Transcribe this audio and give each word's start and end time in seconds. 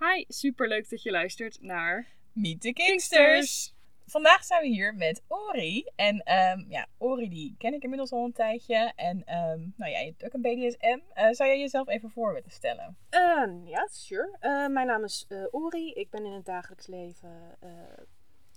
Hi, 0.00 0.24
superleuk 0.28 0.90
dat 0.90 1.02
je 1.02 1.10
luistert 1.10 1.58
naar... 1.60 2.06
Meet 2.32 2.60
the 2.60 2.72
Kingsters! 2.72 3.74
Vandaag 4.06 4.44
zijn 4.44 4.62
we 4.62 4.68
hier 4.68 4.94
met 4.94 5.22
Ori. 5.28 5.86
En 5.96 6.22
ehm, 6.22 6.64
ja, 6.68 6.86
Ori 6.98 7.28
die 7.28 7.54
ken 7.58 7.74
ik 7.74 7.82
inmiddels 7.82 8.12
al 8.12 8.24
een 8.24 8.32
tijdje. 8.32 8.92
En 8.96 9.24
ehm, 9.24 9.60
nou 9.76 9.90
ja, 9.90 9.98
je 9.98 10.06
hebt 10.06 10.24
ook 10.24 10.32
een 10.32 10.40
BDSM. 10.40 10.98
Eh, 11.12 11.30
zou 11.30 11.48
jij 11.48 11.58
jezelf 11.58 11.88
even 11.88 12.10
voor 12.10 12.32
willen 12.32 12.50
stellen? 12.50 12.96
Ehm, 13.10 13.66
ja, 13.66 13.88
sure. 13.90 14.36
Eh, 14.40 14.66
mijn 14.66 14.86
naam 14.86 15.04
is 15.04 15.24
eh, 15.28 15.44
Ori. 15.50 15.92
Ik 15.92 16.10
ben 16.10 16.24
in 16.24 16.32
het 16.32 16.44
dagelijks 16.44 16.86
leven 16.86 17.56
eh, 17.60 17.70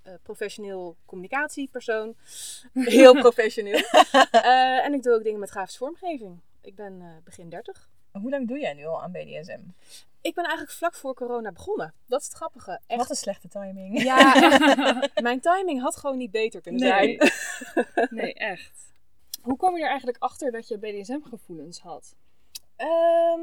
eh, 0.03 0.13
professioneel 0.23 0.95
communicatiepersoon. 1.05 2.15
Heel 2.73 3.13
professioneel. 3.13 3.81
Eh, 4.31 4.85
en 4.85 4.93
ik 4.93 5.03
doe 5.03 5.13
ook 5.13 5.23
dingen 5.23 5.39
met 5.39 5.49
grafische 5.49 5.77
vormgeving. 5.77 6.39
Ik 6.61 6.75
ben 6.75 7.01
eh, 7.01 7.07
begin 7.23 7.49
30. 7.49 7.89
Hoe 8.11 8.29
lang 8.29 8.47
doe 8.47 8.59
jij 8.59 8.73
nu 8.73 8.85
al 8.85 9.01
aan 9.01 9.11
BDSM? 9.11 9.61
Ik 10.21 10.35
ben 10.35 10.43
eigenlijk 10.43 10.73
vlak 10.77 10.93
voor 10.95 11.13
corona 11.13 11.51
begonnen. 11.51 11.93
Dat 12.05 12.19
is 12.21 12.25
het 12.27 12.35
grappige. 12.35 12.79
Echt. 12.87 12.99
Wat 12.99 13.09
een 13.09 13.15
slechte 13.15 13.47
timing. 13.47 14.03
Ja, 14.03 14.33
echt. 14.35 15.21
mijn 15.21 15.39
timing 15.41 15.81
had 15.81 15.95
gewoon 15.95 16.17
niet 16.17 16.31
beter 16.31 16.61
kunnen 16.61 16.81
Nee. 16.81 17.17
zijn. 17.19 17.31
Nee, 18.19 18.33
echt. 18.33 18.93
Hoe 19.41 19.57
kwam 19.57 19.75
je 19.77 19.81
er 19.83 19.87
eigenlijk 19.89 20.17
achter 20.23 20.51
dat 20.51 20.67
je 20.67 20.77
BDSM-gevoelens 20.77 21.79
had? 21.79 22.15
Ehm, 22.75 23.39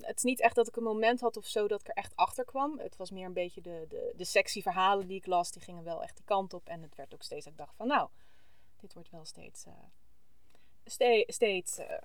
het 0.00 0.16
is 0.16 0.22
niet 0.22 0.40
echt 0.40 0.54
dat 0.54 0.68
ik 0.68 0.76
een 0.76 0.82
moment 0.82 1.20
had 1.20 1.36
of 1.36 1.46
zo 1.46 1.68
dat 1.68 1.80
ik 1.80 1.88
er 1.88 1.94
echt 1.94 2.16
achter 2.16 2.44
kwam. 2.44 2.78
Het 2.78 2.96
was 2.96 3.10
meer 3.10 3.26
een 3.26 3.32
beetje 3.32 3.60
de, 3.60 3.84
de, 3.88 4.12
de 4.16 4.24
sexy 4.24 4.62
verhalen 4.62 5.06
die 5.06 5.16
ik 5.16 5.26
las. 5.26 5.52
Die 5.52 5.62
gingen 5.62 5.84
wel 5.84 6.02
echt 6.02 6.16
die 6.16 6.24
kant 6.24 6.54
op. 6.54 6.68
En 6.68 6.82
het 6.82 6.94
werd 6.96 7.14
ook 7.14 7.22
steeds 7.22 7.44
dat 7.44 7.52
ik 7.52 7.58
dacht 7.58 7.76
van 7.76 7.86
nou, 7.86 8.08
dit 8.80 8.94
wordt 8.94 9.10
wel 9.10 9.24
steeds, 9.24 9.64
eh, 9.66 9.72
ste- 10.84 11.24
steeds 11.26 11.78
eh, 11.78 12.02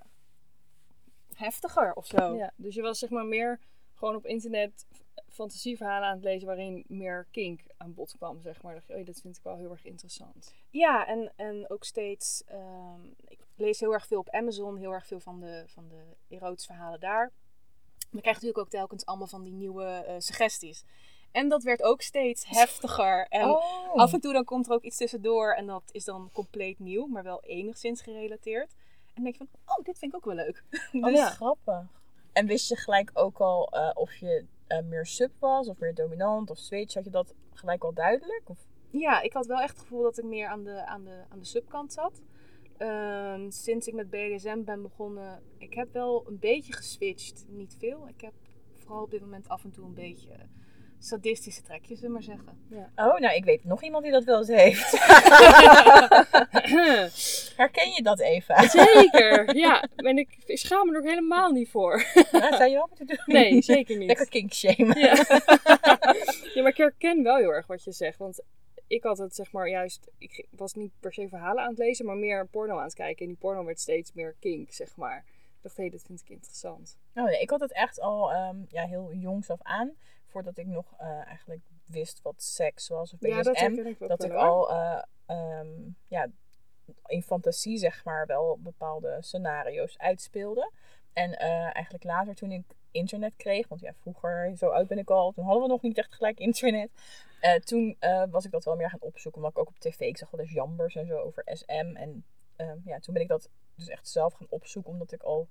heftiger 1.34 1.92
of 1.94 2.06
zo. 2.06 2.34
Ja, 2.34 2.52
dus 2.56 2.74
je 2.74 2.82
was 2.82 2.98
zeg 2.98 3.10
maar 3.10 3.26
meer 3.26 3.60
gewoon 3.98 4.14
op 4.14 4.26
internet 4.26 4.86
fantasieverhalen 5.28 6.08
aan 6.08 6.14
het 6.14 6.24
lezen 6.24 6.46
waarin 6.46 6.84
meer 6.88 7.26
kink 7.30 7.60
aan 7.76 7.94
bod 7.94 8.14
kwam, 8.16 8.40
zeg 8.40 8.62
maar. 8.62 8.74
Dacht 8.74 8.86
je, 8.86 8.94
oh, 8.94 9.06
dat 9.06 9.20
vind 9.20 9.36
ik 9.36 9.42
wel 9.42 9.56
heel 9.56 9.70
erg 9.70 9.84
interessant. 9.84 10.54
Ja, 10.70 11.06
en, 11.06 11.32
en 11.36 11.70
ook 11.70 11.84
steeds. 11.84 12.42
ehm, 12.46 13.00
ik 13.26 13.38
lees 13.56 13.80
heel 13.80 13.92
erg 13.92 14.06
veel 14.06 14.18
op 14.18 14.30
Amazon, 14.30 14.76
heel 14.76 14.92
erg 14.92 15.06
veel 15.06 15.20
van 15.20 15.40
de, 15.40 15.64
van 15.66 15.88
de 15.88 16.16
erotische 16.28 16.72
verhalen 16.72 17.00
daar. 17.00 17.32
Maar 17.98 18.16
ik 18.16 18.20
krijg 18.22 18.34
natuurlijk 18.36 18.58
ook 18.58 18.68
telkens 18.70 19.06
allemaal 19.06 19.26
van 19.26 19.42
die 19.42 19.52
nieuwe 19.52 19.84
eh, 19.84 20.14
suggesties. 20.18 20.84
En 21.32 21.48
dat 21.48 21.62
werd 21.62 21.82
ook 21.82 22.02
steeds 22.02 22.44
heftiger. 22.46 23.26
En 23.28 23.48
Oh. 23.50 23.94
af 23.94 24.12
en 24.12 24.20
toe 24.20 24.32
dan 24.32 24.44
komt 24.44 24.66
er 24.66 24.72
ook 24.72 24.82
iets 24.82 24.96
tussendoor. 24.96 25.52
En 25.52 25.66
dat 25.66 25.82
is 25.92 26.04
dan 26.04 26.30
compleet 26.32 26.78
nieuw, 26.78 27.06
maar 27.06 27.22
wel 27.22 27.42
enigszins 27.42 28.00
gerelateerd. 28.00 28.72
En 29.06 29.14
dan 29.14 29.24
denk 29.24 29.36
je 29.36 29.46
van, 29.50 29.76
oh, 29.76 29.84
dit 29.84 29.98
vind 29.98 30.12
ik 30.12 30.18
ook 30.18 30.24
wel 30.24 30.34
leuk. 30.44 30.62
Oh, 30.92 31.04
dus 31.04 31.20
wat 31.20 31.30
grappig. 31.30 31.97
En 32.32 32.46
wist 32.46 32.68
je 32.68 32.76
gelijk 32.76 33.10
ook 33.14 33.38
al 33.38 33.68
eh, 33.68 33.90
of 33.94 34.14
je 34.14 34.44
eh, 34.66 34.82
meer 34.82 35.06
sub 35.06 35.30
was 35.38 35.68
of 35.68 35.78
meer 35.78 35.94
dominant 35.94 36.50
of 36.50 36.58
switch? 36.58 36.94
Had 36.94 37.04
je 37.04 37.10
dat 37.10 37.34
gelijk 37.52 37.84
al 37.84 37.92
duidelijk? 37.92 38.42
Of? 38.44 38.58
Ja, 38.90 39.20
ik 39.20 39.32
had 39.32 39.46
wel 39.46 39.60
echt 39.60 39.72
het 39.72 39.80
gevoel 39.80 40.02
dat 40.02 40.18
ik 40.18 40.24
meer 40.24 40.48
aan 40.48 40.64
de, 40.64 40.86
aan 40.86 41.04
de, 41.04 41.24
aan 41.28 41.38
de 41.38 41.44
subkant 41.44 41.92
zat. 41.92 42.22
Ehm, 42.76 43.50
sinds 43.50 43.86
ik 43.86 43.94
met 43.94 44.10
BDSM 44.10 44.64
ben 44.64 44.82
begonnen, 44.82 45.42
ik 45.58 45.74
heb 45.74 45.92
wel 45.92 46.24
een 46.26 46.38
beetje 46.38 46.72
geswitcht. 46.72 47.46
Niet 47.48 47.76
veel. 47.78 48.08
Ik 48.08 48.20
heb 48.20 48.32
vooral 48.74 49.02
op 49.02 49.10
dit 49.10 49.20
moment 49.20 49.48
af 49.48 49.64
en 49.64 49.70
toe 49.70 49.84
een 49.84 49.94
beetje 49.94 50.32
sadistische 50.98 51.62
trekjes, 51.62 51.98
zullen 51.98 52.18
we 52.18 52.26
maar 52.26 52.36
zeggen. 52.36 52.66
Oh, 52.96 53.18
nou, 53.18 53.34
ik 53.34 53.44
weet 53.44 53.64
nog 53.64 53.82
iemand 53.82 54.02
die 54.02 54.12
dat 54.12 54.24
wel 54.24 54.38
eens 54.38 54.48
heeft. 54.48 54.90
Herken 57.56 57.92
je 57.94 58.02
dat 58.02 58.20
even? 58.20 58.70
Zeker, 58.70 59.54
ja. 59.56 59.88
En 59.96 60.18
ik 60.18 60.36
schaam 60.44 60.86
me 60.86 60.92
er 60.92 60.98
ook 60.98 61.08
helemaal 61.08 61.50
niet 61.50 61.68
voor. 61.68 62.04
Ja, 62.30 62.56
zou 62.56 62.70
je 62.70 62.74
wel 62.74 62.86
moeten 62.88 63.06
doen? 63.06 63.22
Nee, 63.24 63.62
zeker 63.62 63.96
niet. 63.96 64.06
Lekker 64.06 64.28
kink 64.28 64.52
shamen. 64.52 64.98
Ja. 64.98 65.14
ja, 66.54 66.62
maar 66.62 66.70
ik 66.70 66.76
herken 66.76 67.22
wel 67.22 67.36
heel 67.36 67.52
erg 67.52 67.66
wat 67.66 67.84
je 67.84 67.92
zegt. 67.92 68.18
Want 68.18 68.42
ik 68.86 69.02
had 69.02 69.18
het 69.18 69.34
zeg 69.34 69.52
maar 69.52 69.68
juist... 69.68 70.10
Ik 70.18 70.46
was 70.50 70.74
niet 70.74 70.92
per 71.00 71.12
se 71.12 71.28
verhalen 71.28 71.62
aan 71.62 71.70
het 71.70 71.78
lezen, 71.78 72.06
maar 72.06 72.16
meer 72.16 72.46
porno 72.46 72.76
aan 72.76 72.84
het 72.84 72.94
kijken. 72.94 73.22
En 73.22 73.28
die 73.28 73.40
porno 73.40 73.64
werd 73.64 73.80
steeds 73.80 74.12
meer 74.12 74.36
kink, 74.40 74.72
zeg 74.72 74.96
maar. 74.96 75.24
Ik 75.26 75.64
dacht, 75.64 75.76
hé, 75.76 75.82
hey, 75.82 75.90
dit 75.90 76.02
vind 76.06 76.20
ik 76.20 76.28
interessant. 76.28 76.98
Oh, 77.14 77.24
nee, 77.24 77.40
ik 77.40 77.50
had 77.50 77.60
het 77.60 77.72
echt 77.72 78.00
al 78.00 78.32
ehm, 78.32 78.56
ja, 78.68 78.86
heel 78.86 79.12
jongs 79.12 79.50
af 79.50 79.62
aan. 79.62 79.92
Voordat 80.28 80.58
ik 80.58 80.66
nog 80.66 80.94
eh, 80.98 81.26
eigenlijk 81.26 81.62
wist 81.86 82.22
wat 82.22 82.42
seks 82.42 82.88
was 82.88 83.12
of 83.12 83.18
BDSM. 83.18 83.28
Ja, 83.28 83.42
dat 83.42 83.86
ik 83.86 83.98
dat 83.98 84.30
al 84.30 84.70
eh, 84.70 85.02
ehm, 85.26 85.68
ja, 86.08 86.28
in 87.06 87.22
fantasie 87.22 87.78
zeg 87.78 88.04
maar 88.04 88.26
wel 88.26 88.58
bepaalde 88.62 89.16
scenario's 89.20 89.98
uitspeelde. 89.98 90.72
En 91.12 91.38
eh, 91.38 91.74
eigenlijk 91.74 92.04
later 92.04 92.34
toen 92.34 92.52
ik 92.52 92.64
internet 92.90 93.32
kreeg, 93.36 93.68
want 93.68 93.80
ja 93.80 93.94
vroeger, 93.94 94.56
zo 94.56 94.68
oud 94.68 94.86
ben 94.86 94.98
ik 94.98 95.10
al, 95.10 95.32
toen 95.32 95.44
hadden 95.44 95.62
we 95.62 95.68
nog 95.68 95.82
niet 95.82 95.98
echt 95.98 96.14
gelijk 96.14 96.38
internet. 96.38 96.90
Toen 97.64 97.96
was 98.30 98.44
ik 98.44 98.50
dat 98.50 98.64
wel 98.64 98.76
meer 98.76 98.90
gaan 98.90 99.00
opzoeken, 99.00 99.40
omdat 99.42 99.56
ik 99.56 99.62
ook 99.62 99.74
op 99.74 99.78
tv, 99.78 100.00
ik 100.00 100.16
zag 100.16 100.30
wel 100.30 100.40
eens 100.40 100.52
jambers 100.52 100.96
en 100.96 101.06
zo 101.06 101.18
over 101.18 101.42
SM. 101.46 101.96
En 101.96 102.24
ehm, 102.56 102.78
ja, 102.84 102.98
toen 102.98 103.14
ben 103.14 103.22
ik 103.22 103.28
dat 103.28 103.50
dus 103.74 103.88
echt 103.88 104.08
zelf 104.08 104.32
gaan 104.32 104.46
opzoeken, 104.50 104.92
omdat 104.92 105.12
ik 105.12 105.22
al 105.22 105.48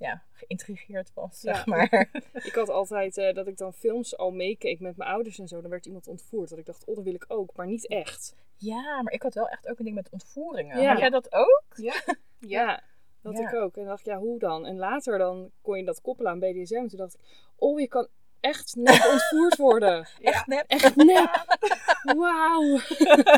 ja, 0.00 0.22
geïntrigeerd 0.32 1.10
was, 1.14 1.40
zeg 1.40 1.66
maar. 1.66 2.08
Ik 2.48 2.54
had 2.54 2.68
altijd 2.68 3.18
eh, 3.18 3.34
dat 3.34 3.46
ik 3.46 3.56
dan 3.56 3.72
films 3.72 4.16
al 4.16 4.30
meekeek 4.30 4.80
met 4.80 4.96
mijn 4.96 5.10
ouders 5.10 5.38
en 5.38 5.48
zo. 5.48 5.60
Dan 5.60 5.70
werd 5.70 5.86
iemand 5.86 6.08
ontvoerd. 6.08 6.48
Dat 6.48 6.58
ik 6.58 6.66
dacht, 6.66 6.84
oh, 6.84 6.94
dat 6.94 7.04
wil 7.04 7.14
ik 7.14 7.24
ook. 7.28 7.56
Maar 7.56 7.66
niet 7.66 7.86
echt. 7.86 8.34
Ja, 8.56 9.02
maar 9.02 9.12
ik 9.12 9.22
had 9.22 9.34
wel 9.34 9.48
echt 9.48 9.68
ook 9.68 9.78
een 9.78 9.84
ding 9.84 9.96
met 9.96 10.08
ontvoeringen. 10.10 10.80
Ja. 10.80 10.88
Had 10.90 10.98
jij 10.98 11.10
dat 11.10 11.32
ook? 11.32 11.64
Ja. 11.76 11.94
Ja, 12.46 12.82
dat 13.22 13.38
ik 13.38 13.54
ook. 13.54 13.76
En 13.76 13.84
dacht, 13.84 14.04
ja, 14.04 14.18
hoe 14.18 14.38
dan? 14.38 14.66
En 14.66 14.76
later 14.76 15.18
dan 15.18 15.50
kon 15.62 15.78
je 15.78 15.84
dat 15.84 16.00
koppelen 16.00 16.32
aan 16.32 16.38
BDSM. 16.38 16.74
En 16.74 16.88
toen 16.88 16.98
dacht 16.98 17.14
ik, 17.14 17.20
oh, 17.56 17.80
je 17.80 17.88
kan 17.88 18.08
echt 18.40 18.76
net 18.76 19.08
ontvoerd 19.12 19.56
worden. 19.56 20.08
Echt 20.20 20.46
nep? 20.46 20.64
Echt 20.66 20.96
nep. 20.96 21.58
Wauw. 22.02 22.78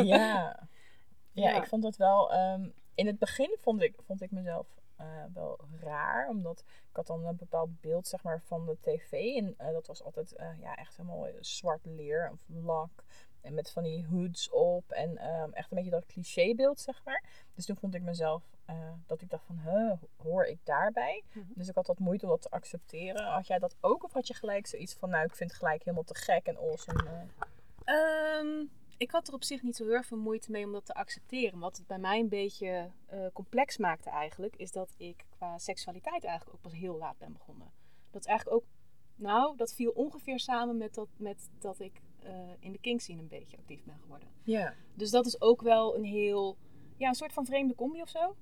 ja. 0.04 0.68
ja. 1.32 1.56
Ik 1.56 1.66
vond 1.66 1.84
het 1.84 1.96
wel... 1.96 2.32
ehm, 2.32 2.68
in 2.94 3.06
het 3.06 3.18
begin 3.18 3.56
vond 3.60 3.82
ik, 3.82 3.94
vond 4.06 4.22
ik 4.22 4.30
mezelf 4.30 4.66
eh, 5.02 5.24
wel 5.34 5.58
raar. 5.80 6.28
Omdat 6.28 6.64
ik 6.90 6.96
had 6.96 7.06
dan 7.06 7.26
een 7.26 7.36
bepaald 7.36 7.80
beeld 7.80 8.06
zeg 8.06 8.22
maar, 8.22 8.40
van 8.40 8.66
de 8.66 8.76
tv. 8.80 9.12
En 9.12 9.54
eh, 9.56 9.72
dat 9.72 9.86
was 9.86 10.02
altijd 10.02 10.32
eh, 10.32 10.60
ja, 10.60 10.74
echt 10.74 10.96
helemaal 10.96 11.26
zwart 11.40 11.84
leer 11.84 12.30
of 12.32 12.40
lak. 12.46 13.04
En 13.40 13.54
met 13.54 13.70
van 13.70 13.82
die 13.82 14.06
hoods 14.06 14.50
op. 14.50 14.90
En 14.90 15.18
ehm, 15.18 15.50
echt 15.52 15.70
een 15.70 15.76
beetje 15.76 15.90
dat 15.90 16.06
clichébeeld, 16.06 16.80
zeg 16.80 17.04
maar. 17.04 17.24
Dus 17.54 17.66
toen 17.66 17.76
vond 17.76 17.94
ik 17.94 18.02
mezelf 18.02 18.50
dat 19.06 19.20
ik 19.20 19.30
dacht 19.30 19.44
van, 19.44 19.58
huh, 19.58 19.92
hoor 20.16 20.44
ik 20.44 20.58
daarbij? 20.64 21.22
Mhm. 21.32 21.44
Dus 21.54 21.68
ik 21.68 21.74
had 21.74 21.86
wat 21.86 21.98
moeite 21.98 22.24
om 22.24 22.30
dat 22.30 22.42
te 22.42 22.50
accepteren. 22.50 23.24
Had 23.24 23.46
jij 23.46 23.58
dat 23.58 23.76
ook? 23.80 24.04
Of 24.04 24.12
had 24.12 24.26
je 24.26 24.34
gelijk 24.34 24.66
zoiets 24.66 24.94
van, 24.94 25.10
nou, 25.10 25.24
ik 25.24 25.36
vind 25.36 25.50
het 25.50 25.58
gelijk 25.58 25.84
helemaal 25.84 26.04
te 26.04 26.14
gek 26.14 26.46
en 26.46 26.56
awesome? 26.56 27.26
Ehm, 27.84 28.64
ik 29.02 29.10
had 29.10 29.28
er 29.28 29.34
op 29.34 29.44
zich 29.44 29.62
niet 29.62 29.76
zo 29.76 29.86
heel 29.88 30.02
veel 30.02 30.18
moeite 30.18 30.50
mee 30.50 30.64
om 30.64 30.72
dat 30.72 30.86
te 30.86 30.94
accepteren. 30.94 31.58
Wat 31.58 31.76
het 31.76 31.86
bij 31.86 31.98
mij 31.98 32.18
een 32.20 32.28
beetje 32.28 32.90
eh, 33.06 33.26
complex 33.32 33.76
maakte 33.78 34.10
eigenlijk, 34.10 34.56
is 34.56 34.72
dat 34.72 34.94
ik 34.96 35.24
qua 35.30 35.58
seksualiteit 35.58 36.24
eigenlijk 36.24 36.56
ook 36.56 36.62
pas 36.62 36.72
heel 36.80 36.96
laat 36.96 37.18
ben 37.18 37.32
begonnen. 37.32 37.70
Dat 38.10 38.20
is 38.20 38.26
eigenlijk 38.26 38.56
ook, 38.62 38.68
nou, 39.14 39.56
dat 39.56 39.74
viel 39.74 39.90
ongeveer 39.90 40.38
samen 40.38 40.76
met 40.76 40.94
dat, 40.94 41.08
met 41.16 41.50
dat 41.58 41.80
ik 41.80 42.00
eh, 42.18 42.32
in 42.60 42.72
de 42.72 42.78
kink 42.78 43.00
scene 43.00 43.20
een 43.20 43.28
beetje 43.28 43.56
actief 43.56 43.84
ben 43.84 43.98
geworden. 44.00 44.28
Ja. 44.42 44.74
Dus 44.94 45.10
dat 45.10 45.26
is 45.26 45.40
ook 45.40 45.62
wel 45.62 45.96
een 45.96 46.04
heel, 46.04 46.56
ja, 46.96 47.08
een 47.08 47.14
soort 47.14 47.32
van 47.32 47.46
vreemde 47.46 47.74
combi 47.74 48.00
of 48.02 48.08
zo. 48.08 48.36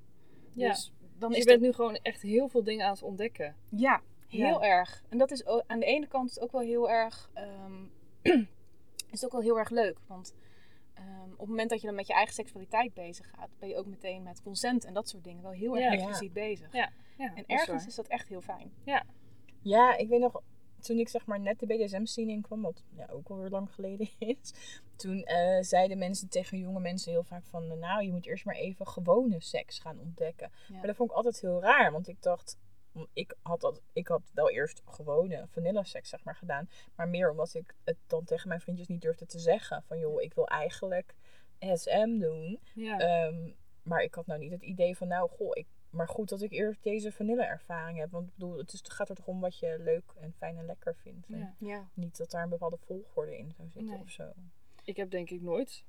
Ja. 0.53 0.69
Dus 0.69 0.93
dan 1.19 1.29
Dus 1.29 1.39
is 1.39 1.45
je 1.45 1.51
bent 1.51 1.63
nu 1.63 1.73
gewoon 1.73 1.95
echt 1.95 2.23
heel 2.23 2.49
veel 2.49 2.63
dingen 2.65 2.87
aan 2.87 2.93
het 2.93 3.03
ontdekken. 3.03 3.57
Ja, 3.69 4.03
heel 4.27 4.61
Ja. 4.63 4.69
erg. 4.69 5.03
En 5.09 5.19
dat 5.19 5.31
is 5.31 5.47
ook, 5.47 5.63
aan 5.67 5.81
de 5.81 5.87
ene 5.87 6.07
kant 6.07 6.31
is 6.31 6.41
ook 6.41 6.53
wel 6.53 6.61
heel 6.61 6.91
erg, 6.91 7.31
ehm, 7.35 7.85
is 9.13 9.21
het 9.21 9.25
ook 9.25 9.33
wel 9.33 9.41
heel 9.41 9.59
erg 9.59 9.71
leuk. 9.71 9.99
Want 10.07 10.35
ehm, 11.01 11.31
op 11.33 11.39
het 11.39 11.49
moment 11.49 11.71
dat 11.71 11.81
je 11.81 11.87
dan 11.87 11.97
met 11.97 12.07
je 12.07 12.13
eigen 12.13 12.35
seksualiteit 12.35 12.95
bezig 12.95 13.31
gaat, 13.31 13.49
ben 13.59 13.69
je 13.69 13.77
ook 13.77 13.87
meteen 13.87 14.23
met 14.23 14.43
consent 14.43 14.85
en 14.85 14.95
dat 14.95 15.09
soort 15.09 15.25
dingen 15.25 15.43
wel 15.43 15.51
heel 15.51 15.77
erg 15.77 15.85
Ja. 15.85 15.93
expliciet 15.93 16.33
bezig. 16.33 16.73
Ja. 16.73 16.91
Ja, 17.19 17.27
En 17.35 17.45
is 17.47 17.61
ergens 17.61 17.87
is 17.87 17.95
dat 17.95 18.07
echt 18.07 18.29
heel 18.29 18.41
fijn. 18.41 18.73
Ja, 19.63 19.97
ik 19.97 20.09
weet 20.09 20.21
nog, 20.21 20.43
toen 20.81 20.99
ik 20.99 21.09
zeg 21.09 21.27
maar 21.27 21.41
net 21.41 21.59
de 21.61 21.67
BDSM-scene 21.67 22.31
inkwam, 22.31 22.63
wat 22.63 22.83
ja, 22.97 23.07
ook 23.11 23.29
alweer 23.29 23.51
lang 23.51 23.73
geleden 23.75 24.09
is. 24.19 24.53
Toen 24.97 25.23
eh, 25.23 25.63
zeiden 25.63 25.99
mensen 25.99 26.29
tegen 26.29 26.59
jonge 26.59 26.81
mensen 26.81 27.13
heel 27.13 27.23
vaak 27.25 27.47
van, 27.47 27.79
nou, 27.79 28.03
je 28.05 28.11
moet 28.13 28.27
eerst 28.27 28.45
maar 28.45 28.55
even 28.55 28.87
gewone 28.87 29.41
seks 29.41 29.79
gaan 29.79 29.99
ontdekken. 30.01 30.51
Ja. 30.69 30.75
Maar 30.77 30.87
dat 30.87 30.97
vond 30.97 31.11
ik 31.11 31.17
altijd 31.17 31.41
heel 31.41 31.61
raar, 31.61 31.93
want 31.93 32.09
ik 32.09 32.23
dacht, 32.23 32.59
ik 33.13 33.35
had, 33.43 33.61
dat, 33.61 33.83
ik 33.93 34.09
had 34.09 34.31
wel 34.35 34.51
eerst 34.51 34.83
gewone 34.85 35.47
vanilla 35.51 35.83
seks 35.83 36.09
zeg 36.09 36.25
maar 36.25 36.37
gedaan. 36.37 36.69
Maar 36.95 37.09
meer 37.09 37.31
omdat 37.31 37.55
ik 37.55 37.75
het 37.85 37.97
dan 38.07 38.25
tegen 38.25 38.49
mijn 38.49 38.61
vriendjes 38.61 38.89
niet 38.89 39.03
durfde 39.03 39.27
te 39.27 39.39
zeggen. 39.39 39.83
Van 39.83 39.99
joh, 39.99 40.23
ik 40.23 40.35
wil 40.35 40.47
eigenlijk 40.47 41.15
SM 41.59 42.19
doen. 42.19 42.61
Ja. 42.75 42.99
Ehm, 42.99 43.51
maar 43.83 44.03
ik 44.03 44.15
had 44.15 44.27
nou 44.27 44.41
niet 44.41 44.51
het 44.53 44.63
idee 44.63 44.97
van 44.97 45.09
nou, 45.09 45.31
goh, 45.31 45.51
ik, 45.53 45.67
maar 45.91 46.09
goed 46.09 46.29
dat 46.29 46.43
ik 46.43 46.53
eerst 46.53 46.83
deze 46.83 47.13
vanille 47.13 47.45
ervaring 47.45 47.99
heb. 47.99 48.11
Want 48.11 48.29
ik 48.29 48.35
bedoel, 48.35 48.59
het, 48.59 48.73
is, 48.73 48.79
het 48.79 48.91
gaat 48.91 49.09
er 49.09 49.15
toch 49.15 49.27
om 49.27 49.41
wat 49.41 49.59
je 49.59 49.77
leuk 49.79 50.13
en 50.21 50.33
fijn 50.33 50.57
en 50.57 50.67
lekker 50.67 50.97
vindt. 50.97 51.27
En 51.29 51.39
Ja. 51.39 51.55
Ja. 51.59 51.91
Niet 51.95 52.17
dat 52.17 52.31
daar 52.31 52.43
een 52.43 52.49
bepaalde 52.49 52.79
volgorde 52.79 53.39
in 53.39 53.53
zou 53.57 53.69
zitten 53.69 53.93
Nee. 53.93 54.01
of 54.03 54.11
zo. 54.11 54.33
Ik 54.85 54.97
heb 54.97 55.11
denk 55.11 55.31
ik 55.31 55.41
nooit. 55.41 55.85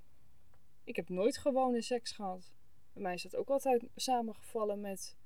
Ik 0.84 0.96
heb 0.96 1.10
nooit 1.10 1.38
gewone 1.38 1.82
seks 1.82 2.12
gehad. 2.12 2.54
Bij 2.94 3.02
mij 3.02 3.14
is 3.14 3.24
dat 3.24 3.36
ook 3.36 3.50
altijd 3.50 3.88
samengevallen 3.96 4.82
met, 4.82 5.18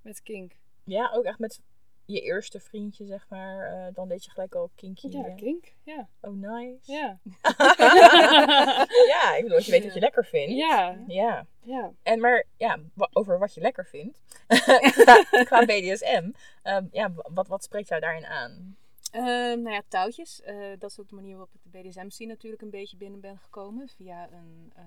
met 0.00 0.22
kink. 0.22 0.56
Ja, 0.84 1.10
ook 1.14 1.24
echt 1.24 1.38
met 1.38 1.60
je 2.04 2.20
eerste 2.20 2.60
vriendje, 2.60 3.04
zeg 3.06 3.26
maar. 3.28 3.66
eh, 3.72 3.94
dan 3.94 4.08
deed 4.08 4.24
je 4.24 4.30
gelijk 4.30 4.54
al 4.54 4.70
kinky. 4.74 5.08
Ja, 5.08 5.34
kink. 5.34 5.74
Ja. 5.82 6.08
Oh, 6.20 6.32
nice. 6.32 6.92
Ja. 6.92 7.18
ja, 9.12 9.34
ik 9.36 9.42
bedoel, 9.42 9.56
als 9.56 9.66
je 9.66 9.72
weet 9.72 9.84
wat 9.84 9.94
je 9.94 10.00
lekker 10.00 10.24
vindt. 10.24 10.52
Ja. 10.52 10.96
Ja. 11.06 11.46
Ja. 11.62 11.92
En 12.02 12.20
maar, 12.20 12.44
ja, 12.56 12.78
over 13.12 13.38
wat 13.38 13.54
je 13.54 13.60
lekker 13.60 13.86
vindt. 13.86 14.20
qua, 15.02 15.22
qua 15.44 15.64
BDSM. 15.64 16.30
ehm, 16.62 16.86
ja, 16.90 17.12
wat, 17.14 17.48
wat 17.48 17.64
spreekt 17.64 17.88
jou 17.88 18.00
daarin 18.00 18.26
aan? 18.26 18.76
Ehm, 19.12 19.62
nou 19.62 19.70
ja, 19.70 19.82
touwtjes. 19.88 20.42
Eh, 20.42 20.70
dat 20.78 20.90
is 20.90 21.00
ook 21.00 21.08
de 21.08 21.14
manier 21.14 21.36
waarop 21.36 21.54
ik 21.54 21.60
de 21.72 21.78
BDSM-scene 21.78 22.30
natuurlijk 22.32 22.62
een 22.62 22.70
beetje 22.70 22.96
binnen 22.96 23.20
ben 23.20 23.38
gekomen. 23.38 23.88
Via 23.88 24.28
een, 24.32 24.72
eh 24.76 24.82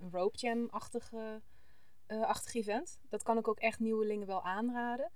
een 0.00 0.10
rope 0.10 0.36
jam-achtige 0.38 1.40
eh, 2.06 2.20
achtig 2.22 2.54
event. 2.54 2.98
Dat 3.08 3.22
kan 3.22 3.38
ik 3.38 3.48
ook 3.48 3.58
echt 3.60 3.78
nieuwelingen 3.78 4.26
wel 4.26 4.42
aanraden. 4.42 5.10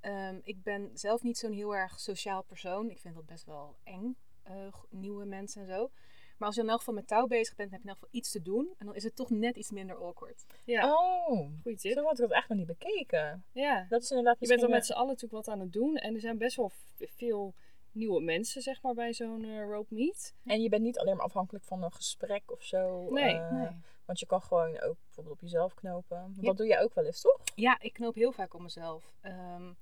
Ehm, 0.00 0.38
ik 0.42 0.62
ben 0.62 0.90
zelf 0.94 1.22
niet 1.22 1.38
zo'n 1.38 1.52
heel 1.52 1.74
erg 1.76 2.00
sociaal 2.00 2.42
persoon. 2.42 2.90
Ik 2.90 2.98
vind 2.98 3.14
dat 3.14 3.26
best 3.26 3.44
wel 3.44 3.76
eng, 3.84 4.16
eh, 4.42 4.54
nieuwe 4.90 5.24
mensen 5.24 5.60
en 5.62 5.66
zo. 5.68 5.90
Maar 6.38 6.48
als 6.48 6.56
je 6.56 6.62
in 6.64 6.68
elk 6.68 6.78
geval 6.78 6.94
met 6.94 7.06
touw 7.06 7.26
bezig 7.26 7.54
bent, 7.56 7.70
heb 7.70 7.80
je 7.80 7.84
in 7.88 7.92
elk 7.94 7.98
geval 8.02 8.18
iets 8.20 8.30
te 8.30 8.42
doen. 8.42 8.74
En 8.78 8.86
dan 8.86 8.94
is 8.94 9.02
het 9.02 9.16
toch 9.16 9.30
net 9.30 9.56
iets 9.56 9.70
minder 9.70 9.96
awkward. 9.96 10.44
Ja. 10.64 10.92
Oh, 10.94 11.48
Goeie 11.62 11.78
tip. 11.78 11.92
zo 11.92 12.02
had 12.02 12.12
ik 12.12 12.18
dat 12.18 12.30
echt 12.30 12.48
nog 12.48 12.58
niet 12.58 12.66
bekeken. 12.66 13.44
Ja. 13.52 13.86
Dat 13.88 14.02
is 14.02 14.10
inderdaad 14.10 14.36
Je 14.40 14.46
bent 14.46 14.60
dan 14.60 14.70
met 14.70 14.86
z'n 14.86 14.92
allen 14.92 15.06
natuurlijk 15.06 15.44
wat 15.46 15.48
aan 15.54 15.60
het 15.60 15.72
doen. 15.72 15.96
En 15.96 16.14
er 16.14 16.20
zijn 16.20 16.38
best 16.38 16.56
wel 16.56 16.70
veel 16.98 17.54
nieuwe 17.92 18.20
mensen, 18.22 18.62
zeg 18.62 18.82
maar, 18.82 18.94
bij 18.94 19.12
zo'n 19.12 19.44
eh, 19.44 19.64
rope 19.64 19.94
meet. 19.94 20.34
wel- 20.42 20.54
En 20.54 20.62
je 20.62 20.68
bent 20.68 20.82
niet 20.82 20.98
alleen 20.98 21.16
maar 21.16 21.24
afhankelijk 21.24 21.64
van 21.64 21.82
een 21.82 21.92
gesprek 21.92 22.50
of 22.52 22.62
zo. 22.62 23.08
Nee, 23.10 23.34
eh, 23.34 23.50
nee. 23.52 23.68
Want 24.04 24.20
je 24.20 24.26
kan 24.26 24.42
gewoon 24.42 24.80
ook 24.80 24.96
bijvoorbeeld 25.04 25.34
op 25.36 25.40
jezelf 25.40 25.74
knopen. 25.74 26.20
Want 26.20 26.36
Ja. 26.36 26.42
Dat 26.42 26.56
doe 26.56 26.66
je 26.66 26.78
ook 26.78 26.94
wel 26.94 27.04
eens, 27.04 27.20
toch? 27.20 27.40
Ja, 27.54 27.80
ik 27.80 27.92
knoop 27.92 28.14
heel 28.14 28.32
vaak 28.32 28.54
op 28.54 28.60
mezelf. 28.60 29.14
Ehm, 29.20 29.72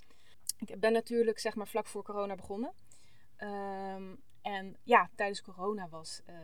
ik 0.61 0.81
ben 0.81 0.93
natuurlijk 0.93 1.39
zeg 1.39 1.55
maar 1.55 1.69
vlak 1.69 1.87
voor 1.87 2.03
corona 2.03 2.35
begonnen. 2.35 2.73
Ehm, 3.37 4.15
en 4.43 4.77
ja, 4.83 5.11
tijdens 5.15 5.43
corona 5.43 5.89
was, 5.89 6.21
eh, 6.27 6.35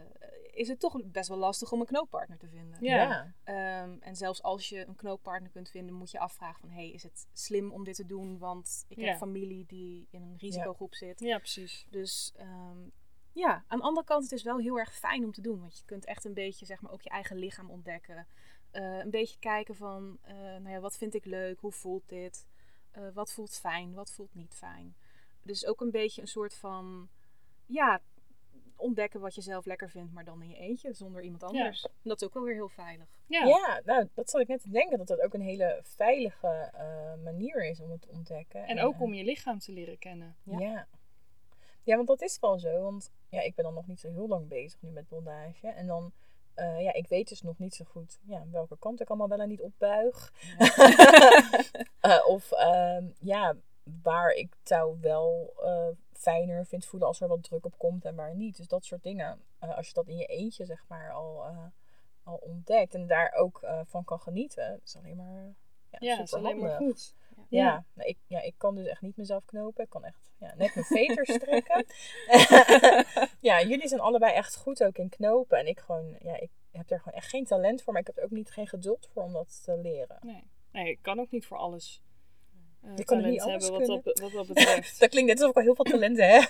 is 0.53 0.69
het 0.69 0.81
toch 0.81 1.01
best 1.05 1.29
wel 1.29 1.39
lastig 1.39 1.73
om 1.73 1.81
een 1.81 1.87
knooppartner 1.87 2.39
te 2.39 2.49
vinden. 2.49 2.77
Ja. 2.81 3.35
Ehm, 3.45 3.97
en 4.01 4.17
zelfs 4.17 4.43
als 4.43 4.69
je 4.69 4.87
een 4.87 4.97
knooppartner 4.97 5.51
kunt 5.51 5.71
vinden, 5.71 5.95
moet 5.95 6.11
je 6.11 6.19
afvragen 6.19 6.61
van... 6.61 6.71
hey, 6.71 6.91
is 6.91 7.03
het 7.03 7.27
slim 7.33 7.73
om 7.73 7.85
dit 7.85 7.95
te 7.97 8.07
doen? 8.07 8.39
Want 8.39 8.85
ik 8.89 8.99
Ja. 8.99 9.07
heb 9.07 9.17
familie 9.17 9.67
die 9.67 10.07
in 10.11 10.23
een 10.23 10.37
risicogroep 10.39 10.95
zit. 10.95 11.21
Ja, 11.21 11.39
precies. 11.39 11.87
Dus 11.91 12.33
ehm, 12.37 12.79
ja, 13.33 13.65
aan 13.67 13.79
de 13.79 13.85
andere 13.85 14.07
kant, 14.07 14.23
het 14.23 14.33
is 14.33 14.43
wel 14.43 14.59
heel 14.59 14.79
erg 14.79 14.95
fijn 14.95 15.25
om 15.25 15.33
te 15.33 15.41
doen. 15.41 15.61
Want 15.61 15.79
je 15.79 15.85
kunt 15.85 16.05
echt 16.05 16.25
een 16.25 16.35
beetje, 16.35 16.67
zeg 16.67 16.81
maar, 16.81 16.93
ook 16.93 17.03
je 17.03 17.11
eigen 17.11 17.37
lichaam 17.37 17.71
ontdekken. 17.71 18.27
Eh, 18.71 18.99
een 18.99 19.11
beetje 19.11 19.39
kijken 19.39 19.75
van, 19.75 20.19
eh, 20.23 20.35
nou 20.35 20.69
ja, 20.69 20.81
wat 20.81 20.97
vind 20.97 21.15
ik 21.15 21.25
leuk? 21.25 21.61
Hoe 21.61 21.73
voelt 21.73 22.09
dit? 22.09 22.47
Eh, 22.95 23.03
wat 23.15 23.33
voelt 23.33 23.59
fijn? 23.59 23.95
Wat 23.95 24.11
voelt 24.11 24.35
niet 24.35 24.55
fijn? 24.55 24.95
Dus 25.43 25.67
ook 25.67 25.81
een 25.81 25.91
beetje 25.91 26.21
een 26.21 26.29
soort 26.29 26.55
van, 26.55 27.09
ja, 27.67 28.01
ontdekken 28.77 29.21
wat 29.21 29.35
je 29.35 29.41
zelf 29.41 29.65
lekker 29.65 29.91
vindt, 29.91 30.13
maar 30.13 30.25
dan 30.25 30.43
in 30.43 30.49
je 30.49 30.57
eentje, 30.57 30.93
zonder 30.93 31.23
iemand 31.23 31.43
anders. 31.43 31.85
En 31.85 31.91
dat 32.03 32.21
is 32.21 32.27
ook 32.27 32.35
wel 32.35 32.43
weer 32.43 32.55
heel 32.55 32.69
veilig. 32.69 33.07
Ja. 33.27 33.45
Ja, 33.45 33.81
nou, 33.85 34.09
dat 34.15 34.31
zat 34.31 34.41
ik 34.41 34.49
net 34.49 34.63
te 34.63 34.71
denken. 34.71 34.99
Dat 34.99 35.07
dat 35.07 35.21
ook 35.21 35.35
een 35.35 35.41
hele 35.41 35.81
veilige 35.83 36.71
eh, 36.73 37.23
manier 37.25 37.65
is 37.65 37.81
om 37.81 37.91
het 37.91 38.01
te 38.03 38.09
ontdekken. 38.09 38.67
En 38.67 38.81
ook 38.81 39.01
om 39.01 39.15
je 39.15 39.25
lichaam 39.25 39.59
te 39.59 39.73
leren 39.73 39.99
kennen. 39.99 40.37
Ja. 40.43 40.59
Ja. 40.59 40.71
ja. 40.71 40.87
Ja, 41.83 41.97
want 41.97 42.09
dat 42.09 42.23
is 42.23 42.39
wel 42.41 42.59
zo. 42.59 42.83
Want 42.83 43.11
ja, 43.29 43.41
ik 43.41 43.55
ben 43.55 43.65
dan 43.65 43.75
nog 43.75 43.87
niet 43.87 44.01
zo 44.01 44.11
heel 44.11 44.29
lang 44.29 44.49
bezig 44.49 44.83
nu 44.83 44.91
met 44.91 45.09
bondage. 45.09 45.69
En 45.69 45.87
dan, 45.87 46.13
eh, 46.55 46.81
ja, 46.81 46.93
ik 46.93 47.09
weet 47.09 47.29
dus 47.29 47.43
nog 47.43 47.59
niet 47.59 47.75
zo 47.75 47.85
goed 47.85 48.19
ja, 48.23 48.45
welke 48.51 48.79
kant 48.79 49.01
ik 49.01 49.09
allemaal 49.09 49.29
wel 49.29 49.41
en 49.41 49.49
niet 49.49 49.61
opbuig. 49.61 50.33
Eh, 52.01 52.27
of 52.27 52.53
ehm, 52.53 53.07
ja, 53.21 53.57
waar 54.03 54.31
ik 54.31 54.55
touw 54.63 54.99
wel 55.01 55.55
eh, 55.63 55.89
fijner 56.13 56.67
vind 56.67 56.85
voelen 56.85 57.09
als 57.09 57.21
er 57.21 57.29
wat 57.29 57.43
druk 57.43 57.65
op 57.65 57.79
komt 57.79 58.05
en 58.05 58.15
waar 58.15 58.35
niet. 58.35 58.57
Dus 58.57 58.69
dat 58.69 58.85
soort 58.85 59.03
dingen. 59.03 59.41
Als 59.59 59.87
je 59.87 59.93
dat 59.95 60.09
in 60.09 60.17
je 60.17 60.27
eentje, 60.27 60.65
zeg 60.65 60.85
maar, 60.89 61.13
al, 61.13 61.45
al 62.23 62.37
ontdekt 62.37 62.95
en 62.95 63.07
daar 63.07 63.33
ook 63.33 63.61
van 63.85 64.05
kan 64.05 64.21
genieten, 64.21 64.81
is 64.85 64.97
alleen 64.97 65.17
maar 65.17 65.55
ja, 65.91 65.99
Ja, 66.01 66.17
dat 66.17 66.27
is 66.27 66.35
alleen 66.35 66.59
maar 66.59 66.77
goed. 66.77 67.15
Ja, 67.49 67.65
Ja. 67.65 67.85
nou, 67.95 68.09
ik, 68.09 68.19
ja, 68.27 68.41
ik 68.41 68.55
kan 68.57 68.75
dus 68.75 68.87
echt 68.87 69.01
niet 69.01 69.17
mezelf 69.17 69.45
knopen. 69.45 69.85
Ik 69.85 69.91
kan 69.91 70.05
echt 70.05 70.33
ja, 70.39 70.55
net 70.57 70.75
mijn 70.75 70.87
veters 70.87 71.33
strekken. 71.41 71.87
ja, 73.41 73.63
jullie 73.63 73.89
zijn 73.89 74.01
allebei 74.01 74.33
echt 74.33 74.57
goed 74.57 74.85
ook 74.85 74.99
in 74.99 75.09
knopen. 75.09 75.59
En 75.59 75.67
ik 75.67 75.81
gewoon, 75.81 76.17
ja, 76.19 76.37
ik 76.41 76.51
heb 76.71 76.91
er 76.91 76.99
gewoon 77.01 77.19
echt 77.19 77.29
geen 77.29 77.45
talent 77.45 77.83
voor. 77.83 77.93
Maar 77.93 78.03
ik 78.03 78.09
heb 78.09 78.19
er 78.19 78.25
ook 78.25 78.31
niet 78.31 78.51
geen 78.51 78.69
geduld 78.69 79.09
voor 79.13 79.23
om 79.23 79.33
dat 79.33 79.63
te 79.65 79.79
leren. 79.79 80.19
Nee. 80.21 80.45
nee, 80.73 80.91
ik 80.91 80.99
kan 81.03 81.21
ook 81.21 81.31
niet 81.31 81.47
voor 81.47 81.57
alles 81.57 82.03
Je 82.97 83.05
kan 83.05 83.17
talent 83.19 83.33
niet 83.33 83.41
alles 83.41 83.69
hebben 83.69 83.89
wat 83.89 84.05
dat, 84.05 84.19
wat 84.21 84.33
dat 84.33 84.47
betreft. 84.47 84.99
Dat 85.01 85.09
klinkt 85.09 85.29
net 85.29 85.39
alsof 85.39 85.51
ik 85.51 85.57
al 85.57 85.63
heel 85.63 85.75
veel 85.75 85.85
talenten 85.85 86.29
heb. 86.29 86.43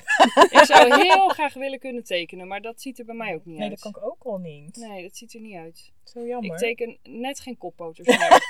ik 0.50 0.64
zou 0.64 1.02
heel 1.02 1.28
graag 1.28 1.54
willen 1.54 1.78
kunnen 1.78 2.04
tekenen, 2.04 2.48
maar 2.48 2.60
dat 2.60 2.80
ziet 2.80 2.98
er 2.98 3.04
bij 3.04 3.14
mij 3.14 3.34
ook 3.34 3.44
niet 3.44 3.58
Nee, 3.58 3.68
uit. 3.70 3.82
dat 3.82 3.92
kan 3.92 4.02
ik 4.02 4.08
ook 4.10 4.22
al 4.24 4.38
niet. 4.38 4.76
Nee, 4.76 5.02
dat 5.02 5.16
ziet 5.16 5.34
er 5.34 5.40
niet 5.40 5.56
uit. 5.56 5.92
Zo 6.04 6.26
jammer. 6.26 6.52
Ik 6.52 6.58
teken 6.58 6.98
net 7.02 7.40
geen 7.40 7.58
koppoters 7.58 8.08
meer. 8.18 8.48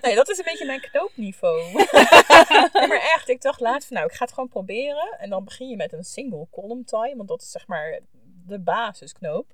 nee, 0.00 0.14
dat 0.14 0.28
is 0.28 0.38
een 0.38 0.44
beetje 0.44 0.66
mijn 0.66 0.80
knoopniveau. 0.80 1.62
nee, 1.72 2.86
maar 2.88 3.12
echt, 3.14 3.28
ik 3.28 3.40
dacht 3.42 3.60
laatst 3.60 3.88
van 3.88 3.96
nou, 3.96 4.08
ik 4.08 4.14
ga 4.16 4.24
het 4.24 4.34
gewoon 4.34 4.48
proberen. 4.48 5.16
En 5.18 5.30
dan 5.30 5.44
begin 5.44 5.68
je 5.68 5.76
met 5.76 5.92
een 5.92 6.04
single 6.04 6.46
column 6.50 6.84
tie, 6.84 7.14
want 7.16 7.28
dat 7.28 7.42
is 7.42 7.50
zeg 7.50 7.66
maar 7.66 8.00
de 8.46 8.58
basisknoop. 8.58 9.52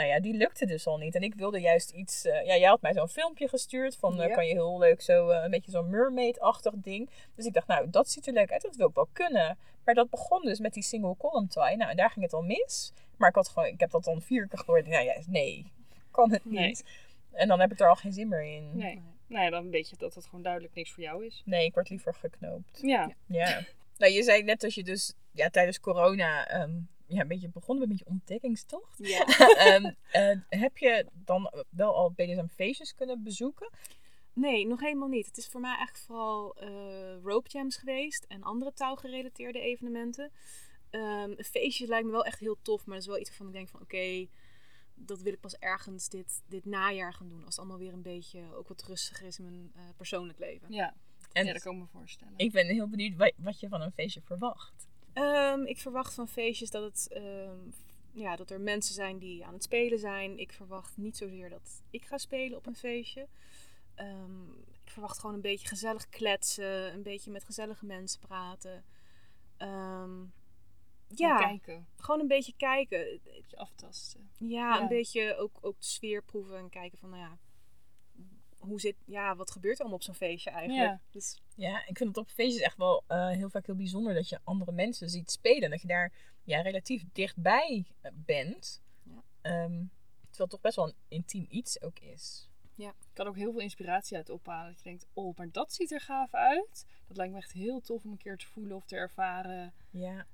Nou 0.00 0.12
ja, 0.12 0.20
die 0.20 0.34
lukte 0.34 0.66
dus 0.66 0.86
al 0.86 0.96
niet. 0.98 1.14
En 1.14 1.22
ik 1.22 1.34
wilde 1.34 1.60
juist 1.60 1.90
iets... 1.90 2.24
eh, 2.24 2.44
ja, 2.46 2.56
jij 2.56 2.68
had 2.68 2.80
mij 2.80 2.92
zo'n 2.92 3.08
filmpje 3.08 3.48
gestuurd 3.48 3.96
van... 3.96 4.20
eh, 4.20 4.28
Ja. 4.28 4.34
kan 4.34 4.46
je 4.46 4.52
heel 4.52 4.78
leuk 4.78 5.00
zo 5.00 5.28
eh, 5.28 5.44
een 5.44 5.50
beetje 5.50 5.70
zo'n 5.70 5.90
mermaid-achtig 5.90 6.72
ding. 6.76 7.10
Dus 7.34 7.46
ik 7.46 7.52
dacht, 7.52 7.66
nou, 7.66 7.90
dat 7.90 8.10
ziet 8.10 8.26
er 8.26 8.32
leuk 8.32 8.52
uit. 8.52 8.62
Dat 8.62 8.76
wil 8.76 8.88
ik 8.88 8.94
wel 8.94 9.08
kunnen. 9.12 9.58
Maar 9.84 9.94
dat 9.94 10.10
begon 10.10 10.42
dus 10.42 10.58
met 10.58 10.72
die 10.74 10.82
single 10.82 11.16
column 11.16 11.48
tie. 11.48 11.76
Nou, 11.76 11.90
en 11.90 11.96
daar 11.96 12.10
ging 12.10 12.24
het 12.24 12.34
al 12.34 12.42
mis. 12.42 12.92
Maar 13.16 13.28
ik 13.28 13.34
had 13.34 13.48
gewoon... 13.48 13.68
Ik 13.68 13.80
heb 13.80 13.90
dat 13.90 14.04
dan 14.04 14.22
vier 14.22 14.48
keer 14.48 14.58
gehoord. 14.58 14.86
Nou 14.86 15.04
ja, 15.04 15.14
nee. 15.26 15.72
Kan 16.10 16.30
het 16.32 16.44
Nee. 16.44 16.66
niet. 16.66 16.84
En 17.32 17.48
dan 17.48 17.60
heb 17.60 17.72
ik 17.72 17.80
er 17.80 17.88
al 17.88 17.96
geen 17.96 18.12
zin 18.12 18.28
meer 18.28 18.42
in. 18.56 18.70
Nee. 18.76 19.02
nee, 19.26 19.50
dan 19.50 19.70
weet 19.70 19.88
je 19.90 19.96
dat 19.96 20.14
het 20.14 20.24
gewoon 20.24 20.42
duidelijk 20.42 20.74
niks 20.74 20.90
voor 20.92 21.02
jou 21.02 21.26
is. 21.26 21.42
Nee, 21.44 21.64
ik 21.64 21.74
word 21.74 21.88
liever 21.90 22.14
geknoopt. 22.14 22.78
Ja, 22.82 23.10
Ja. 23.26 23.60
nou, 23.98 24.12
je 24.12 24.22
zei 24.22 24.42
net 24.42 24.60
dat 24.60 24.74
je 24.74 24.84
dus 24.84 25.14
ja, 25.32 25.48
tijdens 25.48 25.80
corona 25.80 26.46
ehm, 26.48 26.70
ja, 27.10 27.20
een 27.20 27.28
beetje 27.28 27.48
begonnen 27.48 27.88
bent 27.88 27.98
met 27.98 28.08
je 28.08 28.14
ontdekkingstocht. 28.14 28.98
Ja. 28.98 29.24
Ehm, 29.66 29.92
eh, 30.10 30.38
heb 30.48 30.78
je 30.78 31.06
dan 31.12 31.52
wel 31.70 31.94
al 31.96 32.10
BDSM 32.10 32.46
feestjes 32.46 32.94
kunnen 32.94 33.22
bezoeken? 33.22 33.70
Nee, 34.32 34.66
nog 34.66 34.80
helemaal 34.80 35.08
niet. 35.08 35.26
Het 35.26 35.36
is 35.36 35.46
voor 35.48 35.60
mij 35.60 35.74
eigenlijk 35.76 36.04
vooral 36.06 36.54
eh 36.56 37.16
rope 37.22 37.48
jams 37.48 37.76
geweest 37.76 38.24
en 38.24 38.42
andere 38.42 38.72
touwgerelateerde 38.72 39.60
evenementen. 39.60 40.30
Ehm, 40.90 41.30
een 41.36 41.44
feestje 41.44 41.86
lijkt 41.86 42.06
me 42.06 42.12
wel 42.12 42.24
echt 42.24 42.38
heel 42.40 42.56
tof, 42.62 42.84
maar 42.86 42.94
dat 42.94 43.04
is 43.04 43.10
wel 43.10 43.18
iets 43.20 43.28
waarvan 43.28 43.46
ik 43.46 43.52
denk 43.52 43.68
van 43.68 43.80
oké, 43.80 44.26
dat 44.94 45.20
wil 45.22 45.32
ik 45.32 45.40
pas 45.40 45.56
ergens 45.56 46.08
dit, 46.08 46.42
dit 46.48 46.64
najaar 46.64 47.14
gaan 47.14 47.28
doen. 47.28 47.38
Als 47.44 47.56
het 47.56 47.58
allemaal 47.58 47.78
weer 47.78 47.92
een 47.92 48.02
beetje 48.02 48.54
ook 48.54 48.68
wat 48.68 48.82
rustiger 48.82 49.26
is 49.26 49.38
in 49.38 49.44
mijn 49.44 49.70
eh, 49.74 49.82
persoonlijk 49.96 50.38
leven. 50.38 50.72
ja. 50.72 50.94
En 51.32 51.46
ja, 51.46 51.52
dat 51.52 51.62
kan 51.62 51.74
ik 51.74 51.80
me 51.80 51.86
voorstellen. 51.86 52.34
ik 52.36 52.52
ben 52.52 52.66
heel 52.66 52.88
benieuwd 52.88 53.16
wa- 53.16 53.32
wat 53.36 53.60
je 53.60 53.68
van 53.68 53.80
een 53.80 53.92
feestje 53.92 54.20
verwacht. 54.22 54.88
Ehm, 55.12 55.62
ik 55.64 55.78
verwacht 55.78 56.14
van 56.14 56.28
feestjes 56.28 56.70
dat, 56.70 56.82
het, 56.82 57.08
ehm, 57.12 57.58
ja, 58.12 58.36
dat 58.36 58.50
er 58.50 58.60
mensen 58.60 58.94
zijn 58.94 59.18
die 59.18 59.44
aan 59.46 59.52
het 59.54 59.62
spelen 59.62 59.98
zijn. 59.98 60.38
Ik 60.38 60.52
verwacht 60.52 60.96
niet 60.96 61.16
zozeer 61.16 61.50
dat 61.50 61.82
ik 61.90 62.04
ga 62.04 62.18
spelen 62.18 62.58
op 62.58 62.66
een 62.66 62.76
feestje. 62.76 63.28
Ehm, 63.94 64.50
ik 64.52 64.90
verwacht 64.90 65.18
gewoon 65.18 65.34
een 65.34 65.40
beetje 65.40 65.68
gezellig 65.68 66.08
kletsen, 66.08 66.92
een 66.94 67.02
beetje 67.02 67.30
met 67.30 67.44
gezellige 67.44 67.86
mensen 67.86 68.20
praten. 68.20 68.84
Ja. 71.14 71.28
ja, 71.28 71.38
kijken, 71.38 71.86
gewoon 71.96 72.20
een 72.20 72.26
beetje 72.28 72.54
kijken. 72.56 73.12
een 73.12 73.20
beetje 73.24 73.56
aftasten. 73.56 74.30
Ja, 74.36 74.46
Ja. 74.48 74.80
een 74.80 74.88
beetje 74.88 75.36
ook, 75.36 75.58
ook 75.60 75.80
de 75.80 75.86
sfeer 75.86 76.22
proeven 76.22 76.56
en 76.56 76.68
kijken 76.68 76.98
van, 76.98 77.10
nou 77.10 77.22
ja, 77.22 77.38
hoe 78.60 78.80
zit, 78.80 78.96
ja, 79.04 79.36
wat 79.36 79.50
gebeurt 79.50 79.74
er 79.74 79.80
allemaal 79.80 79.98
op 79.98 80.04
zo'n 80.04 80.14
feestje 80.14 80.50
eigenlijk? 80.50 80.88
Ja. 80.88 81.00
Dus, 81.10 81.40
Ja, 81.54 81.86
ik 81.86 81.96
vind 81.96 82.08
het 82.08 82.16
op 82.18 82.28
feestjes 82.28 82.62
echt 82.62 82.76
wel 82.76 83.04
eh, 83.06 83.28
heel 83.28 83.50
vaak 83.50 83.66
heel 83.66 83.76
bijzonder 83.76 84.14
dat 84.14 84.28
je 84.28 84.38
andere 84.44 84.72
mensen 84.72 85.08
ziet 85.08 85.30
spelen. 85.30 85.62
En 85.62 85.70
dat 85.70 85.80
je 85.80 85.86
daar 85.86 86.12
ja, 86.44 86.60
relatief 86.60 87.04
dichtbij 87.12 87.86
eh, 88.00 88.12
bent. 88.14 88.82
Ja. 89.02 89.22
Ehm, 89.40 89.84
terwijl 90.30 90.48
het 90.48 90.50
toch 90.50 90.60
best 90.60 90.76
wel 90.76 90.86
een 90.86 90.94
intiem 91.08 91.46
iets 91.48 91.82
ook 91.82 91.98
is. 91.98 92.48
Ja. 92.74 92.88
Ik 92.88 93.10
kan 93.12 93.26
ook 93.26 93.36
heel 93.36 93.52
veel 93.52 93.60
inspiratie 93.60 94.16
uit 94.16 94.30
ophalen. 94.30 94.70
Dat 94.70 94.78
je 94.82 94.88
denkt, 94.88 95.06
oh, 95.12 95.36
maar 95.36 95.50
dat 95.50 95.72
ziet 95.72 95.92
er 95.92 96.00
gaaf 96.00 96.34
uit. 96.34 96.86
Dat 97.06 97.16
lijkt 97.16 97.32
me 97.32 97.38
echt 97.38 97.52
heel 97.52 97.80
tof 97.80 98.04
om 98.04 98.10
een 98.10 98.16
keer 98.16 98.36
te 98.36 98.46
voelen 98.46 98.76
of 98.76 98.84
te 98.84 98.96
ervaren. 98.96 99.74
Ja. 99.90 100.26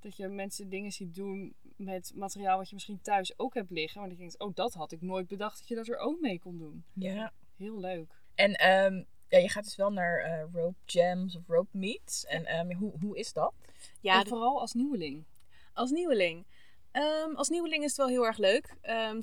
Dat 0.00 0.16
je 0.16 0.28
mensen 0.28 0.68
dingen 0.68 0.92
ziet 0.92 1.14
doen 1.14 1.54
met 1.76 2.12
materiaal 2.14 2.58
wat 2.58 2.68
je 2.68 2.74
misschien 2.74 3.00
thuis 3.00 3.38
ook 3.38 3.54
hebt 3.54 3.70
liggen. 3.70 4.00
Maar 4.00 4.08
dat 4.08 4.18
je 4.18 4.24
denkt, 4.24 4.40
oh, 4.40 4.54
dat 4.54 4.74
had 4.74 4.92
ik 4.92 5.00
nooit 5.00 5.26
bedacht 5.26 5.58
dat 5.58 5.68
je 5.68 5.74
dat 5.74 5.88
er 5.88 5.98
ook 5.98 6.20
mee 6.20 6.38
kon 6.38 6.58
doen. 6.58 6.84
Ja. 6.92 7.32
Heel 7.58 7.80
leuk. 7.80 8.22
En 8.34 8.54
ehm, 8.54 9.02
ja, 9.28 9.38
je 9.38 9.48
gaat 9.48 9.64
dus 9.64 9.76
wel 9.76 9.92
naar 9.92 10.18
eh, 10.18 10.44
rope 10.52 10.78
jams 10.84 11.36
of 11.36 11.42
rope 11.46 11.78
meets. 11.78 12.24
En 12.24 12.46
ehm, 12.46 12.72
hoe, 12.72 12.92
hoe 13.00 13.18
is 13.18 13.32
dat? 13.32 13.54
Ja, 14.00 14.20
en 14.20 14.26
vooral 14.26 14.60
als 14.60 14.72
nieuweling. 14.72 15.24
Als 15.72 15.90
nieuweling. 15.90 16.46
Ehm, 16.90 17.34
als 17.34 17.48
nieuweling 17.48 17.82
is 17.82 17.88
het 17.88 17.98
wel 17.98 18.08
heel 18.08 18.26
erg 18.26 18.36
leuk. 18.36 18.76
Ehm, 18.80 19.20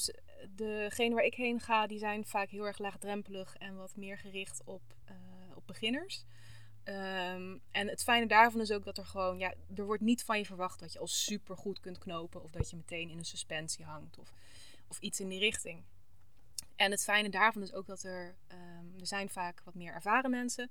degene 0.49 1.15
waar 1.15 1.23
ik 1.23 1.35
heen 1.35 1.59
ga, 1.59 1.87
die 1.87 1.99
zijn 1.99 2.25
vaak 2.25 2.49
heel 2.49 2.65
erg 2.65 2.77
laagdrempelig 2.77 3.55
en 3.55 3.75
wat 3.75 3.95
meer 3.95 4.17
gericht 4.17 4.61
op, 4.65 4.81
eh, 5.05 5.15
op 5.55 5.67
beginners. 5.67 6.25
Ehm, 6.83 7.57
en 7.71 7.87
het 7.87 8.03
fijne 8.03 8.27
daarvan 8.27 8.61
is 8.61 8.71
ook 8.71 8.85
dat 8.85 8.97
er 8.97 9.05
gewoon, 9.05 9.37
ja, 9.37 9.53
er 9.75 9.85
wordt 9.85 10.01
niet 10.01 10.23
van 10.23 10.37
je 10.37 10.45
verwacht 10.45 10.79
dat 10.79 10.93
je 10.93 10.99
al 10.99 11.07
super 11.07 11.57
goed 11.57 11.79
kunt 11.79 11.97
knopen 11.97 12.43
of 12.43 12.51
dat 12.51 12.69
je 12.69 12.75
meteen 12.75 13.09
in 13.09 13.17
een 13.17 13.25
suspensie 13.25 13.85
hangt 13.85 14.17
of, 14.17 14.33
of 14.87 14.99
iets 14.99 15.19
in 15.19 15.29
die 15.29 15.39
richting. 15.39 15.83
En 16.75 16.91
het 16.91 17.03
fijne 17.03 17.29
daarvan 17.29 17.62
is 17.62 17.74
ook 17.74 17.86
dat 17.86 18.03
er, 18.03 18.36
ehm, 18.48 19.00
er 19.00 19.08
zijn 19.08 19.29
vaak 19.29 19.62
wat 19.63 19.75
meer 19.75 19.94
ervaren 19.94 20.29
mensen, 20.29 20.70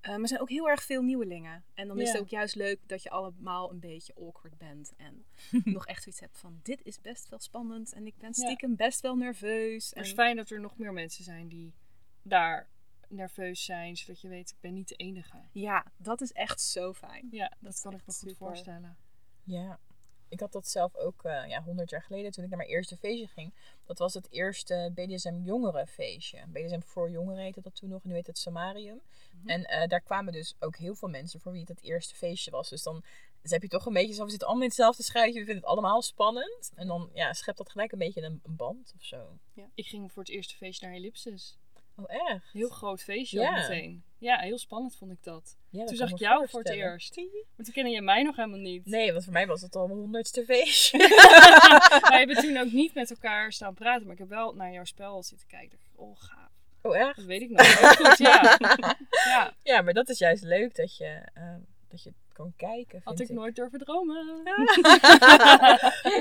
eh, 0.00 0.10
maar 0.10 0.20
er 0.20 0.28
zijn 0.28 0.40
ook 0.40 0.48
heel 0.50 0.68
erg 0.68 0.82
veel 0.82 1.02
nieuwelingen. 1.02 1.64
En 1.74 1.88
dan 1.88 2.00
is 2.00 2.08
het 2.12 2.20
ook 2.20 2.28
juist 2.28 2.54
leuk 2.54 2.80
dat 2.86 3.02
je 3.02 3.10
allemaal 3.10 3.70
een 3.70 3.80
beetje 3.80 4.14
awkward 4.14 4.58
bent. 4.58 4.92
En 4.96 5.24
nog 5.64 5.86
echt 5.86 6.02
zoiets 6.02 6.20
hebt 6.20 6.38
van, 6.38 6.60
dit 6.62 6.82
is 6.84 7.00
best 7.00 7.28
wel 7.28 7.38
spannend. 7.38 7.92
En 7.92 8.06
ik 8.06 8.16
ben 8.18 8.28
Ja. 8.34 8.44
stiekem 8.44 8.76
best 8.76 9.00
wel 9.00 9.16
nerveus. 9.16 9.94
Maar 9.94 10.02
het 10.02 10.12
is 10.12 10.18
En, 10.18 10.24
fijn 10.24 10.36
dat 10.36 10.50
er 10.50 10.60
nog 10.60 10.76
meer 10.78 10.92
mensen 10.92 11.24
zijn 11.24 11.48
die 11.48 11.74
daar 12.22 12.68
nerveus 13.08 13.64
zijn. 13.64 13.96
Zodat 13.96 14.20
je 14.20 14.28
weet, 14.28 14.50
ik 14.50 14.60
ben 14.60 14.74
niet 14.74 14.88
de 14.88 14.94
enige. 14.94 15.38
ja, 15.52 15.86
dat 15.96 16.20
is 16.20 16.32
echt 16.32 16.60
zo 16.60 16.92
fijn. 16.92 17.28
Ja, 17.30 17.52
dat, 17.60 17.80
kan 17.80 17.92
ik 17.92 17.98
me 17.98 18.04
goed 18.04 18.14
super. 18.14 18.36
voorstellen. 18.36 18.96
Ja. 19.42 19.78
Ik 20.28 20.40
had 20.40 20.52
dat 20.52 20.68
zelf 20.68 20.96
ook 20.96 21.24
eh 21.24 21.48
ja, 21.48 21.62
100 21.62 21.90
jaar 21.90 22.02
geleden 22.02 22.30
toen 22.30 22.44
ik 22.44 22.50
naar 22.50 22.58
mijn 22.58 22.70
eerste 22.70 22.96
feestje 22.96 23.26
ging. 23.26 23.54
Dat 23.84 23.98
was 23.98 24.14
het 24.14 24.30
eerste 24.30 24.90
BDSM 24.94 25.40
jongerenfeestje. 25.44 26.44
BDSM 26.46 26.80
voor 26.80 27.10
jongeren 27.10 27.42
heette 27.42 27.60
dat 27.60 27.74
toen 27.74 27.88
nog. 27.88 28.02
En 28.02 28.08
nu 28.08 28.14
heet 28.14 28.26
het 28.26 28.38
Samarium. 28.38 29.00
En 29.44 29.64
eh, 29.64 29.88
daar 29.88 30.00
kwamen 30.00 30.32
dus 30.32 30.54
ook 30.58 30.76
heel 30.76 30.94
veel 30.94 31.08
mensen 31.08 31.40
voor 31.40 31.52
wie 31.52 31.60
het 31.60 31.68
het 31.68 31.82
eerste 31.82 32.14
feestje 32.14 32.50
was. 32.50 32.68
Dus 32.68 32.82
dan 32.82 33.04
dus 33.42 33.50
heb 33.50 33.62
je 33.62 33.68
toch 33.68 33.86
een 33.86 33.92
beetje 33.92 34.14
zo, 34.14 34.24
we 34.24 34.30
zitten 34.30 34.48
allemaal 34.48 34.64
in 34.64 34.70
hetzelfde 34.72 35.02
schuitje. 35.02 35.38
We 35.40 35.44
vinden 35.44 35.62
het 35.62 35.72
allemaal 35.72 36.02
spannend. 36.02 36.72
En 36.74 36.86
dan 36.86 37.10
ja, 37.14 37.32
schept 37.32 37.58
dat 37.58 37.70
gelijk 37.70 37.92
een 37.92 37.98
beetje 37.98 38.22
een, 38.22 38.40
een 38.42 38.56
band 38.56 38.92
of 38.96 39.04
zo. 39.04 39.38
Ik 39.74 39.86
ging 39.86 40.12
voor 40.12 40.22
het 40.22 40.32
eerste 40.32 40.54
feestje 40.54 40.86
naar 40.86 40.94
Ellipsis. 40.94 41.58
Oh, 41.96 42.04
echt? 42.08 42.52
Heel 42.52 42.68
groot 42.68 43.02
feestje 43.02 43.40
Ja. 43.40 43.52
meteen. 43.52 44.04
Ja, 44.18 44.38
heel 44.38 44.58
spannend 44.58 44.96
vond 44.96 45.12
ik 45.12 45.22
dat. 45.22 45.56
Ja, 45.70 45.78
dat 45.78 45.88
Toen 45.88 45.96
zag 45.96 46.10
ik 46.10 46.18
jou 46.18 46.48
voor 46.48 46.60
het 46.60 46.72
eerst. 46.72 47.16
Maar 47.16 47.64
toen 47.64 47.74
kende 47.74 47.90
je 47.90 48.02
mij 48.02 48.22
nog 48.22 48.36
helemaal 48.36 48.58
niet. 48.58 48.86
Nee, 48.86 49.12
want 49.12 49.24
voor 49.24 49.32
mij 49.32 49.46
was 49.46 49.62
het 49.62 49.76
al 49.76 49.86
mijn 49.86 49.98
honderdste 49.98 50.44
feestje. 50.44 50.98
Wij 52.08 52.18
hebben 52.18 52.36
toen 52.36 52.56
ook 52.56 52.72
niet 52.72 52.94
met 52.94 53.10
elkaar 53.10 53.52
staan 53.52 53.74
praten. 53.74 54.02
Maar 54.02 54.12
ik 54.12 54.18
heb 54.18 54.28
wel 54.28 54.54
naar 54.54 54.72
jouw 54.72 54.84
spel 54.84 55.22
zitten 55.22 55.46
kijken. 55.46 55.78
Oh 55.94 56.16
gaaf. 56.18 56.50
Oh, 56.82 56.96
echt? 56.96 57.16
Dat 57.16 57.24
weet 57.24 57.40
ik 57.40 57.50
nog. 57.50 57.96
Goed, 57.96 58.18
ja. 58.18 58.58
ja. 59.34 59.54
Ja, 59.62 59.82
maar 59.82 59.94
dat 59.94 60.08
is 60.08 60.18
juist 60.18 60.42
leuk 60.42 60.74
dat 60.74 60.96
je, 60.96 61.22
eh, 61.34 61.54
dat 61.88 62.02
je 62.02 62.12
kan 62.32 62.52
kijken. 62.56 63.00
Had 63.04 63.20
ik 63.20 63.28
nooit 63.28 63.56
durven 63.56 63.78
dromen. 63.78 64.42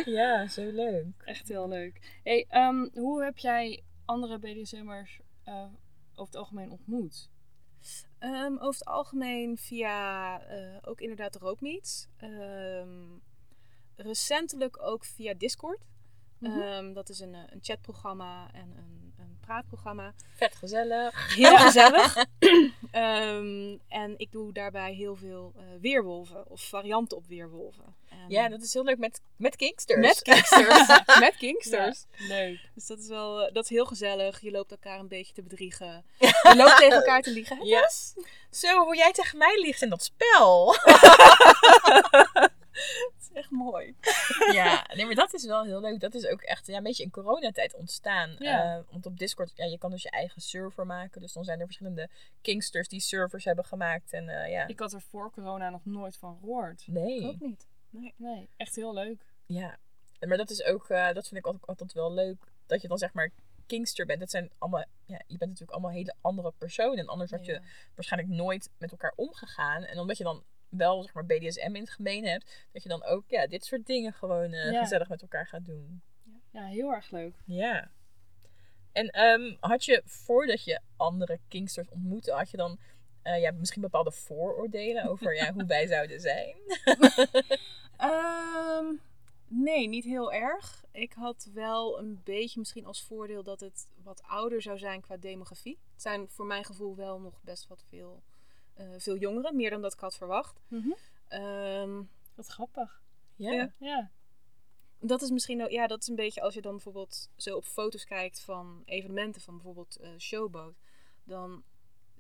ja, 0.06 0.48
zo 0.48 0.72
leuk. 0.72 1.06
Echt 1.26 1.48
heel 1.48 1.68
leuk. 1.68 2.20
Hey, 2.24 2.46
ehm, 2.50 2.88
hoe 2.94 3.24
heb 3.24 3.38
jij 3.38 3.84
andere 4.06 4.40
BDSM'ers 4.40 5.20
eh 5.46 5.66
over 6.18 6.34
het 6.34 6.36
algemeen 6.36 6.72
ontmoet? 6.72 7.30
Ehm, 8.20 8.54
over 8.54 8.80
het 8.80 8.86
algemeen 8.86 9.58
via 9.58 10.40
eh, 10.42 10.78
ook 10.82 11.02
inderdaad 11.02 11.34
de 11.34 11.40
roopmeets. 11.40 12.08
Ehm 12.18 13.18
recentelijk 13.96 14.82
ook 14.82 15.06
via 15.06 15.34
Discord. 15.34 15.80
Mhm. 16.38 16.60
Ehm, 16.60 16.94
dat 16.94 17.10
is 17.10 17.20
een, 17.20 17.36
eh, 17.36 17.42
een 17.50 17.60
chatprogramma 17.62 18.52
en 18.54 18.74
een, 18.78 19.14
een 19.18 19.38
praatprogramma. 19.40 20.14
Vet 20.36 20.56
gezellig. 20.56 21.36
Heel 21.36 21.58
gezellig. 21.68 22.26
Ehm, 22.92 23.78
en 23.88 24.14
ik 24.18 24.32
doe 24.32 24.54
daarbij 24.54 24.94
heel 24.94 25.16
veel 25.16 25.54
eh, 25.56 25.64
weerwolven 25.82 26.48
of 26.48 26.62
varianten 26.62 27.18
op 27.18 27.26
weerwolven. 27.26 27.96
Ja, 28.28 28.50
dat 28.50 28.62
is 28.62 28.74
heel 28.74 28.84
leuk 28.84 28.98
met, 28.98 29.22
met 29.36 29.56
Kingsters. 29.56 30.00
met 30.00 30.22
Kingsters. 30.32 30.88
met 31.20 31.36
Kingsters. 31.38 32.06
Ja, 32.18 32.28
leuk. 32.28 32.70
Dus 32.76 32.88
dat 32.88 33.00
is 33.00 33.08
wel 33.08 33.42
eh, 33.48 33.54
dat 33.54 33.64
is 33.64 33.70
heel 33.70 33.86
gezellig. 33.86 34.42
Je 34.42 34.52
loopt 34.52 34.72
elkaar 34.72 35.00
een 35.00 35.08
beetje 35.08 35.34
te 35.34 35.42
bedriegen. 35.44 36.06
Je 36.20 36.54
loopt 36.56 36.78
tegen 36.78 36.96
elkaar 36.98 37.22
te 37.22 37.32
liegen. 37.32 37.60
Tess? 37.70 38.14
Zo, 38.52 38.84
hoe 38.84 38.96
jij 38.96 39.12
tegen 39.12 39.38
mij 39.38 39.60
ligt 39.62 39.82
in 39.82 39.90
dat 39.90 40.04
spel. 40.04 40.76
Dat 42.76 43.22
is 43.22 43.30
echt 43.34 43.50
mooi. 43.52 43.96
ja, 44.52 44.86
nee, 44.96 45.06
maar 45.06 45.16
dat 45.16 45.34
is 45.34 45.46
wel 45.46 45.64
heel 45.64 45.82
leuk. 45.82 46.00
Dat 46.00 46.14
is 46.14 46.28
ook 46.28 46.42
echt 46.42 46.68
ja, 46.68 46.78
een 46.78 46.84
beetje 46.84 47.04
in 47.04 47.12
coronatijd 47.12 47.76
ontstaan. 47.76 48.36
Ja. 48.40 48.76
Eh, 48.78 48.84
want 48.92 49.06
op 49.06 49.18
Discord, 49.18 49.52
ja, 49.56 49.66
je 49.66 49.78
kan 49.78 49.92
dus 49.92 50.04
je 50.04 50.10
eigen 50.10 50.42
server 50.42 50.86
maken. 50.86 51.22
Dus 51.22 51.34
dan 51.34 51.44
zijn 51.44 51.60
er 51.60 51.66
verschillende 51.66 52.10
Kingsters 52.42 52.88
die 52.88 53.00
servers 53.00 53.46
hebben 53.46 53.66
gemaakt. 53.66 54.14
En 54.14 54.30
eh, 54.30 54.52
ja, 54.52 54.68
Ik 54.68 54.80
had 54.80 54.94
er 54.94 55.02
voor 55.02 55.32
corona 55.32 55.70
nog 55.70 55.86
nooit 55.86 56.18
van 56.18 56.38
gehoord. 56.40 56.84
nee. 56.88 57.28
Ook 57.28 57.40
niet. 57.40 57.68
Nee. 58.00 58.14
Nee, 58.18 58.50
echt 58.58 58.76
heel 58.76 58.94
leuk. 58.94 59.26
Ja, 59.46 59.78
maar 60.20 60.38
dat 60.38 60.50
is 60.50 60.64
ook, 60.64 60.90
eh, 60.90 61.14
dat 61.14 61.28
vind 61.28 61.40
ik 61.40 61.46
altijd, 61.46 61.66
altijd 61.66 61.94
wel 61.94 62.14
leuk. 62.14 62.44
Dat 62.66 62.82
je 62.82 62.88
dan 62.88 62.98
zeg 62.98 63.14
maar 63.14 63.30
Kingster 63.66 64.06
bent. 64.06 64.20
Dat 64.20 64.30
zijn 64.30 64.52
allemaal, 64.58 64.86
ja, 65.06 65.16
je 65.28 65.38
bent 65.38 65.50
natuurlijk 65.52 65.72
allemaal 65.72 65.92
hele 65.92 66.16
andere 66.22 66.54
personen. 66.58 66.98
En 66.98 67.08
anders 67.08 67.32
had 67.32 67.46
je 67.46 67.52
Ja. 67.52 67.62
waarschijnlijk 67.96 68.34
nooit 68.34 68.70
met 68.78 68.92
elkaar 68.92 69.14
omgegaan. 69.16 69.84
En 69.84 70.00
omdat 70.00 70.18
je 70.18 70.24
dan 70.24 70.44
wel 70.70 71.04
zeg 71.04 71.14
maar 71.14 71.26
BDSM 71.26 71.76
in 71.76 71.82
het 71.82 71.90
gemeen 71.90 72.26
hebt, 72.26 72.68
dat 72.72 72.84
je 72.84 72.90
dan 72.90 73.04
ook 73.04 73.24
ja, 73.28 73.48
dit 73.48 73.66
soort 73.66 73.86
dingen 73.86 74.14
gewoon 74.14 74.54
eh, 74.54 74.72
Ja. 74.72 74.80
gezellig 74.82 75.10
met 75.10 75.22
elkaar 75.22 75.48
gaat 75.48 75.66
doen. 75.66 76.02
Ja, 76.52 76.66
heel 76.66 76.94
erg 76.94 77.12
leuk. 77.12 77.36
Ja. 77.46 77.92
En 78.92 79.10
ehm, 79.10 79.56
had 79.60 79.86
je 79.86 80.02
voordat 80.06 80.64
je 80.64 80.80
andere 80.98 81.40
Kingsters 81.48 81.90
ontmoette, 81.90 82.32
had 82.32 82.50
je 82.52 82.58
dan 82.58 82.80
eh, 83.22 83.42
ja, 83.42 83.52
misschien 83.52 83.82
bepaalde 83.82 84.12
vooroordelen 84.12 85.04
over 85.04 85.36
ja, 85.36 85.54
hoe 85.54 85.66
wij 85.76 85.88
zouden 85.88 86.20
zijn? 86.22 86.56
Ehm, 87.98 88.94
nee, 89.48 89.88
niet 89.88 90.04
heel 90.04 90.34
erg. 90.34 90.84
Ik 90.92 91.14
had 91.14 91.50
wel 91.54 92.00
een 92.00 92.22
beetje 92.24 92.60
misschien 92.60 92.86
als 92.86 93.04
voordeel 93.04 93.44
dat 93.44 93.60
het 93.60 93.88
wat 94.04 94.24
ouder 94.24 94.62
zou 94.62 94.78
zijn 94.78 95.02
qua 95.02 95.18
demografie. 95.18 95.80
Het 95.92 96.02
zijn 96.02 96.30
voor 96.30 96.46
mijn 96.46 96.64
gevoel 96.66 96.96
wel 96.96 97.20
nog 97.20 97.42
best 97.42 97.68
wat 97.68 97.84
veel, 97.88 98.24
eh, 98.74 98.90
veel 98.98 99.18
jongeren, 99.18 99.56
meer 99.56 99.70
dan 99.70 99.82
dat 99.82 99.94
ik 99.94 100.00
had 100.00 100.16
verwacht. 100.16 100.62
Mhm. 100.68 100.92
Ehm, 101.28 102.02
Wat 102.36 102.48
grappig. 102.48 103.02
Ja. 103.36 103.52
Ja. 103.52 103.74
Ja. 103.78 104.12
dat 105.00 105.22
is 105.22 105.30
misschien 105.30 105.64
ook, 105.64 105.70
ja, 105.70 105.88
dat 105.88 106.02
is 106.02 106.08
een 106.08 106.16
beetje 106.16 106.42
als 106.42 106.54
je 106.54 106.62
dan 106.62 106.72
bijvoorbeeld 106.72 107.30
zo 107.36 107.56
op 107.56 107.64
foto's 107.66 108.04
kijkt 108.06 108.42
van 108.42 108.82
evenementen 108.86 109.42
van 109.42 109.54
bijvoorbeeld 109.54 109.96
eh 109.96 110.10
Showboat, 110.18 110.76
dan 111.24 111.64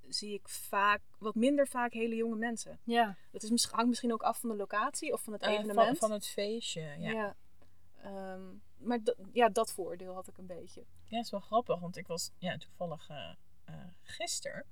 zie 0.09 0.33
ik 0.33 0.49
vaak, 0.49 1.01
wat 1.17 1.35
minder 1.35 1.67
vaak 1.67 1.93
hele 1.93 2.15
jonge 2.15 2.35
mensen. 2.35 2.79
Ja. 2.83 3.15
Dat 3.31 3.43
is, 3.43 3.49
misschien- 3.49 3.73
hangt 3.75 3.89
misschien 3.89 4.13
ook 4.13 4.23
af 4.23 4.39
van 4.39 4.49
de 4.49 4.55
locatie 4.55 5.13
of 5.13 5.21
van 5.21 5.33
het 5.33 5.41
Eh, 5.41 5.51
evenement. 5.51 5.87
van, 5.87 5.95
van 5.97 6.11
het 6.11 6.27
feestje. 6.27 6.81
Ja. 6.81 7.11
Ja. 7.11 7.35
Ehm, 8.03 8.41
maar 8.77 9.03
dat- 9.03 9.17
ja, 9.31 9.49
dat 9.49 9.71
voordeel 9.71 10.13
had 10.13 10.27
ik 10.27 10.37
een 10.37 10.45
beetje. 10.47 10.85
Ja, 11.07 11.15
het 11.17 11.25
is 11.25 11.31
wel 11.31 11.39
grappig, 11.39 11.79
want 11.79 11.97
ik 11.97 12.07
was 12.07 12.31
ja, 12.37 12.57
toevallig 12.57 13.09
eh, 13.09 13.29
gisteren 14.03 14.65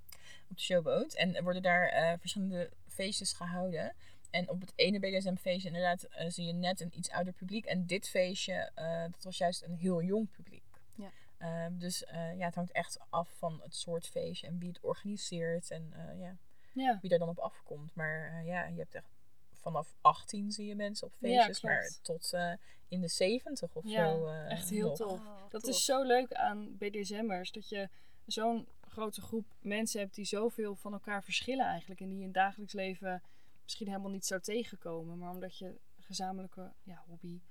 op 0.49 0.55
de 0.57 0.61
showboat. 0.63 1.13
En 1.13 1.35
er 1.35 1.43
worden 1.43 1.61
daar 1.61 2.17
verschillende 2.19 2.71
feestjes 2.87 3.33
gehouden. 3.33 3.95
En 4.29 4.49
op 4.49 4.61
het 4.61 4.73
ene 4.75 4.99
BDSM-feestje 4.99 5.67
inderdaad 5.67 6.07
zie 6.27 6.45
je 6.45 6.53
net 6.53 6.79
een 6.81 6.97
iets 6.97 7.09
ouder 7.09 7.33
publiek. 7.33 7.65
En 7.65 7.85
dit 7.85 8.09
feestje, 8.09 8.71
dat 9.11 9.23
was 9.23 9.37
juist 9.37 9.63
een 9.63 9.75
heel 9.75 10.01
jong 10.01 10.31
publiek. 10.31 10.63
Ja. 10.95 11.11
Eh, 11.43 11.65
dus 11.71 12.05
eh, 12.05 12.37
ja, 12.37 12.45
het 12.45 12.55
hangt 12.55 12.71
echt 12.71 12.99
af 13.09 13.29
van 13.37 13.59
het 13.63 13.75
soort 13.75 14.07
feestje 14.07 14.47
en 14.47 14.59
wie 14.59 14.69
het 14.69 14.79
organiseert 14.81 15.71
en 15.71 15.93
eh, 15.93 16.19
ja, 16.19 16.37
Ja. 16.73 16.97
wie 17.01 17.11
er 17.11 17.19
dan 17.19 17.29
op 17.29 17.39
afkomt. 17.39 17.95
Maar 17.95 18.31
eh, 18.39 18.45
ja, 18.45 18.65
je 18.65 18.79
hebt 18.79 18.95
echt 18.95 19.11
vanaf 19.51 19.95
18 20.01 20.51
zie 20.51 20.65
je 20.67 20.75
mensen 20.75 21.07
op 21.07 21.13
feestjes, 21.13 21.61
maar 21.61 21.97
tot 22.01 22.33
eh, 22.33 22.53
in 22.87 23.01
de 23.01 23.07
70 23.07 23.75
of 23.75 23.83
Ja, 23.85 24.09
zo. 24.15 24.27
eh, 24.27 24.51
echt 24.51 24.69
heel 24.69 24.87
nog. 24.87 24.97
tof. 24.97 25.19
Oh, 25.19 25.41
Dat 25.49 25.61
tof. 25.61 25.69
is 25.75 25.85
zo 25.85 26.03
leuk 26.03 26.33
aan 26.33 26.77
BDSM'ers. 26.77 27.51
Dat 27.51 27.69
je 27.69 27.89
zo'n 28.25 28.67
grote 28.81 29.21
groep 29.21 29.45
mensen 29.59 29.99
hebt 29.99 30.15
die 30.15 30.25
zoveel 30.25 30.75
van 30.75 30.93
elkaar 30.93 31.23
verschillen 31.23 31.65
eigenlijk. 31.65 31.99
En 32.01 32.07
die 32.09 32.17
in 32.17 32.23
het 32.23 32.33
dagelijks 32.33 32.73
leven 32.73 33.23
misschien 33.63 33.87
helemaal 33.87 34.11
niet 34.11 34.25
zou 34.25 34.41
tegenkomen. 34.41 35.17
Maar 35.17 35.29
omdat 35.29 35.57
je 35.57 35.65
een 35.67 36.03
gezamenlijke 36.03 36.71
ja, 36.83 37.03
hobby, 37.07 37.41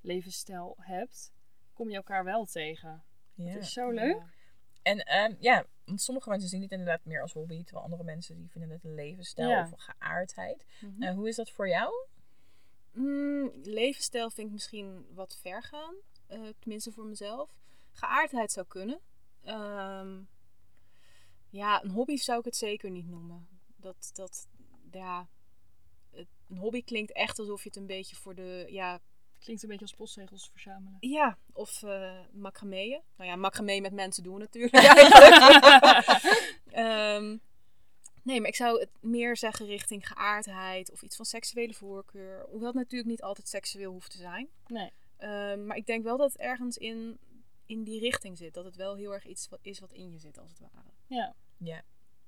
levensstijl 0.00 0.76
hebt, 0.78 1.32
kom 1.72 1.90
je 1.90 1.96
elkaar 1.96 2.24
wel 2.24 2.44
tegen. 2.44 3.02
Ja. 3.34 3.46
Het 3.52 3.62
is 3.62 3.72
zo 3.72 3.90
leuk. 3.90 4.16
Ja. 4.16 4.26
En 4.82 4.98
ehm, 4.98 5.34
ja, 5.38 5.66
want 5.84 6.00
sommige 6.02 6.28
mensen 6.28 6.48
zien 6.48 6.60
dit 6.60 6.70
inderdaad 6.70 7.04
meer 7.04 7.22
als 7.22 7.32
hobby, 7.32 7.62
terwijl 7.64 7.84
andere 7.84 8.04
mensen 8.04 8.36
die 8.36 8.50
vinden 8.50 8.70
het 8.70 8.84
een 8.84 8.94
levensstijl 8.94 9.48
Ja. 9.48 9.62
of 9.62 9.72
een 9.72 9.80
geaardheid. 9.80 10.64
Mhm. 10.80 11.02
Eh, 11.02 11.14
hoe 11.14 11.28
is 11.28 11.36
dat 11.36 11.50
voor 11.50 11.68
jou? 11.68 11.92
Mm, 12.92 13.50
levensstijl 13.62 14.30
vind 14.30 14.46
ik 14.46 14.52
misschien 14.52 15.06
wat 15.14 15.36
ver 15.40 15.62
gaan. 15.62 15.94
eh, 16.26 16.40
tenminste 16.58 16.92
voor 16.92 17.04
mezelf. 17.06 17.54
Geaardheid 17.92 18.52
zou 18.52 18.66
kunnen. 18.66 19.00
Ehm, 19.44 20.20
ja, 21.50 21.82
een 21.84 21.90
hobby 21.90 22.16
zou 22.16 22.38
ik 22.38 22.44
het 22.44 22.56
zeker 22.56 22.90
niet 22.90 23.06
noemen. 23.08 23.48
Dat, 23.76 24.10
dat, 24.14 24.48
ja, 24.90 25.28
een 26.12 26.56
hobby 26.58 26.82
klinkt 26.84 27.12
echt 27.12 27.38
alsof 27.38 27.62
je 27.62 27.68
het 27.68 27.78
een 27.78 27.86
beetje 27.86 28.16
voor 28.16 28.34
de, 28.34 28.66
ja, 28.68 29.00
Klinkt 29.42 29.62
een 29.62 29.68
beetje 29.68 29.84
als 29.84 29.94
postzegels 29.94 30.48
verzamelen. 30.52 30.96
ja 31.00 31.38
of 31.52 31.82
eh 31.82 32.20
macrameeën. 32.32 33.00
Nou 33.16 33.30
ja, 33.30 33.36
macramee 33.36 33.80
met 33.80 33.92
mensen 33.92 34.22
doen 34.22 34.38
natuurlijk. 34.38 34.74
eigenlijk. 34.84 35.20
Ehm, 36.66 37.36
nee, 38.22 38.40
maar 38.40 38.48
ik 38.48 38.56
zou 38.56 38.80
het 38.80 38.90
meer 39.00 39.36
zeggen 39.36 39.66
richting 39.66 40.06
geaardheid 40.08 40.90
of 40.90 41.02
iets 41.02 41.16
van 41.16 41.24
seksuele 41.24 41.74
voorkeur. 41.74 42.46
Hoewel 42.50 42.68
het 42.68 42.76
natuurlijk 42.76 43.10
niet 43.10 43.22
altijd 43.22 43.48
seksueel 43.48 43.92
hoeft 43.92 44.10
te 44.10 44.16
zijn. 44.16 44.48
Nee. 44.66 44.90
Ehm, 45.16 45.66
maar 45.66 45.76
ik 45.76 45.86
denk 45.86 46.04
wel 46.04 46.16
dat 46.16 46.32
het 46.32 46.40
ergens 46.40 46.76
in, 46.76 47.18
in 47.66 47.84
die 47.84 48.00
richting 48.00 48.38
zit. 48.38 48.54
Dat 48.54 48.64
het 48.64 48.76
wel 48.76 48.94
heel 48.96 49.12
erg 49.12 49.26
iets 49.26 49.48
wat, 49.48 49.58
is 49.62 49.78
wat 49.78 49.92
in 49.92 50.10
je 50.10 50.18
zit, 50.18 50.38
als 50.38 50.50
het 50.50 50.60
ware. 50.60 50.90
Ja. 51.06 51.34
Ja. 51.56 51.82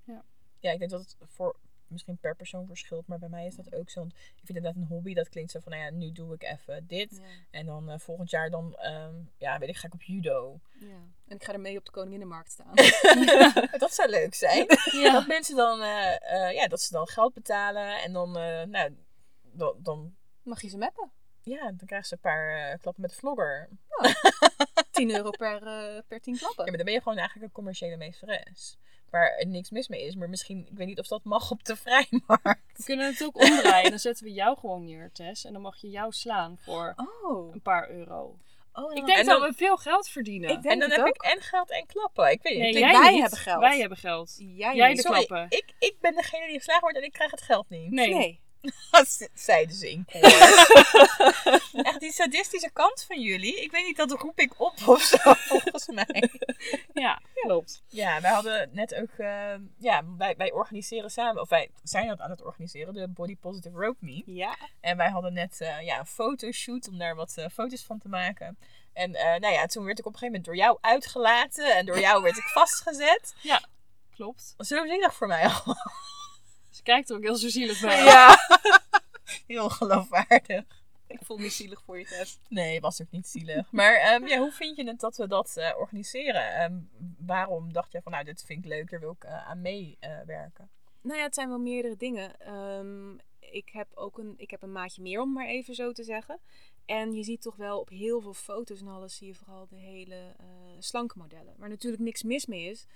Ja. 0.05 0.25
Ja, 0.59 0.71
ik 0.71 0.79
denk 0.79 0.91
dat 0.91 1.01
het 1.01 1.17
voor 1.21 1.57
misschien 1.95 2.17
per 2.17 2.37
persoon 2.37 2.67
verschilt, 2.67 3.07
maar 3.07 3.19
bij 3.19 3.29
mij 3.29 3.47
is 3.47 3.55
dat 3.55 3.75
ook 3.75 3.91
zo. 3.91 4.01
Want 4.01 4.13
ik 4.13 4.43
vind 4.45 4.49
inderdaad 4.49 4.77
een 4.77 4.89
hobby, 4.89 5.15
dat 5.15 5.29
klinkt 5.29 5.51
zo 5.51 5.61
van, 5.61 5.73
nou 5.73 5.85
ja, 5.85 5.91
nu 5.91 6.13
doe 6.13 6.35
ik 6.35 6.43
even 6.43 6.87
dit. 6.87 7.21
En 7.51 7.67
dan 7.67 7.91
eh, 7.91 7.99
volgend 7.99 8.31
jaar 8.31 8.51
dan, 8.51 8.77
ehm, 8.77 9.15
ja, 9.39 9.59
weet 9.59 9.69
ik, 9.69 9.77
ga 9.77 9.87
ik 9.87 9.95
op 9.95 10.03
judo. 10.03 10.61
Ja. 10.73 10.97
En 11.27 11.37
ik 11.37 11.45
ga 11.45 11.53
ermee 11.53 11.79
op 11.79 11.85
de 11.85 11.91
Koninginnenmarkt 11.91 12.51
staan. 12.51 12.75
dat 13.85 13.95
zou 13.95 14.11
leuk 14.11 14.35
zijn. 14.35 14.67
Ja. 14.93 15.13
Dat 15.13 15.27
mensen 15.27 15.57
dan, 15.57 15.81
eh, 15.81 16.47
eh, 16.49 16.55
ja, 16.55 16.69
dat 16.69 16.81
ze 16.81 16.93
dan 16.93 17.07
geld 17.07 17.35
betalen 17.35 18.03
en 18.03 18.13
dan, 18.13 18.33
nou, 18.71 18.97
dan, 19.43 19.75
dan, 19.79 20.15
Mag 20.43 20.63
je 20.63 20.69
ze 20.69 20.77
meppen? 20.77 21.11
ja, 21.43 21.63
dan 21.63 21.87
krijgen 21.87 22.09
ze 22.09 22.15
een 22.15 22.21
paar 22.21 22.79
klappen 22.79 23.03
met 23.03 23.11
de 23.11 23.17
vlogger. 23.17 23.69
10 24.91 25.11
euro 25.11 25.31
per, 25.31 25.61
per 26.07 26.21
10 26.21 26.37
klappen. 26.37 26.65
Ja, 26.65 26.71
maar 26.71 26.77
dan 26.77 26.85
ben 26.85 26.95
je 26.95 27.03
gewoon 27.03 27.19
eigenlijk 27.19 27.47
een 27.47 27.55
commerciële 27.55 27.97
meesteres. 27.97 28.79
Waar 29.11 29.37
er 29.39 29.47
niks 29.47 29.71
mis 29.71 29.89
mee 29.89 30.07
is, 30.07 30.15
maar 30.15 30.29
misschien, 30.29 30.67
ik 30.71 30.77
weet 30.77 30.87
niet 30.87 30.99
of 30.99 31.07
dat 31.07 31.25
mag 31.25 31.51
op 31.51 31.65
de 31.65 31.77
vrijmarkt. 31.85 32.77
We 32.77 32.85
kunnen 32.85 33.07
het 33.07 33.25
ook 33.25 33.41
omdraaien. 33.43 33.91
Dan 33.91 33.99
zetten 33.99 34.25
we 34.25 34.33
jou 34.33 34.59
gewoon 34.59 34.85
neer, 34.85 35.11
Tess. 35.13 35.45
En 35.45 35.53
dan 35.53 35.63
mag 35.63 35.81
je 35.81 35.91
jou 35.91 36.13
slaan 36.13 36.59
voor 36.61 36.95
Oh. 37.23 37.55
een 37.55 37.63
paar 37.63 37.91
euro. 37.91 38.39
oh 38.73 38.91
en 38.91 38.97
Ik 38.97 39.07
denk 39.07 39.19
en 39.19 39.27
dat 39.27 39.41
dan- 39.41 39.49
we 39.49 39.55
veel 39.57 39.77
geld 39.77 40.09
verdienen. 40.09 40.51
Ik 40.51 40.63
denk 40.63 40.75
en 40.75 40.81
dan 40.81 40.91
heb 40.91 41.01
ook. 41.01 41.15
ik 41.15 41.23
en 41.23 41.41
geld 41.41 41.71
en 41.71 41.87
klappen. 41.87 42.31
Ik 42.31 42.43
weet 42.43 42.53
niet. 42.53 42.61
nee, 42.63 42.69
ik 42.71 42.75
denk 42.79 42.91
jij 42.91 43.01
wij 43.01 43.11
niet. 43.11 43.21
hebben 43.21 43.39
geld. 43.39 43.61
Wij 43.61 43.79
hebben 43.81 43.99
geld. 43.99 44.35
Jij, 44.39 44.95
de 44.95 45.01
Sorry, 45.01 45.25
klappen. 45.27 45.59
ik, 45.59 45.75
ik 45.79 45.97
ben 46.01 46.15
degene 46.15 46.47
die 46.47 46.57
geslagen 46.57 46.83
wordt 46.83 46.97
en 46.97 47.05
ik 47.05 47.13
krijg 47.13 47.31
het 47.31 47.43
geld 47.43 47.69
niet. 47.69 47.91
Nee. 47.91 48.15
Nee. 48.15 48.41
Zeiden 49.35 49.77
ze 49.77 49.91
in 49.91 50.07
koor. 50.13 50.23
Echt 51.89 52.01
die 52.01 52.13
sadistische 52.13 52.71
kant 52.73 53.05
van 53.07 53.21
jullie. 53.21 53.63
Ik 53.63 53.71
weet 53.71 53.85
niet, 53.85 53.97
dat 53.97 54.11
roep 54.11 54.39
ik 54.39 54.61
op 54.61 54.75
of 54.87 55.03
zo, 55.03 55.17
volgens 55.49 55.87
mij. 55.87 56.31
Ja, 56.95 57.21
klopt. 57.35 57.83
Ja, 57.89 58.21
wij 58.21 58.31
hadden 58.31 58.71
net 58.73 58.95
ook... 58.95 59.11
eh, 59.17 59.55
ja, 59.79 60.03
wij, 60.19 60.35
wij 60.37 60.53
organiseren 60.53 61.11
samen... 61.11 61.43
Of 61.43 61.49
wij 61.49 61.71
zijn 61.83 62.09
dat 62.09 62.21
aan 62.21 62.31
het 62.31 62.43
organiseren. 62.43 62.95
De 62.95 63.09
Body 63.09 63.37
Positive 63.37 63.79
Rope 63.79 63.99
Me. 64.01 64.23
Ja. 64.27 64.57
En 64.81 64.97
wij 64.97 65.11
hadden 65.11 65.33
net 65.33 65.61
eh, 65.61 65.81
ja, 65.83 65.99
een 65.99 66.07
fotoshoot 66.07 66.89
om 66.89 66.99
daar 66.99 67.15
wat 67.15 67.33
eh, 67.37 67.49
foto's 67.53 67.85
van 67.85 67.99
te 67.99 68.09
maken. 68.09 68.59
En 68.93 69.15
eh, 69.15 69.41
nou 69.41 69.53
ja, 69.55 69.67
toen 69.67 69.85
werd 69.85 69.99
ik 69.99 70.07
op 70.07 70.13
een 70.13 70.19
gegeven 70.19 70.41
moment 70.41 70.45
door 70.45 70.57
jou 70.57 70.79
uitgelaten. 70.81 71.77
En 71.77 71.87
door 71.87 72.01
jou 72.01 72.23
werd 72.23 72.37
ik 72.37 72.43
vastgezet. 72.43 73.35
Klopt. 74.15 74.55
Zo 74.59 74.87
zielig 74.87 75.15
voor 75.15 75.27
mij 75.27 75.49
al. 75.49 75.77
Kijkt 76.85 77.11
er 77.11 77.17
ook 77.17 77.23
heel 77.23 77.37
zo 77.37 77.49
zielig 77.49 77.81
bij. 77.81 78.05
Ja. 78.05 78.37
Heel 79.47 79.69
geloofwaardig. 79.69 80.65
Ik 81.07 81.19
voel 81.23 81.37
me 81.37 81.49
zielig 81.49 81.83
voor 81.83 81.99
je 81.99 82.05
test. 82.05 82.41
Nee, 82.49 82.81
was 82.81 83.03
ook 83.03 83.11
niet 83.11 83.27
zielig. 83.27 83.73
Maar 83.73 83.95
ehm, 83.95 84.27
ja, 84.27 84.39
hoe 84.39 84.53
vind 84.53 84.77
je 84.77 84.87
het 84.87 85.01
dat 85.01 85.17
we 85.17 85.29
dat 85.29 85.57
eh, 85.57 85.79
organiseren? 85.79 86.55
Ehm, 86.55 86.79
waarom 87.19 87.73
dacht 87.73 87.93
je 87.93 88.03
van, 88.03 88.13
nou, 88.13 88.25
dit 88.25 88.45
vind 88.47 88.65
ik 88.65 88.71
leuk, 88.71 88.91
daar 88.91 89.01
wil 89.01 89.11
ik 89.11 89.25
eh, 89.25 89.49
aan 89.49 89.61
meewerken? 89.61 90.71
Nou 91.01 91.19
ja, 91.19 91.25
het 91.25 91.35
zijn 91.35 91.49
wel 91.49 91.59
meerdere 91.59 91.97
dingen. 91.97 92.41
Ehm, 92.41 93.13
ik 93.39 93.69
heb 93.73 93.89
ook 93.95 94.19
een, 94.19 94.35
ik 94.37 94.51
heb 94.51 94.63
een 94.63 94.73
maatje 94.73 95.03
meer, 95.03 95.21
om 95.21 95.33
maar 95.33 95.47
even 95.47 95.75
zo 95.75 95.93
te 95.93 96.05
zeggen. 96.05 96.39
En 96.87 97.13
je 97.13 97.23
ziet 97.23 97.43
toch 97.43 97.57
wel 97.57 97.81
op 97.81 97.89
heel 97.89 98.21
veel 98.21 98.35
foto's 98.35 98.81
en 98.81 98.89
alles 98.89 99.17
zie 99.17 99.27
je 99.27 99.35
vooral 99.35 99.67
de 99.69 99.77
hele 99.77 100.35
eh, 100.39 100.47
slanke 100.79 101.19
modellen. 101.19 101.55
Waar 101.59 101.69
natuurlijk 101.69 102.03
niks 102.03 102.23
mis 102.23 102.47
mee 102.47 102.71
is. 102.71 102.87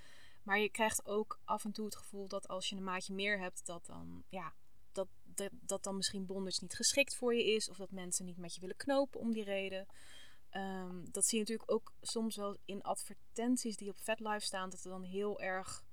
Maar 0.49 0.59
je 0.59 0.71
krijgt 0.71 1.07
ook 1.07 1.41
af 1.45 1.65
en 1.65 1.73
toe 1.73 1.85
het 1.85 1.97
gevoel 1.97 2.29
dat 2.29 2.49
als 2.49 2.69
je 2.69 2.77
een 2.77 2.85
maatje 2.85 3.15
meer 3.15 3.39
hebt, 3.39 3.67
dat 3.67 3.87
dan, 3.87 4.25
ja, 4.29 4.53
dat, 4.93 5.09
dat, 5.25 5.51
dat 5.53 5.83
dan 5.83 5.97
misschien 5.97 6.27
bondage 6.27 6.59
niet 6.61 6.75
geschikt 6.75 7.17
voor 7.17 7.35
je 7.35 7.45
is. 7.45 7.69
Of 7.69 7.77
dat 7.77 7.91
mensen 7.91 8.25
niet 8.25 8.37
met 8.37 8.55
je 8.55 8.61
willen 8.61 8.77
knopen 8.77 9.21
om 9.21 9.33
die 9.33 9.45
reden. 9.45 9.87
Ehm, 10.51 11.05
dat 11.11 11.25
zie 11.25 11.39
je 11.39 11.45
natuurlijk 11.45 11.71
ook 11.71 11.93
soms 12.01 12.37
wel 12.37 12.57
in 12.65 12.83
advertenties 12.83 13.77
die 13.77 13.91
op 13.91 13.97
FetLife 13.97 14.47
staan. 14.47 14.71
Dat 14.71 14.85
er 14.85 14.91
dan 14.91 15.03
heel 15.03 15.41
erg 15.41 15.85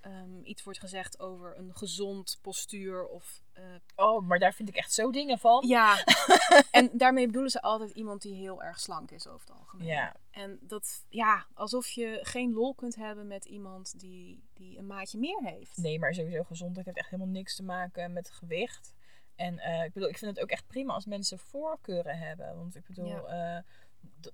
ehm, 0.00 0.40
iets 0.42 0.62
wordt 0.64 0.78
gezegd 0.78 1.20
over 1.20 1.58
een 1.58 1.74
gezond 1.74 2.38
postuur. 2.42 3.06
Of, 3.06 3.42
eh, 3.52 3.64
Oh, 3.96 4.26
maar 4.26 4.38
daar 4.38 4.54
vind 4.54 4.68
ik 4.68 4.74
echt 4.76 4.92
zo 4.92 5.10
dingen 5.10 5.38
van. 5.38 5.66
ja, 5.68 6.04
en 6.70 6.90
daarmee 6.92 7.26
bedoelen 7.26 7.50
ze 7.50 7.62
altijd 7.62 7.90
iemand 7.90 8.22
die 8.22 8.34
heel 8.34 8.62
erg 8.62 8.80
slank 8.80 9.10
is 9.10 9.26
over 9.26 9.46
het 9.48 9.56
algemeen. 9.56 9.86
Ja. 9.86 10.16
En 10.30 10.58
dat, 10.60 11.04
ja, 11.08 11.46
alsof 11.54 11.88
je 11.88 12.18
geen 12.22 12.52
lol 12.52 12.74
kunt 12.74 12.94
hebben 12.96 13.26
met 13.26 13.44
iemand 13.44 13.98
die, 14.00 14.42
die 14.54 14.78
een 14.78 14.86
maatje 14.86 15.18
meer 15.18 15.42
heeft. 15.42 15.76
Nee, 15.76 15.98
maar 15.98 16.14
sowieso 16.14 16.42
gezondheid 16.42 16.86
heeft 16.86 16.98
echt 16.98 17.10
helemaal 17.10 17.32
niks 17.32 17.56
te 17.56 17.62
maken 17.62 18.12
met 18.12 18.30
gewicht. 18.30 18.94
En 19.36 19.58
eh, 19.58 19.84
ik 19.84 19.92
bedoel, 19.92 20.08
ik 20.08 20.18
vind 20.18 20.30
het 20.34 20.42
ook 20.44 20.50
echt 20.50 20.66
prima 20.66 20.94
als 20.94 21.06
mensen 21.06 21.38
voorkeuren 21.38 22.18
hebben. 22.18 22.56
Want 22.56 22.76
ik 22.76 22.86
bedoel, 22.86 23.06
Ja. 23.28 23.56
eh, 23.56 23.62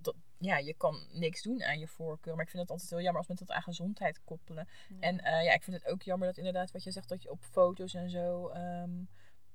dat- 0.01 0.15
ja, 0.45 0.57
je 0.57 0.75
kan 0.75 1.07
niks 1.13 1.43
doen 1.43 1.63
aan 1.63 1.79
je 1.79 1.89
voorkeur. 1.89 2.35
Maar 2.35 2.45
ik 2.45 2.51
vind 2.51 2.63
het 2.63 2.71
altijd 2.71 2.91
heel 2.91 3.01
jammer 3.01 3.19
als 3.19 3.29
mensen 3.29 3.47
dat 3.47 3.57
aan 3.57 3.63
gezondheid 3.63 4.21
koppelen. 4.25 4.69
Ja. 4.89 5.01
En 5.01 5.21
eh, 5.21 5.45
ja, 5.45 5.53
ik 5.53 5.63
vind 5.63 5.77
het 5.77 5.87
ook 5.87 6.03
jammer 6.03 6.29
dat 6.29 6.37
inderdaad 6.37 6.71
wat 6.71 6.83
je 6.83 6.91
zegt, 6.91 7.09
dat 7.09 7.23
je 7.23 7.31
op 7.31 7.43
foto's 7.43 7.95
en 7.95 8.11
zo... 8.11 8.49
ehm, 8.49 8.91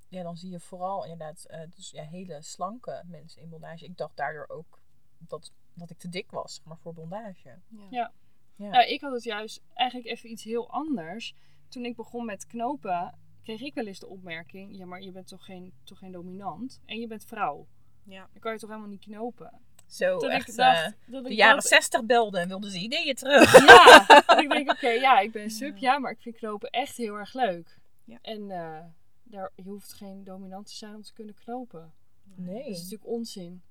ja, 0.10 0.24
dan 0.24 0.38
zie 0.38 0.52
je 0.52 0.60
vooral 0.60 1.04
inderdaad 1.04 1.46
eh, 1.46 1.62
dus, 1.76 1.92
ja, 1.92 2.04
hele 2.04 2.42
slanke 2.42 3.04
mensen 3.06 3.42
in 3.42 3.50
bondage. 3.50 3.86
Ik 3.86 3.98
dacht 3.98 4.18
daardoor 4.18 4.48
ook 4.48 4.80
dat, 5.18 5.54
dat 5.74 5.90
ik 5.90 5.98
te 5.98 6.10
dik 6.10 6.32
was, 6.32 6.56
zeg 6.56 6.66
maar, 6.66 6.78
voor 6.78 6.94
bondage. 6.94 7.50
Ja. 7.68 7.88
Ja. 7.90 8.14
Ja. 8.56 8.70
Nou, 8.70 8.88
ik 8.88 9.02
had 9.02 9.12
het 9.12 9.24
juist 9.24 9.62
eigenlijk 9.74 10.10
even 10.10 10.30
iets 10.30 10.44
heel 10.44 10.72
anders. 10.72 11.36
Toen 11.68 11.86
ik 11.86 11.96
begon 11.96 12.26
met 12.26 12.48
knopen, 12.48 13.18
kreeg 13.44 13.62
ik 13.62 13.74
wel 13.74 13.86
eens 13.86 14.00
de 14.00 14.08
opmerking: 14.08 14.78
ja, 14.78 14.86
maar 14.86 15.02
je 15.02 15.12
bent 15.12 15.28
toch 15.28 15.46
geen, 15.46 15.74
toch 15.84 15.98
geen 15.98 16.12
dominant 16.12 16.82
en 16.86 17.00
je 17.00 17.08
bent 17.08 17.26
vrouw. 17.26 17.68
Ja. 18.04 18.30
Dan 18.32 18.42
kan 18.42 18.54
je 18.54 18.60
toch 18.60 18.70
helemaal 18.70 18.90
niet 18.90 19.02
knopen. 19.06 19.62
Zo 19.90 20.20
Dat 20.20 20.30
echt 20.30 20.50
ik 20.50 20.56
dacht, 20.56 20.86
eh, 20.86 20.92
dat 21.06 21.24
de 21.24 21.30
ik 21.30 21.38
jaren 21.38 21.56
dat- 21.56 21.66
zestig 21.68 22.04
belden 22.06 22.42
en 22.42 22.48
wilden 22.48 22.72
ze 22.72 22.78
ideeën 22.80 23.16
terug. 23.16 23.66
Ja, 23.66 24.06
dat 24.28 24.40
ik 24.42 24.50
denk, 24.50 24.72
oké, 24.72 24.90
ja, 24.90 25.20
ik 25.20 25.32
ben 25.32 25.50
sub, 25.50 25.78
ja, 25.78 25.98
maar 26.00 26.12
ik 26.12 26.22
vind 26.22 26.36
knopen 26.36 26.70
echt 26.70 26.98
heel 26.98 27.16
erg 27.16 27.34
leuk. 27.34 27.78
Ja. 28.04 28.18
En 28.22 28.52
eh, 28.52 28.80
daar, 29.24 29.52
je 29.56 29.64
hoeft 29.64 29.94
geen 29.94 30.24
dominant 30.24 30.66
te 30.68 30.76
zijn 30.76 30.96
om 30.96 31.02
te 31.02 31.14
kunnen 31.14 31.36
knopen. 31.36 31.94
Nee. 32.36 32.58
Dat 32.64 32.68
is 32.72 32.78
natuurlijk 32.78 33.10
onzin. 33.10 33.62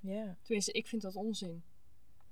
Ja, 0.00 0.36
Tenminste, 0.42 0.72
ik 0.72 0.86
vind 0.86 1.02
dat 1.02 1.14
onzin. 1.16 1.62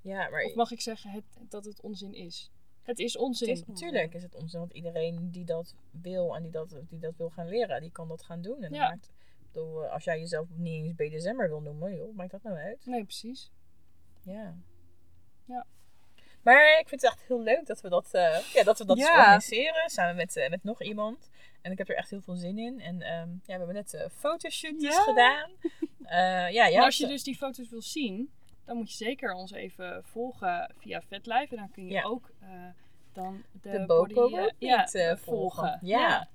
ja 0.00 0.29
maar 0.29 0.42
Of 0.44 0.55
mag 0.55 0.70
ik 0.70 0.81
zeggen 0.81 1.11
het, 1.11 1.24
dat 1.48 1.64
het 1.64 1.81
onzin 1.81 2.14
is? 2.14 2.50
Het 2.83 2.98
is 2.98 3.16
onzin. 3.16 3.48
het 3.48 3.59
is, 3.59 3.64
natuurlijk 3.66 4.14
is 4.14 4.22
het 4.22 4.35
onzin, 4.35 4.59
want 4.59 4.72
iedereen 4.72 5.31
die 5.31 5.44
dat 5.44 5.74
wil 5.90 6.37
en 6.37 6.42
die 6.42 6.50
dat, 6.50 6.74
die 6.88 6.98
dat 6.98 7.16
wil 7.16 7.31
gaan 7.31 7.48
leren, 7.48 7.81
die 7.81 7.90
kan 7.92 8.09
dat 8.09 8.22
gaan 8.22 8.42
doen. 8.42 8.62
En 8.62 8.72
Ja. 8.72 8.81
dat 8.81 8.90
maakt, 8.90 9.11
bedoel, 9.53 9.85
eh, 9.85 9.93
als 9.93 10.05
jij 10.05 10.19
jezelf 10.19 10.47
niet 10.57 10.85
eens 10.85 10.95
BDSM'er 10.95 11.49
wil 11.49 11.61
noemen, 11.61 11.97
joh, 11.97 12.17
maakt 12.17 12.31
dat 12.31 12.43
nou 12.43 12.57
uit? 12.57 12.87
Nee, 12.87 13.05
precies. 13.05 13.51
Ja. 14.23 14.55
Ja. 15.45 15.67
Maar 16.43 16.79
ik 16.81 16.89
vind 16.89 17.03
het 17.03 17.11
echt 17.11 17.23
heel 17.27 17.41
leuk 17.43 17.67
dat 17.67 17.81
we 17.81 17.89
dat, 17.89 18.15
eh, 18.15 18.39
ja, 18.53 18.63
dat, 18.63 18.79
we 18.79 18.85
dat 18.85 18.99
Ja. 18.99 19.19
organiseren 19.19 19.91
samen 19.91 20.17
met, 20.17 20.37
eh, 20.37 20.51
met 20.51 20.65
nog 20.65 20.83
iemand. 20.83 21.31
En 21.63 21.73
ik 21.73 21.79
heb 21.79 21.89
er 21.89 21.97
echt 21.97 22.11
heel 22.11 22.21
veel 22.21 22.35
zin 22.35 22.59
in. 22.59 22.81
En 22.81 23.03
ehm, 23.03 23.29
ja, 23.29 23.39
we 23.45 23.53
hebben 23.53 23.75
net 23.75 23.93
uh, 23.95 24.01
fotoshootjes 24.09 24.95
Ja. 24.95 25.03
gedaan. 25.03 25.51
Ja, 26.53 26.85
als 26.85 26.97
je 26.97 27.07
dus 27.07 27.23
die 27.23 27.37
foto's 27.37 27.69
wil 27.69 27.83
zien, 27.83 28.31
dan 28.65 28.77
moet 28.77 28.91
je 28.91 29.05
zeker 29.05 29.33
ons 29.33 29.53
even 29.53 30.05
volgen 30.05 30.75
via 30.79 31.03
VetLife. 31.03 31.55
En 31.55 31.57
dan 31.57 31.71
kun 31.71 31.87
je 31.87 32.05
ook 32.05 32.31
dan 33.13 33.43
de, 33.63 33.71
de 33.71 33.87
body, 33.87 34.15
eh, 34.59 35.17
volgen. 35.17 35.79
Ja. 35.83 36.29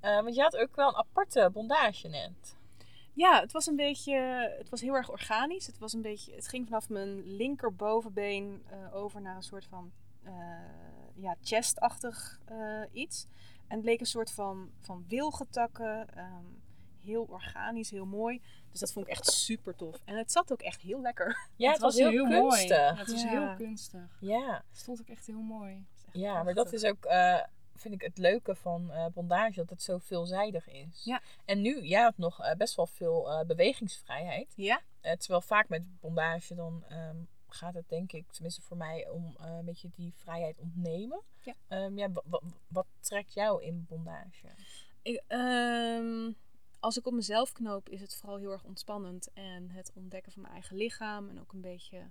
Eh, 0.00 0.20
want 0.22 0.34
je 0.34 0.42
had 0.42 0.56
ook 0.56 0.76
wel 0.76 0.88
een 0.88 0.96
aparte 0.96 1.50
bondage 1.52 2.08
net. 2.08 2.56
Ja, 3.12 3.40
het 3.40 3.52
was 3.52 3.66
een 3.66 3.76
beetje, 3.76 4.14
het 4.58 4.68
was 4.68 4.80
heel 4.80 4.94
erg 4.94 5.10
organisch. 5.10 5.66
Het 5.66 5.78
was 5.78 5.92
een 5.92 6.02
beetje, 6.02 6.34
het 6.34 6.48
ging 6.48 6.66
vanaf 6.66 6.88
mijn 6.88 7.36
linkerbovenbeen 7.36 8.62
eh 8.70 8.94
over 8.94 9.20
naar 9.20 9.36
een 9.36 9.42
soort 9.42 9.64
van, 9.64 9.92
eh, 10.22 10.32
ja, 11.14 11.36
chestachtig 11.42 12.40
eh, 12.44 12.82
iets. 12.92 13.26
En 13.68 13.76
het 13.76 13.84
leek 13.84 14.00
een 14.00 14.06
soort 14.06 14.30
van, 14.30 14.70
van 14.80 15.04
wilgetakken, 15.08 16.08
ehm, 16.14 16.44
heel 17.04 17.22
organisch, 17.28 17.90
heel 17.90 18.06
mooi. 18.06 18.42
Dus 18.70 18.80
dat 18.80 18.92
vond 18.92 19.06
ik 19.06 19.12
echt 19.12 19.26
super 19.26 19.74
tof. 19.76 20.00
En 20.04 20.16
het 20.16 20.32
zat 20.32 20.52
ook 20.52 20.60
echt 20.62 20.80
heel 20.80 21.00
lekker. 21.00 21.48
Ja, 21.56 21.70
het, 21.70 21.80
was, 21.80 21.96
heel, 21.96 22.24
mooi. 22.26 22.40
kunstig. 22.40 22.68
Ja, 22.76 22.94
het 22.96 23.10
was 23.10 23.22
Ja. 23.22 23.28
heel 23.28 23.54
kunstig. 23.56 24.16
Ja, 24.20 24.64
Het 24.68 24.78
stond 24.78 25.00
ook 25.00 25.08
echt 25.08 25.26
heel 25.26 25.40
mooi. 25.40 25.86
ja 26.12 26.42
maar 26.42 26.54
dat 26.54 26.72
is 26.72 26.84
ook, 26.84 27.04
eh, 27.04 27.40
vind 27.76 27.94
ik, 27.94 28.00
het 28.02 28.18
leuke 28.18 28.54
van 28.54 28.92
eh, 28.92 29.06
bondage, 29.06 29.54
dat 29.54 29.70
het 29.70 29.82
zo 29.82 29.98
veelzijdig 29.98 30.68
is. 30.68 31.04
Ja. 31.04 31.20
En 31.44 31.60
nu, 31.60 31.82
jij 31.82 32.02
had 32.02 32.16
nog 32.18 32.40
eh, 32.40 32.54
best 32.56 32.74
wel 32.76 32.86
veel 32.86 33.30
eh, 33.30 33.46
bewegingsvrijheid. 33.46 34.52
Ja? 34.56 34.80
Terwijl 35.00 35.40
vaak 35.40 35.68
met 35.68 36.00
bondage 36.00 36.54
dan, 36.54 36.84
ehm, 36.88 37.16
gaat 37.48 37.74
het 37.74 37.88
denk 37.88 38.12
ik, 38.12 38.32
tenminste 38.32 38.62
voor 38.62 38.76
mij, 38.76 39.08
om 39.08 39.34
een 39.38 39.64
beetje 39.64 39.88
die 39.94 40.12
vrijheid 40.14 40.58
ontnemen. 40.58 41.22
Ja. 41.40 41.54
Ehm, 41.68 41.98
ja, 41.98 42.10
wa- 42.10 42.22
wa- 42.24 42.42
wat 42.68 42.86
trekt 43.00 43.32
jou 43.34 43.62
in 43.62 43.84
bondage? 43.88 44.48
Ik, 45.02 45.22
ehm, 45.26 46.32
als 46.80 46.96
ik 46.96 47.06
op 47.06 47.12
mezelf 47.12 47.52
knoop, 47.52 47.88
is 47.88 48.00
het 48.00 48.14
vooral 48.16 48.38
heel 48.38 48.52
erg 48.52 48.64
ontspannend. 48.64 49.30
En 49.32 49.70
het 49.70 49.92
ontdekken 49.94 50.32
van 50.32 50.42
mijn 50.42 50.54
eigen 50.54 50.76
lichaam. 50.76 51.28
En 51.28 51.40
ook 51.40 51.52
een 51.52 51.60
beetje 51.60 52.10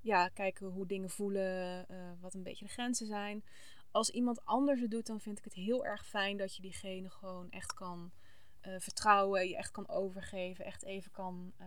ja, 0.00 0.28
kijken 0.28 0.66
hoe 0.66 0.86
dingen 0.86 1.10
voelen. 1.10 1.86
wat 2.20 2.34
een 2.34 2.42
beetje 2.42 2.64
de 2.64 2.70
grenzen 2.70 3.06
zijn. 3.06 3.44
Als 3.92 4.10
iemand 4.10 4.44
anders 4.44 4.80
het 4.80 4.90
doet, 4.90 5.06
dan 5.06 5.20
vind 5.20 5.38
ik 5.38 5.44
het 5.44 5.54
heel 5.54 5.84
erg 5.84 6.06
fijn 6.06 6.36
dat 6.36 6.56
je 6.56 6.62
diegene 6.62 7.10
gewoon 7.10 7.50
echt 7.50 7.74
kan 7.74 8.12
eh, 8.60 8.74
vertrouwen. 8.78 9.48
Je 9.48 9.56
echt 9.56 9.70
kan 9.70 9.88
overgeven. 9.88 10.64
Echt 10.64 10.82
even 10.82 11.10
kan, 11.10 11.52
eh, 11.56 11.66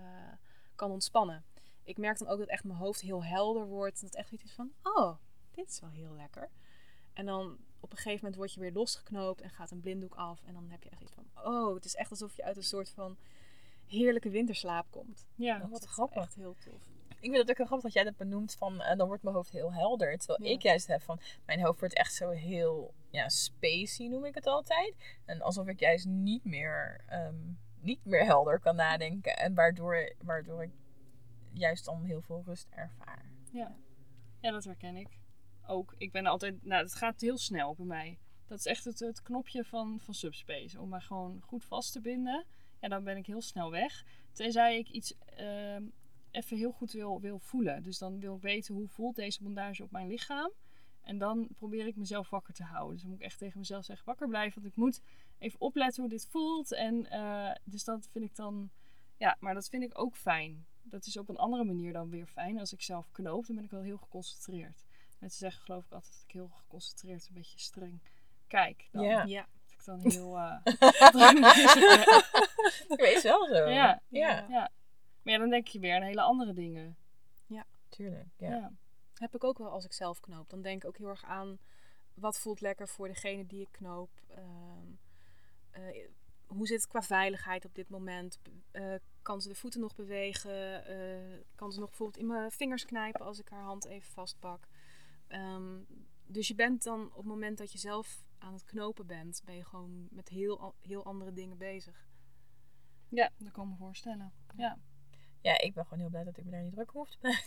kan 0.75 0.91
ontspannen. 0.91 1.45
Ik 1.83 1.97
merk 1.97 2.17
dan 2.17 2.27
ook 2.27 2.39
dat 2.39 2.47
echt 2.47 2.63
mijn 2.63 2.79
hoofd 2.79 3.01
heel 3.01 3.23
helder 3.23 3.67
wordt. 3.67 3.99
En 3.99 4.05
dat 4.05 4.15
echt 4.15 4.31
iets 4.31 4.43
is 4.43 4.53
van, 4.53 4.71
oh, 4.83 5.17
dit 5.51 5.69
is 5.69 5.79
wel 5.79 5.89
heel 5.89 6.13
lekker. 6.15 6.49
En 7.13 7.25
dan 7.25 7.57
op 7.79 7.91
een 7.91 7.97
gegeven 7.97 8.19
moment 8.19 8.35
word 8.35 8.53
je 8.53 8.59
weer 8.59 8.71
losgeknoopt 8.71 9.41
en 9.41 9.49
gaat 9.49 9.71
een 9.71 9.79
blinddoek 9.79 10.15
af. 10.15 10.41
En 10.45 10.53
dan 10.53 10.69
heb 10.69 10.83
je 10.83 10.89
echt 10.89 11.01
iets 11.01 11.13
van, 11.13 11.25
oh, 11.43 11.73
het 11.75 11.85
is 11.85 11.95
echt 11.95 12.09
alsof 12.09 12.35
je 12.35 12.43
uit 12.43 12.57
een 12.57 12.63
soort 12.63 12.89
van 12.89 13.17
heerlijke 13.85 14.29
winterslaap 14.29 14.91
komt. 14.91 15.27
Ja, 15.35 15.59
wat 15.59 15.71
Dat 15.71 15.83
is 15.83 15.89
grappig. 15.89 16.23
Echt 16.23 16.35
heel 16.35 16.55
tof. 16.63 16.89
Ik 17.19 17.31
vind 17.31 17.37
het 17.37 17.49
ook 17.49 17.57
heel 17.57 17.65
grappig 17.65 17.85
dat 17.85 17.93
jij 17.93 18.03
dat 18.03 18.17
benoemt 18.17 18.55
van, 18.55 18.81
eh, 18.81 18.97
dan 18.97 19.07
wordt 19.07 19.23
mijn 19.23 19.35
hoofd 19.35 19.51
heel 19.51 19.73
helder. 19.73 20.17
Terwijl 20.17 20.43
Ja. 20.49 20.55
ik 20.55 20.61
juist 20.61 20.87
heb 20.87 21.01
van, 21.01 21.19
mijn 21.45 21.61
hoofd 21.61 21.79
wordt 21.79 21.95
echt 21.95 22.13
zo 22.13 22.29
heel, 22.29 22.93
ja, 23.09 23.29
spacey 23.29 24.07
noem 24.07 24.25
ik 24.25 24.35
het 24.35 24.45
altijd. 24.47 24.95
En 25.25 25.41
alsof 25.41 25.67
ik 25.67 25.79
juist 25.79 26.05
niet 26.05 26.45
meer, 26.45 27.03
ehm, 27.07 27.35
niet 27.81 28.05
meer 28.05 28.25
helder 28.25 28.59
kan 28.59 28.75
nadenken. 28.75 29.37
En 29.37 29.53
waardoor, 29.53 30.13
waardoor 30.23 30.63
ik 30.63 30.71
juist 31.53 31.85
dan 31.85 32.03
heel 32.03 32.21
veel 32.21 32.43
rust 32.45 32.67
ervaar. 32.69 33.25
Ja. 33.51 33.75
ja, 34.39 34.51
dat 34.51 34.63
herken 34.63 34.95
ik. 34.95 35.19
Ook. 35.67 35.95
Ik 35.97 36.11
ben 36.11 36.25
altijd, 36.25 36.65
nou, 36.65 36.83
het 36.83 36.95
gaat 36.95 37.21
heel 37.21 37.37
snel 37.37 37.75
bij 37.75 37.85
mij. 37.85 38.17
Dat 38.47 38.57
is 38.57 38.65
echt 38.65 38.83
het, 38.83 38.99
het 38.99 39.21
knopje 39.21 39.63
van, 39.63 39.99
van 40.01 40.13
Subspace. 40.13 40.79
Om 40.81 40.89
mij 40.89 40.99
gewoon 40.99 41.41
goed 41.41 41.65
vast 41.65 41.91
te 41.91 42.01
binden. 42.01 42.45
Ja, 42.79 42.87
dan 42.87 43.03
ben 43.03 43.17
ik 43.17 43.25
heel 43.25 43.41
snel 43.41 43.71
weg. 43.71 44.05
Tenzij 44.31 44.77
ik 44.77 44.89
iets 44.89 45.13
ehm, 45.25 45.83
even 46.35 46.57
heel 46.57 46.71
goed 46.71 46.91
wil, 46.91 47.21
wil 47.21 47.39
voelen. 47.39 47.83
Dus 47.83 47.97
dan 47.97 48.19
wil 48.19 48.35
ik 48.35 48.41
weten 48.41 48.75
hoe 48.75 48.87
voelt 48.87 49.15
deze 49.15 49.43
bondage 49.43 49.83
op 49.83 49.91
mijn 49.91 50.07
lichaam. 50.07 50.51
En 51.01 51.17
dan 51.17 51.47
probeer 51.55 51.87
ik 51.87 51.95
mezelf 51.95 52.29
wakker 52.29 52.53
te 52.53 52.63
houden. 52.63 52.91
Dus 52.93 53.01
dan 53.01 53.09
moet 53.09 53.19
ik 53.19 53.25
echt 53.25 53.37
tegen 53.37 53.59
mezelf 53.59 53.85
zeggen, 53.85 54.05
wakker 54.05 54.27
blijven. 54.27 54.61
Want 54.61 54.73
ik 54.73 54.79
moet 54.79 55.01
even 55.37 55.61
opletten 55.61 56.01
hoe 56.01 56.11
dit 56.11 56.27
voelt. 56.29 56.73
En 56.73 57.09
eh, 57.09 57.51
dus 57.63 57.83
dat 57.83 58.07
vind 58.11 58.25
ik 58.25 58.35
dan... 58.35 58.69
Ja, 59.17 59.37
maar 59.39 59.53
dat 59.53 59.69
vind 59.69 59.83
ik 59.83 59.99
ook 59.99 60.15
fijn. 60.15 60.65
Dat 60.83 61.05
is 61.05 61.17
op 61.17 61.29
een 61.29 61.37
andere 61.37 61.63
manier 61.63 61.93
dan 61.93 62.09
weer 62.09 62.27
fijn. 62.27 62.59
Als 62.59 62.73
ik 62.73 62.81
zelf 62.81 63.11
knoop, 63.11 63.45
dan 63.45 63.55
ben 63.55 63.63
ik 63.65 63.71
wel 63.71 63.81
heel 63.81 63.97
geconcentreerd. 63.97 64.83
Mensen 65.19 65.39
zeggen 65.39 65.61
geloof 65.61 65.85
ik 65.85 65.91
altijd 65.91 66.13
dat 66.13 66.23
ik 66.27 66.31
heel 66.31 66.47
geconcentreerd, 66.47 67.27
een 67.27 67.33
beetje 67.33 67.59
streng 67.59 68.01
kijk. 68.47 68.87
Dan. 68.91 69.03
Ja. 69.03 69.23
Ja. 69.23 69.47
Dat 69.65 69.71
ik 69.71 69.85
dan 69.85 69.99
heel... 70.11 70.37
eh, 70.37 70.57
Ik 72.93 72.99
weet 72.99 73.13
het 73.13 73.23
wel 73.23 73.45
zo. 73.47 73.69
Ja. 73.69 74.01
Ja, 74.07 74.45
ja. 74.49 74.69
Maar 75.25 75.33
ja, 75.33 75.39
dan 75.39 75.49
denk 75.49 75.67
je 75.67 75.79
weer 75.79 75.95
aan 75.95 76.01
hele 76.01 76.21
andere 76.21 76.53
dingen. 76.53 76.97
tuurlijk. 77.89 78.27
Ja. 78.37 78.49
Ja. 78.49 78.71
Heb 79.13 79.35
ik 79.35 79.43
ook 79.43 79.57
wel 79.57 79.69
als 79.69 79.85
ik 79.85 79.93
zelf 79.93 80.19
knoop. 80.19 80.49
Dan 80.49 80.61
denk 80.61 80.83
ik 80.83 80.89
ook 80.89 80.97
heel 80.97 81.07
erg 81.07 81.23
aan 81.23 81.59
wat 82.13 82.39
voelt 82.39 82.61
lekker 82.61 82.87
voor 82.87 83.07
degene 83.07 83.45
die 83.45 83.61
ik 83.61 83.71
knoop. 83.71 84.09
Ehm, 84.27 84.87
eh, 85.71 86.07
hoe 86.45 86.67
zit 86.67 86.81
het 86.81 86.89
qua 86.89 87.01
veiligheid 87.01 87.65
op 87.65 87.75
dit 87.75 87.89
moment? 87.89 88.39
Eh, 88.71 88.95
kan 89.21 89.41
ze 89.41 89.47
de 89.47 89.55
voeten 89.55 89.79
nog 89.79 89.95
bewegen? 89.95 90.85
Eh, 90.85 91.39
kan 91.55 91.71
ze 91.71 91.79
nog 91.79 91.89
bijvoorbeeld 91.89 92.19
in 92.19 92.27
mijn 92.27 92.51
vingers 92.51 92.85
knijpen 92.85 93.25
als 93.25 93.39
ik 93.39 93.49
haar 93.49 93.63
hand 93.63 93.85
even 93.85 94.11
vastpak? 94.11 94.67
Ehm, 95.27 95.79
dus 96.25 96.47
je 96.47 96.55
bent 96.55 96.83
dan 96.83 97.05
op 97.05 97.15
het 97.15 97.25
moment 97.25 97.57
dat 97.57 97.71
je 97.71 97.77
zelf 97.77 98.23
aan 98.37 98.53
het 98.53 98.63
knopen 98.63 99.05
bent, 99.05 99.41
ben 99.45 99.55
je 99.55 99.65
gewoon 99.65 100.07
met 100.11 100.29
heel, 100.29 100.75
heel 100.81 101.05
andere 101.05 101.33
dingen 101.33 101.57
bezig. 101.57 102.07
Ja, 103.09 103.31
dat 103.37 103.51
kan 103.51 103.63
ik 103.63 103.71
me 103.71 103.77
voorstellen. 103.77 104.33
Ja. 104.55 104.77
Ja, 105.45 105.59
ik 105.59 105.73
ben 105.73 105.83
gewoon 105.83 105.99
heel 105.99 106.09
blij 106.09 106.23
dat 106.23 106.37
ik 106.37 106.45
me 106.45 106.51
daar 106.51 106.61
niet 106.63 106.73
druk 106.73 106.89
hoef 106.89 107.09
te 107.09 107.17
maken. 107.21 107.43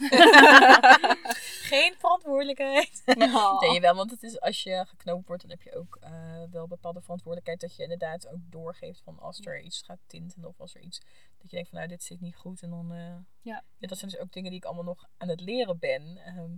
Geen 1.71 1.95
verantwoordelijkheid. 1.99 3.03
Nee, 3.61 3.73
jawel, 3.73 3.95
want 3.95 4.11
het 4.11 4.23
is 4.23 4.41
als 4.41 4.63
je 4.63 4.85
geknoopt 4.89 5.27
wordt, 5.27 5.43
dan 5.43 5.51
heb 5.51 5.63
je 5.63 5.75
ook 5.75 5.97
eh, 6.01 6.43
wel 6.51 6.67
bepaalde 6.67 7.01
verantwoordelijkheid. 7.01 7.61
Dat 7.61 7.77
je 7.77 7.83
inderdaad 7.83 8.29
ook 8.29 8.41
doorgeeft 8.51 9.01
van 9.01 9.19
als 9.19 9.41
er 9.41 9.61
iets 9.61 9.83
gaat 9.83 9.99
tinten 10.07 10.45
of 10.45 10.61
als 10.61 10.75
er 10.75 10.81
iets. 10.81 10.99
Dat 11.39 11.51
je 11.51 11.57
denkt 11.57 11.69
van 11.69 11.79
nou, 11.79 11.91
dit 11.91 12.03
zit 12.03 12.21
niet 12.21 12.37
goed. 12.37 12.63
En 12.63 12.71
dan. 12.71 12.93
eh, 12.93 13.17
Ja. 13.41 13.65
Dat 13.79 13.99
zijn 13.99 14.11
dus 14.11 14.21
ook 14.21 14.33
dingen 14.33 14.51
die 14.51 14.59
ik 14.59 14.65
allemaal 14.67 14.85
nog 14.85 15.05
aan 15.17 15.29
het 15.29 15.41
leren 15.41 15.79
ben. 15.79 16.17
ehm, 16.17 16.51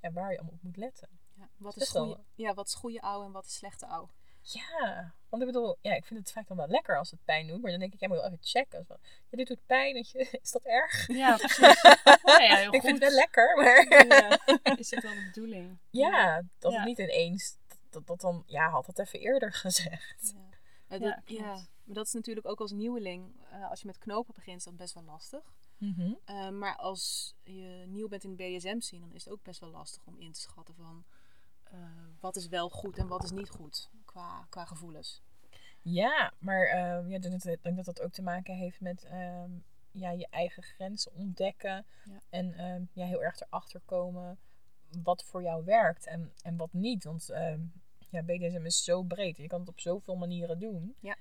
ja, 0.00 0.12
waar 0.12 0.30
je 0.30 0.36
allemaal 0.38 0.54
op 0.56 0.62
moet 0.62 0.76
letten. 0.76 1.08
Ja, 1.36 1.48
wat, 1.56 1.76
is 1.76 1.92
wel- 1.92 2.04
goede, 2.06 2.20
ja, 2.34 2.54
wat 2.54 2.66
is 2.66 2.74
goede 2.74 3.00
ouw 3.00 3.24
en 3.24 3.32
wat 3.32 3.44
is 3.46 3.54
slechte 3.54 3.86
ouw? 3.86 4.08
Ja, 4.52 5.14
want 5.28 5.42
ik 5.42 5.48
bedoel, 5.48 5.76
ja, 5.80 5.94
ik 5.94 6.04
vind 6.04 6.20
het 6.20 6.32
vaak 6.32 6.48
dan 6.48 6.56
wel 6.56 6.66
lekker 6.68 6.98
als 6.98 7.10
het 7.10 7.24
pijn 7.24 7.46
doet. 7.46 7.60
Maar 7.62 7.70
dan 7.70 7.80
denk 7.80 7.92
ik, 7.92 8.00
jij 8.00 8.08
moet 8.08 8.16
wel 8.18 8.26
even 8.26 8.38
checken. 8.42 8.84
Zo, 8.84 8.96
ja, 9.30 9.36
dit 9.36 9.46
doet 9.46 9.66
pijn, 9.66 9.96
je. 9.96 10.28
Is 10.42 10.50
dat 10.50 10.62
erg? 10.62 11.06
Ja, 11.06 11.36
precies. 11.36 11.82
Ja, 11.82 12.40
ja, 12.48 12.56
heel 12.56 12.74
ik 12.74 12.80
vind 12.82 12.98
het 12.98 13.08
wel 13.08 13.18
lekker, 13.18 13.56
maar... 13.56 14.06
Ja. 14.06 14.38
Is 14.76 14.90
het 14.90 15.02
wel 15.02 15.14
de 15.14 15.24
bedoeling? 15.24 15.78
Ja, 15.90 16.42
dat 16.58 16.72
Ja. 16.72 16.78
het 16.78 16.86
niet 16.86 16.98
ineens. 16.98 17.56
Dat, 17.90 18.06
dat 18.06 18.20
dan, 18.20 18.42
ja, 18.46 18.68
had 18.70 18.86
het 18.86 18.98
even 18.98 19.20
eerder 19.20 19.52
gezegd. 19.52 20.32
Ja. 20.34 20.48
Maar 20.88 21.00
Ja, 21.00 21.14
dat, 21.14 21.20
ja, 21.24 21.54
maar 21.84 21.94
dat 21.94 22.06
is 22.06 22.12
natuurlijk 22.12 22.46
ook 22.46 22.60
als 22.60 22.70
nieuweling. 22.72 23.40
eh, 23.50 23.70
als 23.70 23.80
je 23.80 23.86
met 23.86 23.98
knopen 23.98 24.34
begint, 24.34 24.56
is 24.58 24.64
dat 24.64 24.76
best 24.76 24.94
wel 24.94 25.02
lastig. 25.02 25.42
Mhm. 25.78 26.12
Eh, 26.24 26.48
maar 26.48 26.76
als 26.76 27.34
je 27.42 27.84
nieuw 27.86 28.08
bent 28.08 28.24
in 28.24 28.36
de 28.36 28.44
BDSM-scene, 28.44 29.00
dan 29.00 29.12
is 29.14 29.24
het 29.24 29.32
ook 29.32 29.42
best 29.42 29.60
wel 29.60 29.70
lastig 29.70 30.02
om 30.06 30.18
in 30.18 30.32
te 30.32 30.40
schatten 30.40 30.74
van 30.74 31.04
eh, 31.70 31.78
wat 32.20 32.36
is 32.36 32.48
wel 32.48 32.68
goed 32.70 32.98
en 32.98 33.06
wat 33.06 33.24
is 33.24 33.30
niet 33.30 33.50
goed 33.50 33.90
qua, 34.04 34.46
qua 34.48 34.64
gevoelens. 34.64 35.22
Ja, 35.82 36.32
maar 36.38 36.66
ehm, 36.66 37.08
ja, 37.08 37.16
ik 37.16 37.22
denk, 37.22 37.42
dat, 37.42 37.62
denk 37.62 37.76
dat 37.76 37.84
dat 37.84 38.00
ook 38.00 38.12
te 38.12 38.22
maken 38.22 38.54
heeft 38.54 38.80
met 38.80 39.04
ehm, 39.04 39.50
ja, 39.90 40.10
je 40.10 40.26
eigen 40.30 40.62
grenzen 40.62 41.12
ontdekken. 41.14 41.86
Ja. 42.04 42.20
En 42.30 42.54
ehm, 42.54 42.84
ja, 42.92 43.06
heel 43.06 43.22
erg 43.22 43.40
erachter 43.40 43.80
komen 43.84 44.38
wat 45.02 45.24
voor 45.24 45.42
jou 45.42 45.64
werkt 45.64 46.06
en, 46.06 46.32
en 46.42 46.56
wat 46.56 46.72
niet. 46.72 47.04
Want 47.04 47.28
ehm, 47.30 47.60
ja, 48.10 48.22
BDSM 48.22 48.64
is 48.64 48.84
zo 48.84 49.02
breed. 49.02 49.36
Je 49.36 49.46
kan 49.46 49.60
het 49.60 49.68
op 49.68 49.80
zoveel 49.80 50.16
manieren 50.16 50.58
doen. 50.58 50.94
Ja. 51.00 51.16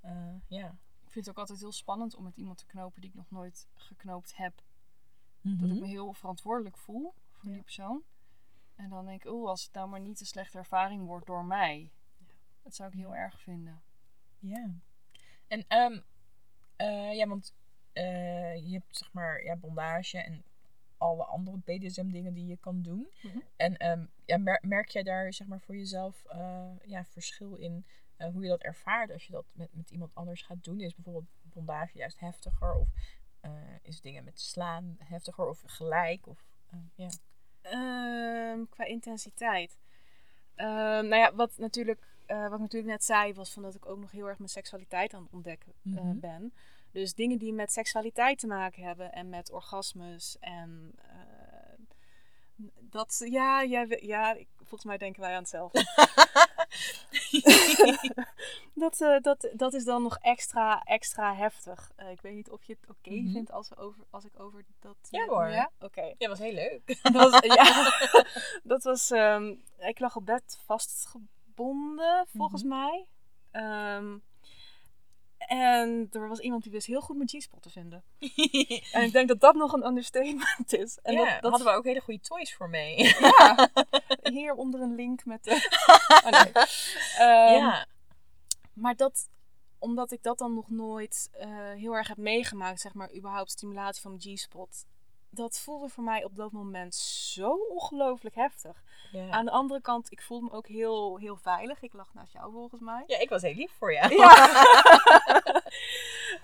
Eh, 0.00 0.34
ja. 0.46 0.76
Ik 1.04 1.16
vind 1.16 1.26
het 1.26 1.28
ook 1.34 1.40
altijd 1.40 1.60
heel 1.60 1.72
spannend 1.72 2.14
om 2.14 2.24
met 2.24 2.36
iemand 2.36 2.58
te 2.58 2.66
knopen 2.66 3.00
die 3.00 3.10
ik 3.10 3.16
nog 3.16 3.30
nooit 3.30 3.68
geknoopt 3.74 4.36
heb. 4.36 4.62
Mhm. 5.40 5.60
Dat 5.60 5.70
ik 5.76 5.80
me 5.80 5.86
heel 5.86 6.12
verantwoordelijk 6.12 6.76
voel 6.76 7.14
voor 7.30 7.48
Ja. 7.48 7.54
die 7.54 7.62
persoon. 7.62 8.02
En 8.80 8.88
dan 8.88 9.06
denk 9.06 9.24
ik, 9.24 9.30
oeh, 9.30 9.48
als 9.48 9.64
het 9.64 9.72
nou 9.72 9.88
maar 9.88 10.00
niet 10.00 10.20
een 10.20 10.26
slechte 10.26 10.58
ervaring 10.58 11.06
wordt 11.06 11.26
door 11.26 11.44
mij. 11.44 11.90
Dat 12.62 12.74
zou 12.74 12.88
ik 12.88 12.94
heel 12.98 13.14
erg 13.14 13.40
vinden. 13.40 13.82
Ja. 14.38 14.70
En 15.48 15.64
ehm 15.68 16.00
eh, 16.76 17.14
ja, 17.14 17.26
want 17.26 17.54
eh, 17.92 18.56
je 18.56 18.72
hebt 18.72 18.96
zeg 18.96 19.12
maar 19.12 19.44
ja, 19.44 19.56
bondage 19.56 20.18
en 20.18 20.44
alle 20.96 21.24
andere 21.24 21.58
BDSM 21.58 22.08
dingen 22.08 22.34
die 22.34 22.46
je 22.46 22.56
kan 22.56 22.82
doen. 22.82 23.10
Mhm. 23.22 23.38
En 23.56 23.76
ehm, 23.76 24.06
ja, 24.24 24.38
mer- 24.38 24.62
merk 24.66 24.88
jij 24.88 25.02
daar 25.02 25.32
zeg 25.32 25.46
maar 25.46 25.60
voor 25.60 25.76
jezelf 25.76 26.24
eh, 26.24 26.70
ja, 26.84 27.04
verschil 27.04 27.54
in 27.54 27.86
hoe 28.32 28.42
je 28.42 28.48
dat 28.48 28.62
ervaart 28.62 29.10
als 29.10 29.26
je 29.26 29.32
dat 29.32 29.44
met, 29.52 29.74
met 29.74 29.90
iemand 29.90 30.14
anders 30.14 30.42
gaat 30.42 30.64
doen? 30.64 30.80
Is 30.80 30.94
bijvoorbeeld 30.94 31.30
bondage 31.42 31.98
juist 31.98 32.20
heftiger 32.20 32.74
of 32.74 32.88
eh, 33.40 33.52
is 33.82 34.00
dingen 34.00 34.24
met 34.24 34.40
slaan 34.40 34.96
heftiger 34.98 35.48
of 35.48 35.62
gelijk? 35.66 36.26
Of, 36.26 36.44
ja. 36.94 37.08
Ehm, 37.70 38.64
qua 38.70 38.84
intensiteit. 38.84 39.78
Ehm, 40.54 41.06
nou 41.08 41.14
ja, 41.16 41.34
wat, 41.34 41.50
natuurlijk, 41.56 42.00
eh, 42.26 42.42
wat 42.42 42.52
ik 42.52 42.58
natuurlijk 42.58 42.92
net 42.92 43.04
zei, 43.04 43.34
was 43.34 43.52
van 43.52 43.62
dat 43.62 43.74
ik 43.74 43.86
ook 43.86 43.98
nog 43.98 44.10
heel 44.10 44.28
erg 44.28 44.38
mijn 44.38 44.50
seksualiteit 44.50 45.14
aan 45.14 45.22
het 45.22 45.32
ontdekken 45.32 45.72
eh, 45.84 45.92
Mhm. 45.92 46.18
ben. 46.18 46.52
Dus 46.92 47.14
dingen 47.14 47.38
die 47.38 47.52
met 47.52 47.72
seksualiteit 47.72 48.38
te 48.38 48.46
maken 48.46 48.82
hebben 48.82 49.12
en 49.12 49.28
met 49.28 49.50
orgasmes 49.50 50.36
en 50.40 50.92
eh, 51.02 52.66
dat, 52.80 53.22
ja, 53.24 53.64
jij, 53.64 53.98
ja, 54.02 54.36
volgens 54.56 54.84
mij 54.84 54.98
denken 54.98 55.20
wij 55.20 55.32
aan 55.32 55.38
hetzelfde. 55.40 55.84
dat, 58.74 59.00
eh, 59.00 59.20
dat, 59.20 59.48
dat 59.52 59.72
is 59.74 59.84
dan 59.84 60.02
nog 60.02 60.18
extra, 60.18 60.82
extra 60.82 61.34
heftig. 61.34 61.90
Eh, 61.96 62.10
ik 62.10 62.20
weet 62.20 62.34
niet 62.34 62.50
of 62.50 62.64
je 62.64 62.76
het 62.80 62.90
oké 62.90 63.10
Mhm. 63.10 63.32
vindt 63.32 63.52
als, 63.52 63.68
we 63.68 63.76
over, 63.76 64.04
als 64.10 64.24
ik 64.24 64.40
over 64.40 64.64
dat... 64.80 64.96
Ja 65.10 65.22
eh, 65.22 65.28
hoor. 65.28 65.48
Ja? 65.48 65.70
Oké. 65.80 66.14
ja, 66.18 66.28
was 66.28 66.38
heel 66.38 66.52
leuk. 66.52 66.98
Dat 67.12 67.30
was, 67.30 67.40
ja, 67.42 67.92
dat 68.62 68.82
was 68.82 69.10
ehm, 69.10 69.54
ik 69.78 69.98
lag 69.98 70.16
op 70.16 70.26
bed 70.26 70.58
vastgebonden, 70.66 72.26
volgens 72.36 72.62
Mhm. 72.62 72.76
mij. 72.78 73.06
Ehm, 73.50 74.18
en 75.46 76.08
er 76.12 76.28
was 76.28 76.38
iemand 76.38 76.62
die 76.62 76.72
wist 76.72 76.86
heel 76.86 77.00
goed 77.00 77.16
mijn 77.16 77.28
G-spot 77.28 77.62
te 77.62 77.70
vinden. 77.70 78.04
En 78.92 79.02
ik 79.02 79.12
denk 79.12 79.28
dat 79.28 79.40
dat 79.40 79.54
nog 79.54 79.72
een 79.72 79.86
understatement 79.86 80.72
is. 80.72 80.98
En 81.02 81.12
ja, 81.12 81.24
dat, 81.24 81.42
dat 81.42 81.50
hadden 81.50 81.72
we 81.72 81.78
ook 81.78 81.84
hele 81.84 82.00
goede 82.00 82.20
toys 82.20 82.54
voor 82.54 82.68
mee. 82.68 82.96
ja, 83.20 83.68
hier 84.32 84.54
onder 84.54 84.80
een 84.80 84.94
link 84.94 85.24
met 85.24 85.44
de... 85.44 85.50
Oh, 86.24 86.30
nee. 86.30 86.52
Ehm, 87.18 87.54
ja. 87.54 87.86
Maar 88.72 88.96
dat, 88.96 89.28
omdat 89.78 90.12
ik 90.12 90.22
dat 90.22 90.38
dan 90.38 90.54
nog 90.54 90.70
nooit 90.70 91.28
eh, 91.32 91.48
heel 91.72 91.96
erg 91.96 92.08
heb 92.08 92.16
meegemaakt, 92.16 92.80
zeg 92.80 92.94
maar, 92.94 93.14
überhaupt 93.14 93.50
stimulatie 93.50 94.02
van 94.02 94.10
mijn 94.10 94.36
G-spot. 94.36 94.84
Dat 95.30 95.58
voelde 95.58 95.88
voor 95.88 96.04
mij 96.04 96.24
op 96.24 96.36
dat 96.36 96.52
moment 96.52 96.94
zo 96.94 97.50
ongelooflijk 97.52 98.34
heftig. 98.34 98.82
Ja. 99.12 99.30
Aan 99.30 99.44
de 99.44 99.50
andere 99.50 99.80
kant, 99.80 100.12
ik 100.12 100.22
voelde 100.22 100.44
me 100.46 100.52
ook 100.52 100.66
heel, 100.66 101.16
heel 101.16 101.36
veilig. 101.36 101.82
Ik 101.82 101.92
lag 101.92 102.14
naast 102.14 102.32
jou 102.32 102.52
volgens 102.52 102.80
mij. 102.80 103.04
ja, 103.06 103.18
ik 103.18 103.28
was 103.28 103.42
heel 103.42 103.54
lief 103.54 103.72
voor 103.72 103.92
jou. 103.92 104.14
Ja. 104.14 104.32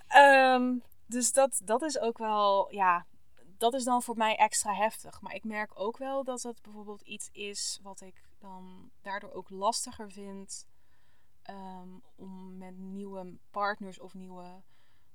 Ehm, 0.09 0.75
dus 1.07 1.33
dat, 1.33 1.61
dat 1.65 1.83
is 1.83 1.99
ook 1.99 2.19
wel, 2.19 2.73
ja, 2.73 3.07
dat 3.59 3.75
is 3.75 3.85
dan 3.85 4.03
voor 4.03 4.17
mij 4.17 4.37
extra 4.37 4.75
heftig. 4.75 5.21
Maar 5.21 5.35
ik 5.35 5.45
merk 5.45 5.71
ook 5.81 5.97
wel 5.99 6.25
dat 6.25 6.43
het 6.43 6.63
bijvoorbeeld 6.63 7.01
iets 7.03 7.29
is 7.33 7.81
wat 7.83 8.01
ik 8.01 8.25
dan 8.39 8.91
daardoor 9.03 9.33
ook 9.33 9.51
lastiger 9.51 10.11
vind 10.11 10.67
ehm, 11.43 11.89
om 12.17 12.57
met 12.59 12.79
nieuwe 12.79 13.37
partners 13.51 14.01
of 14.01 14.15
nieuwe 14.15 14.63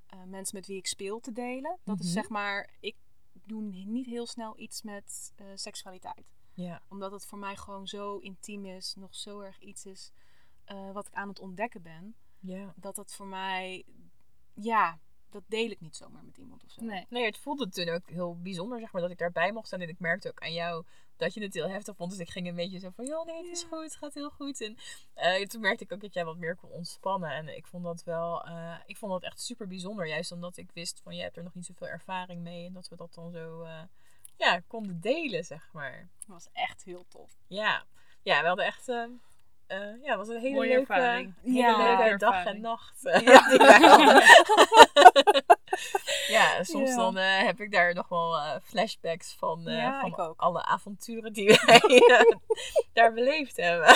eh, 0.08 0.20
mensen 0.26 0.56
met 0.56 0.68
wie 0.68 0.78
ik 0.78 0.88
speel 0.88 1.20
te 1.20 1.32
delen. 1.32 1.78
Dat 1.84 2.00
is 2.00 2.06
Mhm. 2.06 2.14
zeg 2.14 2.30
maar, 2.30 2.70
ik 2.80 2.96
doe 3.46 3.62
niet 3.62 4.06
heel 4.06 4.26
snel 4.28 4.60
iets 4.60 4.82
met 4.82 5.34
eh, 5.36 5.46
seksualiteit 5.56 6.26
Ja. 6.54 6.82
omdat 6.90 7.12
het 7.12 7.26
voor 7.26 7.38
mij 7.40 7.56
gewoon 7.56 7.88
zo 7.88 8.18
intiem 8.18 8.66
is, 8.66 8.96
nog 8.96 9.16
zo 9.16 9.40
erg 9.40 9.60
iets 9.60 9.86
is 9.86 10.12
eh, 10.66 10.92
wat 10.92 11.08
ik 11.08 11.14
aan 11.14 11.28
het 11.28 11.40
ontdekken 11.40 11.82
ben. 11.82 12.16
ja. 12.40 12.74
Dat 12.76 12.98
het 12.98 13.14
voor 13.14 13.28
mij, 13.28 13.86
ja, 14.54 15.00
dat 15.30 15.44
deel 15.48 15.70
ik 15.70 15.80
niet 15.82 15.96
zomaar 15.96 16.24
met 16.24 16.38
iemand 16.38 16.64
of 16.64 16.72
zo. 16.72 16.84
Nee. 16.84 17.06
Nee, 17.10 17.26
het 17.26 17.38
voelde 17.38 17.70
toen 17.70 17.90
ook 17.90 18.10
heel 18.10 18.38
bijzonder, 18.42 18.80
zeg 18.80 18.92
maar, 18.92 19.02
dat 19.02 19.12
ik 19.12 19.18
daarbij 19.18 19.52
mocht 19.52 19.68
staan. 19.68 19.82
En 19.82 19.90
ik 19.90 20.00
merkte 20.00 20.28
ook 20.30 20.40
aan 20.42 20.54
jou 20.54 20.86
dat 21.22 21.34
je 21.34 21.42
het 21.42 21.54
heel 21.54 21.70
heftig 21.70 21.96
vond. 21.96 22.10
Dus 22.12 22.20
ik 22.20 22.30
ging 22.30 22.48
een 22.48 22.56
beetje 22.56 22.80
zo 22.80 22.90
van, 22.90 23.06
joh, 23.06 23.26
nee, 23.26 23.38
het 23.38 23.52
is 23.52 23.64
goed, 23.64 23.84
het 23.84 23.96
gaat 23.96 24.14
heel 24.14 24.30
goed. 24.30 24.62
En 24.62 24.78
eh, 25.14 25.46
toen 25.46 25.62
merkte 25.62 25.84
ik 25.84 25.92
ook 25.92 26.02
dat 26.02 26.14
jij 26.14 26.26
wat 26.26 26.38
meer 26.38 26.56
kon 26.56 26.70
ontspannen. 26.70 27.32
En 27.32 27.56
ik 27.58 27.68
vond 27.68 27.84
dat 27.84 28.04
wel, 28.04 28.46
eh, 28.46 28.76
ik 28.86 28.98
vond 28.98 29.12
dat 29.12 29.24
echt 29.24 29.42
super 29.42 29.68
bijzonder. 29.68 30.08
Juist 30.08 30.32
omdat 30.32 30.58
ik 30.58 30.72
wist 30.72 31.02
van, 31.04 31.16
je 31.16 31.22
hebt 31.22 31.38
er 31.38 31.44
nog 31.44 31.54
niet 31.54 31.66
zoveel 31.66 31.88
ervaring 31.88 32.42
mee. 32.42 32.66
En 32.66 32.74
dat 32.74 32.88
we 32.88 32.96
dat 32.96 33.14
dan 33.14 33.32
zo, 33.32 33.62
eh, 33.62 33.82
ja, 34.38 34.60
konden 34.68 35.00
delen, 35.00 35.44
zeg 35.44 35.70
maar. 35.74 36.10
Dat 36.20 36.28
was 36.28 36.50
echt 36.54 36.84
heel 36.84 37.06
tof. 37.08 37.38
Ja, 37.48 37.86
ja 38.24 38.42
we 38.42 38.48
hadden 38.48 38.66
echt... 38.66 38.88
eh, 39.72 39.82
eh, 39.82 40.04
ja, 40.04 40.10
het 40.10 40.18
was 40.18 40.28
een 40.28 40.40
hele 40.42 40.56
Mooie 40.56 40.68
leuke, 40.70 40.94
ervaring. 40.94 41.34
hele 41.44 41.58
Ja. 41.58 41.98
leuke 42.00 42.18
dag 42.18 42.46
en 42.46 42.62
nacht. 42.62 43.06
eh, 43.06 43.28
hadden. 43.28 44.24
ja, 46.38 46.64
soms 46.64 46.90
Ja. 46.90 46.96
dan 46.96 47.18
eh, 47.18 47.40
heb 47.44 47.60
ik 47.62 47.72
daar 47.72 47.94
nog 47.94 48.08
wel 48.10 48.36
eh, 48.38 48.56
flashbacks 48.64 49.36
van, 49.40 49.68
eh, 49.68 49.78
Ja, 49.78 50.10
van 50.10 50.34
alle 50.38 50.66
avonturen 50.66 51.34
die 51.34 51.60
wij 51.66 52.02
daar 52.94 53.14
beleefd 53.14 53.58
hebben. 53.58 53.96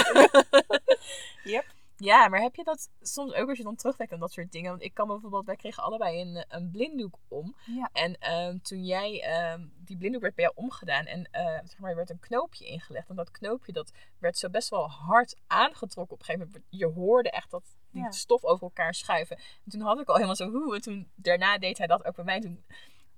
Yep. 1.44 1.66
Ja, 2.06 2.28
maar 2.28 2.42
heb 2.42 2.56
je 2.56 2.64
dat 2.64 2.90
soms 3.02 3.34
ook 3.34 3.50
als 3.50 3.58
je 3.58 3.64
dan 3.64 3.76
terugdenkt 3.76 4.14
aan 4.14 4.20
dat 4.20 4.32
soort 4.32 4.52
dingen? 4.52 4.70
Want 4.70 4.84
ik 4.84 4.94
kan 4.94 5.08
bijvoorbeeld, 5.08 5.46
wij 5.46 5.56
kregen 5.56 5.84
allebei 5.84 6.22
een, 6.22 6.36
eh, 6.36 6.44
een 6.48 6.72
blinddoek 6.72 7.16
om. 7.28 7.56
Ja. 7.66 7.90
En 7.94 8.18
ehm, 8.20 8.58
toen 8.58 8.84
jij, 8.86 9.22
ehm, 9.22 9.66
die 9.78 9.98
blinddoek 9.98 10.22
werd 10.22 10.36
bij 10.36 10.44
jou 10.44 10.56
omgedaan 10.58 11.06
en 11.06 11.28
eh, 11.32 11.46
zeg 11.46 11.78
maar, 11.78 11.90
er 11.90 11.96
werd 11.96 12.10
een 12.10 12.20
knoopje 12.20 12.66
ingelegd. 12.66 13.10
En 13.10 13.16
dat 13.16 13.32
knoopje 13.32 13.72
dat 13.72 13.92
werd 14.20 14.38
zo 14.38 14.50
best 14.50 14.70
wel 14.70 14.90
hard 14.90 15.36
aangetrokken 15.48 16.14
op 16.14 16.20
een 16.20 16.26
gegeven 16.26 16.48
moment. 16.48 16.66
Je 16.70 16.86
hoorde 16.86 17.30
echt 17.30 17.52
dat 17.52 17.64
die 17.92 18.04
Ja. 18.04 18.12
stof 18.12 18.44
over 18.44 18.64
elkaar 18.64 18.94
schuiven. 18.94 19.38
En 19.38 19.72
toen 19.72 19.82
had 19.82 20.00
ik 20.00 20.08
al 20.08 20.14
helemaal 20.16 20.36
zo 20.36 20.52
hoe. 20.52 20.76
En 20.76 20.82
toen 20.82 21.10
daarna 21.16 21.58
deed 21.58 21.78
hij 21.78 21.88
dat 21.88 22.06
ook 22.06 22.16
bij 22.16 22.26
mij. 22.26 22.40
Toen, 22.40 22.64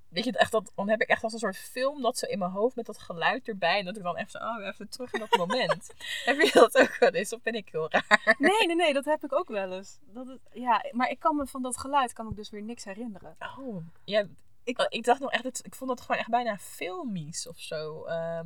weet 0.10 0.24
je, 0.24 0.32
echt 0.32 0.52
dat, 0.52 0.72
dan 0.76 0.90
heb 0.90 1.02
ik 1.02 1.08
echt 1.08 1.24
als 1.24 1.34
een 1.34 1.40
soort 1.40 1.58
film 1.58 2.02
dat 2.02 2.18
zo 2.18 2.26
in 2.26 2.40
mijn 2.40 2.52
hoofd 2.52 2.76
met 2.76 2.86
dat 2.86 2.98
geluid 2.98 3.48
erbij. 3.48 3.80
En 3.80 3.86
dat 3.86 3.98
ik 3.98 4.04
dan 4.04 4.16
even 4.16 4.32
zo, 4.32 4.38
oh, 4.38 4.66
even 4.66 4.90
terug 4.90 5.14
in 5.14 5.20
dat 5.20 5.38
moment. 5.38 5.94
heb 6.26 6.42
je 6.42 6.52
dat 6.54 6.78
ook 6.78 6.98
wel 7.00 7.10
eens? 7.10 7.34
Of 7.34 7.42
ben 7.42 7.54
ik 7.54 7.70
heel 7.72 7.90
raar? 7.90 8.36
Nee, 8.38 8.68
nee, 8.68 8.76
nee, 8.76 8.94
dat 8.94 9.06
heb 9.06 9.24
ik 9.24 9.34
ook 9.34 9.48
wel 9.48 9.72
eens. 9.72 10.00
Dat 10.02 10.28
het, 10.28 10.40
ja, 10.52 10.86
maar 10.92 11.10
ik 11.10 11.20
kan 11.20 11.36
me 11.36 11.48
van 11.48 11.62
dat 11.62 11.78
geluid 11.78 12.14
kan 12.14 12.30
ik 12.30 12.36
dus 12.36 12.50
weer 12.50 12.64
niks 12.64 12.84
herinneren. 12.84 13.36
Oh, 13.60 13.84
ja. 14.04 14.28
Ik, 14.64 14.86
ik 14.90 15.04
dacht 15.04 15.20
nog 15.20 15.32
echt, 15.32 15.44
het, 15.44 15.60
ik 15.66 15.76
vond 15.76 15.90
dat 15.90 16.02
gewoon 16.02 16.18
echt 16.18 16.30
bijna 16.30 16.58
filmisch 16.58 17.48
of 17.48 17.60
zo. 17.60 18.06
Ehm, 18.06 18.46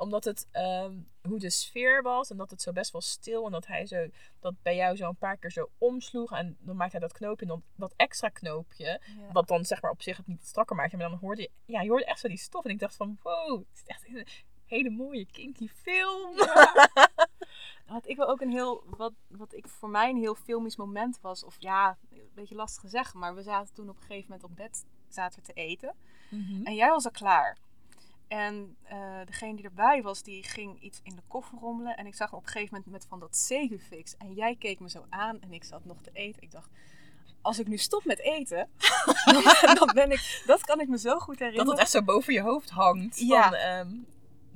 omdat 0.00 0.24
het, 0.24 0.48
ehm, 0.50 0.94
hoe 1.28 1.38
de 1.38 1.50
sfeer 1.50 2.02
was 2.02 2.30
en 2.30 2.36
dat 2.36 2.50
het 2.50 2.62
zo 2.62 2.72
best 2.72 2.92
wel 2.92 3.00
stil 3.00 3.46
en 3.46 3.52
dat 3.52 3.66
hij 3.66 3.86
zo, 3.86 4.06
dat 4.40 4.54
bij 4.62 4.76
jou 4.76 4.96
zo 4.96 5.08
een 5.08 5.16
paar 5.16 5.36
keer 5.36 5.50
zo 5.50 5.70
omsloeg 5.78 6.32
en 6.32 6.56
dan 6.60 6.76
maakte 6.76 6.96
hij 6.98 7.06
dat 7.08 7.16
knoopje 7.16 7.42
en 7.42 7.48
dan 7.48 7.62
dat 7.74 7.92
extra 7.96 8.28
knoopje, 8.28 8.84
Ja. 8.84 9.32
wat 9.32 9.48
dan 9.48 9.64
zeg 9.64 9.82
maar 9.82 9.90
op 9.90 10.02
zich 10.02 10.16
het 10.16 10.26
niet 10.26 10.46
strakker 10.46 10.76
maakte, 10.76 10.96
maar 10.96 11.08
dan 11.08 11.18
hoorde 11.18 11.42
je, 11.42 11.50
ja, 11.64 11.80
je 11.80 11.88
hoorde 11.88 12.04
echt 12.04 12.20
zo 12.20 12.28
die 12.28 12.38
stof 12.38 12.64
en 12.64 12.70
ik 12.70 12.78
dacht 12.78 12.96
van, 12.96 13.18
wow, 13.22 13.58
het 13.58 13.66
is 13.74 13.82
echt 13.86 14.06
een 14.08 14.26
hele 14.64 14.90
mooie 14.90 15.26
kinky 15.26 15.68
film. 15.68 16.36
Wat 17.86 18.06
ik 18.10 18.16
wel 18.16 18.28
ook 18.28 18.40
een 18.40 18.50
heel, 18.50 18.84
wat, 18.86 19.12
wat 19.28 19.52
ik 19.54 19.68
voor 19.68 19.88
mij 19.90 20.10
een 20.10 20.16
heel 20.16 20.34
filmisch 20.34 20.76
moment 20.76 21.20
was, 21.20 21.44
of 21.44 21.56
ja, 21.58 21.98
een 22.10 22.30
beetje 22.34 22.54
lastig 22.54 22.82
te 22.82 22.88
zeggen, 22.88 23.18
maar 23.18 23.34
we 23.34 23.42
zaten 23.42 23.74
toen 23.74 23.88
op 23.88 23.96
een 23.96 24.02
gegeven 24.02 24.24
moment 24.30 24.44
op 24.50 24.56
bed 24.56 24.84
zaten 25.08 25.40
we 25.40 25.46
te 25.46 25.52
eten. 25.52 25.94
Mhm. 26.30 26.64
En 26.66 26.74
jij 26.74 26.88
was 26.90 27.04
al 27.04 27.10
klaar. 27.10 27.56
En 28.30 28.76
eh, 28.82 28.98
degene 29.26 29.56
die 29.56 29.64
erbij 29.64 30.02
was, 30.02 30.22
die 30.22 30.42
ging 30.42 30.80
iets 30.80 31.00
in 31.02 31.14
de 31.16 31.22
koffer 31.28 31.58
rommelen. 31.58 31.96
En 31.96 32.06
ik 32.06 32.14
zag 32.14 32.30
hem 32.30 32.38
op 32.38 32.44
een 32.44 32.50
gegeven 32.52 32.74
moment 32.74 32.92
met 32.92 33.06
van 33.08 33.20
dat 33.20 33.36
Segufix. 33.36 34.16
En 34.16 34.34
jij 34.34 34.56
keek 34.56 34.80
me 34.80 34.90
zo 34.90 35.06
aan 35.08 35.40
en 35.40 35.52
ik 35.52 35.64
zat 35.64 35.84
nog 35.84 35.96
te 36.02 36.10
eten. 36.12 36.42
Ik 36.42 36.50
dacht, 36.50 36.70
als 37.42 37.58
ik 37.58 37.66
nu 37.68 37.76
stop 37.78 38.04
met 38.04 38.18
eten, 38.18 38.68
dan, 39.78 39.90
ben 39.94 40.10
ik... 40.10 40.42
Dat 40.46 40.64
kan 40.64 40.80
ik 40.80 40.88
me 40.88 40.98
zo 40.98 41.18
goed 41.18 41.38
Dat 41.38 41.38
herinneren. 41.38 41.70
het 41.70 41.80
echt 41.80 41.90
zo 41.90 42.02
boven 42.02 42.32
je 42.32 42.40
hoofd 42.40 42.70
hangt. 42.70 43.18
Ja. 43.18 43.42
Van, 43.42 43.54
ehm, 43.54 43.96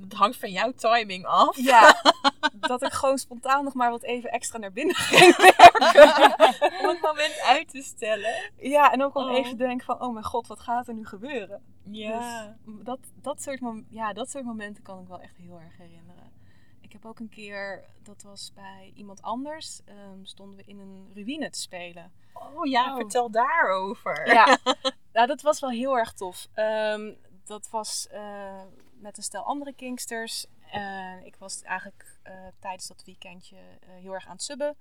het 0.01 0.13
hangt 0.13 0.37
van 0.37 0.51
jouw 0.51 0.71
timing 0.71 1.25
af. 1.25 1.57
Ja, 1.57 2.01
dat 2.59 2.83
ik 2.83 2.91
gewoon 2.91 3.17
spontaan 3.17 3.63
nog 3.63 3.73
maar 3.73 3.89
wat 3.91 4.03
even 4.03 4.31
extra 4.31 4.57
naar 4.57 4.71
binnen 4.71 4.95
ging 5.09 5.35
werken. 5.37 6.79
Om 6.79 6.87
het 6.87 7.01
moment 7.01 7.41
uit 7.45 7.69
te 7.69 7.81
stellen. 7.81 8.51
Ja, 8.57 8.91
en 8.91 9.03
ook 9.03 9.15
om 9.15 9.23
Oh. 9.29 9.37
even 9.37 9.49
te 9.49 9.55
denken 9.55 9.85
van, 9.85 10.01
oh 10.01 10.13
mijn 10.13 10.25
god, 10.25 10.47
wat 10.47 10.59
gaat 10.59 10.87
er 10.87 10.93
nu 10.93 11.05
gebeuren? 11.05 11.61
Ja. 11.83 12.55
Dus 12.65 12.75
dat, 12.83 12.99
dat, 13.21 13.41
soort 13.41 13.61
ja, 13.89 14.13
dat 14.13 14.29
soort 14.29 14.45
momenten 14.45 14.83
kan 14.83 15.01
ik 15.01 15.07
wel 15.07 15.21
echt 15.21 15.37
heel 15.37 15.59
erg 15.59 15.77
herinneren. 15.77 16.33
Ik 16.81 16.91
heb 16.91 17.05
ook 17.05 17.19
een 17.19 17.29
keer, 17.29 17.83
dat 18.03 18.23
was 18.23 18.51
bij 18.55 18.91
iemand 18.95 19.21
anders, 19.21 19.81
ehm, 19.85 20.23
stonden 20.23 20.57
we 20.57 20.63
in 20.65 20.79
een 20.79 21.11
ruïne 21.13 21.49
te 21.49 21.59
spelen. 21.59 22.11
Oh 22.33 22.65
ja, 22.65 22.89
Oh. 22.89 22.95
vertel 22.95 23.29
daarover. 23.31 24.27
Ja, 24.33 24.57
nou, 25.13 25.27
dat 25.27 25.41
was 25.41 25.59
wel 25.59 25.69
heel 25.69 25.97
erg 25.97 26.13
tof. 26.13 26.47
Ehm, 26.53 27.13
dat 27.45 27.69
was 27.69 28.07
eh, 28.07 28.61
met 28.93 29.17
een 29.17 29.23
stel 29.23 29.43
andere 29.43 29.73
Kingsters. 29.73 30.45
En 30.71 31.25
ik 31.25 31.35
was 31.35 31.61
eigenlijk 31.61 32.17
eh, 32.23 32.33
tijdens 32.59 32.87
dat 32.87 33.03
weekendje 33.05 33.55
eh, 33.55 33.89
heel 34.01 34.13
erg 34.13 34.25
aan 34.25 34.31
het 34.31 34.43
subben. 34.43 34.75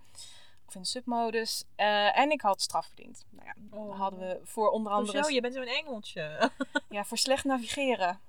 Of 0.66 0.74
in 0.74 0.80
de 0.80 0.86
submodus. 0.86 1.64
En 1.76 2.30
ik 2.30 2.40
had 2.40 2.62
straf 2.62 2.86
verdiend. 2.86 3.24
Nou 3.30 3.46
ja, 3.46 3.54
Oh. 3.78 3.98
hadden 3.98 4.18
we 4.18 4.40
voor 4.44 4.70
onder 4.70 4.92
andere... 4.92 5.18
Hoezo? 5.18 5.34
Je 5.34 5.40
bent 5.40 5.54
zo'n 5.54 5.66
engeltje. 5.66 6.50
Ja, 6.88 7.04
voor 7.04 7.18
slecht 7.18 7.44
navigeren. 7.44 8.20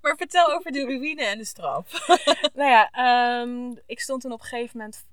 Maar 0.00 0.16
vertel 0.16 0.52
over 0.52 0.72
de 0.72 0.84
ruïne 0.84 1.24
en 1.24 1.38
de 1.38 1.44
straf. 1.44 2.06
nou 2.54 2.70
ja, 2.70 2.90
ehm, 2.90 3.74
ik 3.86 4.00
stond 4.00 4.22
toen 4.22 4.32
op 4.32 4.40
een 4.40 4.46
gegeven 4.46 4.78
moment 4.78 5.04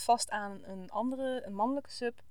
vast 0.00 0.30
aan 0.30 0.60
een 0.64 0.90
andere, 0.90 1.42
een 1.46 1.54
mannelijke 1.54 1.90
sub. 1.90 2.22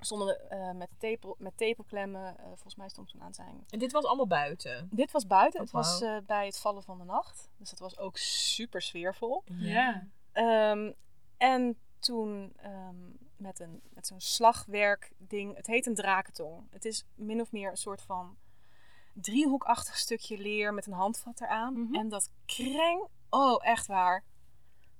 Stonden 0.00 0.26
we 0.26 0.34
eh, 0.34 0.70
met, 0.70 0.88
tepel, 0.98 1.36
met 1.38 1.56
tepelklemmen. 1.56 2.38
eh, 2.38 2.44
volgens 2.46 2.74
mij 2.74 2.88
stond 2.88 3.08
toen 3.08 3.22
aan 3.22 3.34
zijn. 3.34 3.64
En 3.68 3.78
dit 3.78 3.92
was 3.92 4.04
allemaal 4.04 4.26
buiten. 4.26 4.88
Dit 4.90 5.10
was 5.10 5.26
buiten. 5.26 5.60
Oh, 5.60 5.66
het 5.66 5.74
was 5.74 6.00
eh, 6.00 6.16
bij 6.26 6.46
het 6.46 6.58
vallen 6.58 6.82
van 6.82 6.98
de 6.98 7.04
nacht. 7.04 7.50
Dus 7.56 7.70
het 7.70 7.78
was 7.78 7.98
ook 7.98 8.16
super 8.16 8.82
sfeervol. 8.82 9.42
Ja. 9.44 10.06
Ehm, 10.32 10.92
en 11.36 11.78
toen 11.98 12.52
ehm, 12.56 13.10
met, 13.36 13.60
een, 13.60 13.80
met 13.94 14.06
zo'n 14.06 14.20
slagwerkding. 14.20 15.56
Het 15.56 15.66
heet 15.66 15.86
een 15.86 15.94
drakentong. 15.94 16.66
Het 16.70 16.84
is 16.84 17.04
min 17.14 17.40
of 17.40 17.52
meer 17.52 17.70
een 17.70 17.76
soort 17.76 18.02
van 18.02 18.36
driehoekachtig 19.12 19.96
stukje 19.96 20.38
leer 20.38 20.74
met 20.74 20.86
een 20.86 20.92
handvat 20.92 21.40
eraan. 21.40 21.80
Mhm. 21.80 21.94
En 21.94 22.08
dat 22.08 22.30
kreng. 22.46 23.08
Oh, 23.30 23.66
echt 23.66 23.86
waar. 23.86 24.24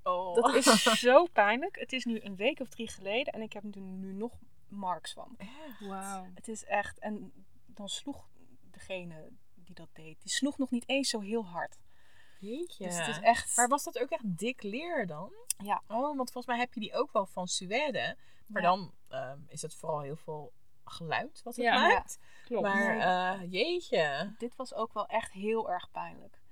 Oh. 0.03 0.35
Dat 0.35 0.55
is 0.55 0.83
zo 1.01 1.27
pijnlijk. 1.33 1.79
Het 1.79 1.93
is 1.93 2.05
nu 2.05 2.21
een 2.21 2.37
week 2.37 2.61
of 2.61 2.69
drie 2.69 2.89
geleden 2.89 3.33
en 3.33 3.43
ik 3.43 3.53
heb 3.53 3.63
nu 3.63 4.13
nog 4.13 4.33
marks 4.75 5.13
van. 5.13 5.37
Wauw. 5.81 6.27
Het 6.35 6.49
is 6.49 6.65
echt. 6.65 6.99
En 6.99 7.33
dan 7.67 7.89
sloeg 7.89 8.29
degene 8.71 9.29
die 9.55 9.75
dat 9.75 9.89
deed, 9.93 10.23
die 10.23 10.31
sloeg 10.33 10.59
nog 10.59 10.71
niet 10.71 10.89
eens 10.89 11.09
zo 11.09 11.21
heel 11.21 11.45
hard. 11.47 11.77
Jeetje. 12.39 12.85
Dus 12.85 12.99
het 12.99 13.09
is 13.09 13.21
echt. 13.21 13.57
Maar 13.57 13.69
was 13.69 13.85
dat 13.85 13.99
ook 13.99 14.11
echt 14.11 14.39
dik 14.39 14.63
leer 14.63 15.07
dan? 15.07 15.33
Ja. 15.59 15.83
Oh, 15.89 16.17
want 16.17 16.31
volgens 16.33 16.47
mij 16.47 16.59
heb 16.59 16.75
je 16.75 16.81
die 16.81 16.95
ook 16.95 17.13
wel 17.13 17.27
van 17.27 17.47
Suède. 17.49 18.17
Maar 18.47 18.63
Ja. 18.63 18.69
dan 18.69 18.93
ehm, 19.09 19.39
is 19.49 19.63
het 19.63 19.75
vooral 19.75 20.01
heel 20.01 20.17
veel 20.17 20.53
geluid 20.85 21.41
wat 21.45 21.57
het 21.57 21.65
Ja. 21.65 21.89
maakt. 21.89 22.19
Klopt. 22.45 22.63
Maar 22.67 22.99
eh, 22.99 23.53
jeetje. 23.53 24.35
Dit 24.39 24.57
was 24.57 24.75
ook 24.75 24.93
wel 24.93 25.07
echt 25.07 25.33
heel 25.33 25.71
erg 25.71 25.91
pijnlijk. 25.91 26.43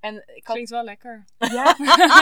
En 0.00 0.14
ik 0.16 0.46
had. 0.46 0.52
Klinkt 0.54 0.70
wel 0.70 0.84
lekker. 0.84 1.24
Ja, 1.38 1.72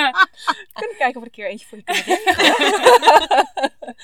kunnen 0.81 0.96
kijken 0.96 1.16
of 1.16 1.16
ik 1.16 1.25
een 1.25 1.31
keer 1.31 1.49
eentje 1.49 1.66
voor 1.66 1.79
je 1.79 1.85
kan 1.85 1.96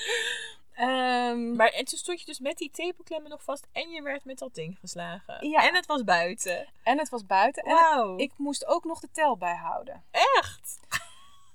Ehm, 0.77 1.55
Maar 1.55 1.67
en 1.69 1.85
toen 1.85 1.97
stond 1.97 2.19
je 2.19 2.25
dus 2.25 2.39
met 2.39 2.57
die 2.57 2.71
tepelklemmen 2.71 3.29
nog 3.29 3.43
vast 3.43 3.67
en 3.71 3.89
je 3.89 4.01
werd 4.01 4.25
met 4.25 4.37
dat 4.37 4.53
ding 4.55 4.77
geslagen. 4.79 5.49
Ja. 5.49 5.67
En 5.67 5.75
het 5.75 5.85
was 5.85 6.03
buiten. 6.03 6.67
en 6.83 6.97
het 6.97 7.09
was 7.09 7.25
buiten. 7.25 7.63
En 7.63 7.73
Wauw. 7.75 8.17
ik 8.17 8.31
moest 8.37 8.65
ook 8.67 8.83
nog 8.83 8.99
de 8.99 9.09
tel 9.11 9.37
bijhouden. 9.37 10.03
Echt? 10.11 10.79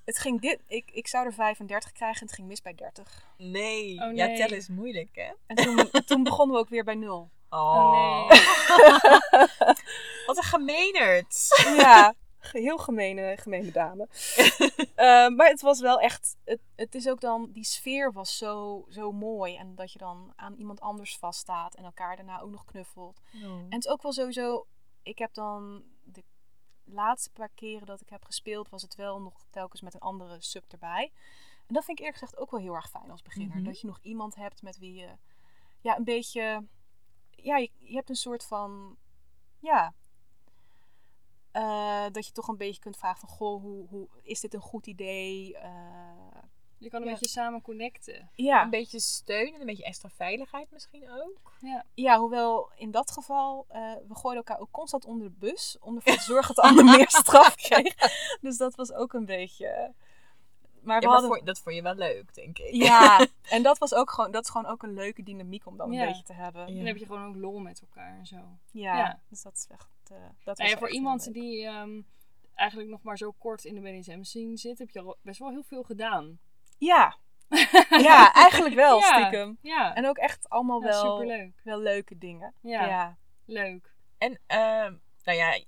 Het 0.04 0.18
ging 0.18 0.40
dit, 0.40 0.58
ik, 0.66 0.90
ik 0.92 1.06
zou 1.08 1.26
er 1.26 1.32
35 1.32 1.92
krijgen 1.92 2.20
en 2.20 2.26
het 2.26 2.34
ging 2.36 2.48
mis 2.48 2.62
bij 2.62 2.74
30. 2.74 3.26
Nee. 3.36 3.92
Oh, 4.00 4.14
Ja, 4.14 4.26
nee. 4.26 4.36
tellen 4.36 4.56
is 4.56 4.68
moeilijk, 4.68 5.08
hè? 5.12 5.30
En 5.46 5.56
toen, 5.56 5.90
toen 6.06 6.22
begonnen 6.22 6.54
we 6.56 6.62
ook 6.62 6.68
weer 6.68 6.84
bij 6.84 6.94
nul. 6.94 7.30
Oh, 7.50 8.28
nee. 8.28 8.40
Wat 10.26 10.36
een 10.36 10.42
gemeenerd. 10.42 11.36
Ja, 11.76 12.14
heel 12.50 12.78
gemene, 12.78 13.36
gemene 13.40 13.70
dame. 13.70 14.08
Eh, 14.94 15.28
maar 15.28 15.48
het 15.48 15.60
was 15.60 15.80
wel 15.80 16.00
echt, 16.00 16.36
het, 16.44 16.60
het 16.76 16.94
is 16.94 17.08
ook 17.08 17.20
dan, 17.20 17.50
die 17.52 17.64
sfeer 17.64 18.12
was 18.12 18.38
zo, 18.38 18.84
zo 18.88 19.12
mooi. 19.12 19.56
En 19.56 19.74
dat 19.74 19.92
je 19.92 19.98
dan 19.98 20.32
aan 20.36 20.54
iemand 20.54 20.80
anders 20.80 21.16
vaststaat 21.18 21.74
en 21.74 21.84
elkaar 21.84 22.16
daarna 22.16 22.40
ook 22.40 22.50
nog 22.50 22.64
knuffelt. 22.64 23.20
En 23.42 23.64
het 23.68 23.84
is 23.84 23.90
ook 23.90 24.02
wel 24.02 24.12
sowieso, 24.12 24.66
ik 25.02 25.18
heb 25.18 25.34
dan 25.34 25.84
de 26.04 26.22
laatste 26.84 27.30
paar 27.30 27.50
keren 27.54 27.86
dat 27.86 28.00
ik 28.00 28.08
heb 28.08 28.24
gespeeld, 28.24 28.68
was 28.68 28.82
het 28.82 28.94
wel 28.94 29.20
nog 29.20 29.44
telkens 29.50 29.80
met 29.80 29.94
een 29.94 30.00
andere 30.00 30.36
sub 30.40 30.64
erbij. 30.72 31.12
En 31.66 31.74
dat 31.74 31.84
vind 31.84 31.98
ik 31.98 32.04
eerlijk 32.04 32.22
gezegd 32.22 32.42
ook 32.42 32.50
wel 32.50 32.60
heel 32.60 32.74
erg 32.74 32.90
fijn 32.90 33.10
als 33.10 33.22
beginner. 33.22 33.56
Mhm. 33.56 33.64
Dat 33.64 33.80
je 33.80 33.86
nog 33.86 33.98
iemand 34.02 34.34
hebt 34.34 34.62
met 34.62 34.78
wie 34.78 34.94
je, 34.94 35.08
ja, 35.80 35.96
een 35.96 36.04
beetje, 36.04 36.66
ja, 37.30 37.56
je, 37.56 37.70
je 37.78 37.94
hebt 37.94 38.08
een 38.08 38.14
soort 38.14 38.44
van, 38.44 38.96
ja, 39.58 39.94
eh, 41.52 42.04
dat 42.12 42.26
je 42.26 42.32
toch 42.32 42.48
een 42.48 42.56
beetje 42.56 42.80
kunt 42.80 42.96
vragen 42.96 43.20
van, 43.20 43.28
goh, 43.28 43.60
hoe, 43.62 43.86
hoe 43.88 44.08
is 44.22 44.40
dit 44.40 44.54
een 44.54 44.60
goed 44.60 44.86
idee? 44.86 45.56
Eh, 45.56 45.70
Je 46.78 46.88
kan 46.90 47.00
een 47.00 47.06
Ja. 47.06 47.12
beetje 47.12 47.28
samen 47.28 47.62
connecten. 47.62 48.30
ja, 48.34 48.62
Een 48.62 48.70
beetje 48.70 49.00
steun 49.00 49.54
en 49.54 49.60
een 49.60 49.66
beetje 49.66 49.84
extra 49.84 50.08
veiligheid 50.08 50.70
misschien 50.70 51.10
ook. 51.10 51.52
Ja. 51.60 51.84
Ja, 51.94 52.18
hoewel 52.18 52.70
in 52.76 52.90
dat 52.90 53.10
geval, 53.10 53.64
eh, 53.68 53.80
we 54.08 54.14
gooiden 54.14 54.44
elkaar 54.44 54.58
ook 54.60 54.70
constant 54.70 55.04
onder 55.04 55.26
de 55.28 55.34
bus. 55.38 55.76
Om 55.80 55.96
ervoor 55.96 56.14
te 56.14 56.20
zorgen 56.22 56.54
dat 56.54 56.64
de 56.64 56.68
ander 56.70 56.84
meer 56.84 57.08
straf 57.10 57.54
kreeg. 57.54 57.94
Dus 58.40 58.56
dat 58.56 58.74
was 58.74 58.92
ook 58.92 59.12
een 59.12 59.24
beetje... 59.26 59.92
Maar 60.82 60.98
we 61.00 61.02
Ja, 61.06 61.10
maar 61.12 61.20
hadden... 61.20 61.36
voor- 61.38 61.46
dat 61.46 61.58
vond 61.60 61.74
je 61.74 61.82
wel 61.82 61.94
leuk, 61.94 62.34
denk 62.34 62.58
ik. 62.58 62.74
Ja, 62.74 63.26
en 63.56 63.62
dat, 63.62 63.78
was 63.78 63.94
ook 63.94 64.10
gewoon, 64.10 64.30
dat 64.30 64.44
is 64.44 64.50
gewoon 64.50 64.66
ook 64.66 64.82
een 64.82 64.94
leuke 64.94 65.22
dynamiek 65.22 65.66
om 65.66 65.76
dan 65.76 65.92
Ja. 65.92 66.00
een 66.00 66.06
beetje 66.08 66.22
te 66.22 66.32
hebben. 66.32 66.60
Ja. 66.62 66.68
Ja, 66.68 66.74
Dan 66.76 66.86
heb 66.86 66.96
je 66.96 67.06
gewoon 67.06 67.26
ook 67.28 67.36
lol 67.36 67.58
met 67.58 67.80
elkaar 67.80 68.18
en 68.18 68.26
zo. 68.26 68.36
ja. 68.72 69.20
dus 69.28 69.42
dat 69.42 69.54
is 69.56 69.66
echt... 69.70 69.88
eh, 70.10 70.16
dat 70.18 70.18
Nou 70.18 70.32
was 70.44 70.70
ja, 70.70 70.76
voor 70.78 70.86
echt 70.86 70.96
iemand 70.96 71.32
die 71.32 71.64
ehm, 71.66 72.00
eigenlijk 72.54 72.90
nog 72.90 73.02
maar 73.02 73.16
zo 73.16 73.32
kort 73.38 73.64
in 73.64 73.74
de 73.74 73.80
BDSM 73.80 74.22
scene 74.22 74.56
zit, 74.56 74.78
heb 74.78 74.90
je 74.90 75.00
al 75.00 75.16
best 75.22 75.38
wel 75.38 75.50
heel 75.50 75.62
veel 75.62 75.82
gedaan. 75.82 76.38
Ja. 76.78 77.16
ja, 78.08 78.32
eigenlijk 78.32 78.74
wel, 78.74 78.98
Ja. 78.98 79.18
stiekem. 79.20 79.58
Ja, 79.60 79.94
En 79.94 80.06
ook 80.08 80.16
echt 80.16 80.48
allemaal 80.48 80.80
ja 80.82 80.88
wel, 80.88 81.16
superleuk. 81.16 81.60
wel 81.64 81.80
leuke 81.80 82.18
dingen. 82.18 82.54
Ja. 82.60 82.86
ja. 82.86 83.16
Leuk. 83.44 83.94
En, 84.18 84.38
ehm, 84.46 84.94
nou 85.24 85.38
ja, 85.38 85.60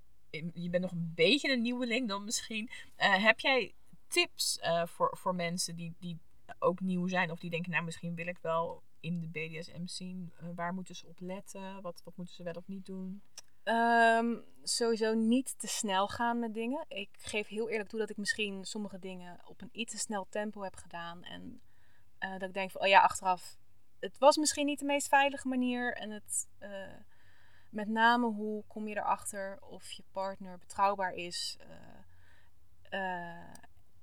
je 0.54 0.70
bent 0.70 0.82
nog 0.82 0.90
een 0.92 1.12
beetje 1.14 1.52
een 1.52 1.62
nieuweling 1.62 2.08
dan 2.08 2.24
misschien. 2.24 2.70
Eh, 2.96 3.24
heb 3.24 3.40
jij 3.40 3.74
tips 4.14 4.58
eh, 4.58 4.86
voor, 4.86 5.16
voor 5.16 5.34
mensen 5.34 5.76
die, 5.76 5.94
die 5.98 6.18
ook 6.58 6.80
nieuw 6.80 7.06
zijn? 7.06 7.30
Of 7.30 7.38
die 7.38 7.50
denken, 7.50 7.70
nou 7.70 7.84
misschien 7.84 8.14
wil 8.14 8.26
ik 8.26 8.38
wel 8.38 8.82
in 9.00 9.20
de 9.20 9.28
BDSM 9.28 9.86
zien. 9.86 10.32
Eh, 10.36 10.48
waar 10.54 10.74
moeten 10.74 10.94
ze 10.94 11.06
op 11.06 11.20
letten? 11.20 11.82
Wat, 11.82 12.02
wat 12.04 12.16
moeten 12.16 12.34
ze 12.34 12.42
wel 12.42 12.52
of 12.52 12.66
niet 12.66 12.86
doen? 12.86 13.22
Ehm, 13.62 14.36
sowieso 14.62 15.14
niet 15.14 15.58
te 15.58 15.66
snel 15.66 16.08
gaan 16.08 16.38
met 16.38 16.54
dingen. 16.54 16.84
Ik 16.88 17.08
geef 17.18 17.48
heel 17.48 17.68
eerlijk 17.68 17.88
toe 17.88 17.98
dat 17.98 18.10
ik 18.10 18.16
misschien 18.16 18.64
sommige 18.64 18.98
dingen 18.98 19.40
op 19.44 19.60
een 19.60 19.68
iets 19.72 19.92
te 19.92 19.98
snel 19.98 20.26
tempo 20.28 20.62
heb 20.62 20.76
gedaan. 20.76 21.22
En 21.22 21.60
eh, 22.18 22.30
dat 22.30 22.48
ik 22.48 22.54
denk 22.54 22.70
van, 22.70 22.80
oh 22.80 22.86
ja, 22.86 23.00
achteraf, 23.00 23.56
het 24.00 24.18
was 24.18 24.36
misschien 24.36 24.66
niet 24.66 24.78
de 24.78 24.84
meest 24.84 25.08
veilige 25.08 25.48
manier. 25.48 25.94
En 25.96 26.10
het, 26.10 26.48
eh, 26.58 26.98
met 27.70 27.88
name 27.88 28.26
hoe 28.26 28.64
kom 28.66 28.88
je 28.88 28.96
erachter 28.96 29.58
of 29.60 29.90
je 29.90 30.04
partner 30.12 30.58
betrouwbaar 30.58 31.12
is. 31.12 31.58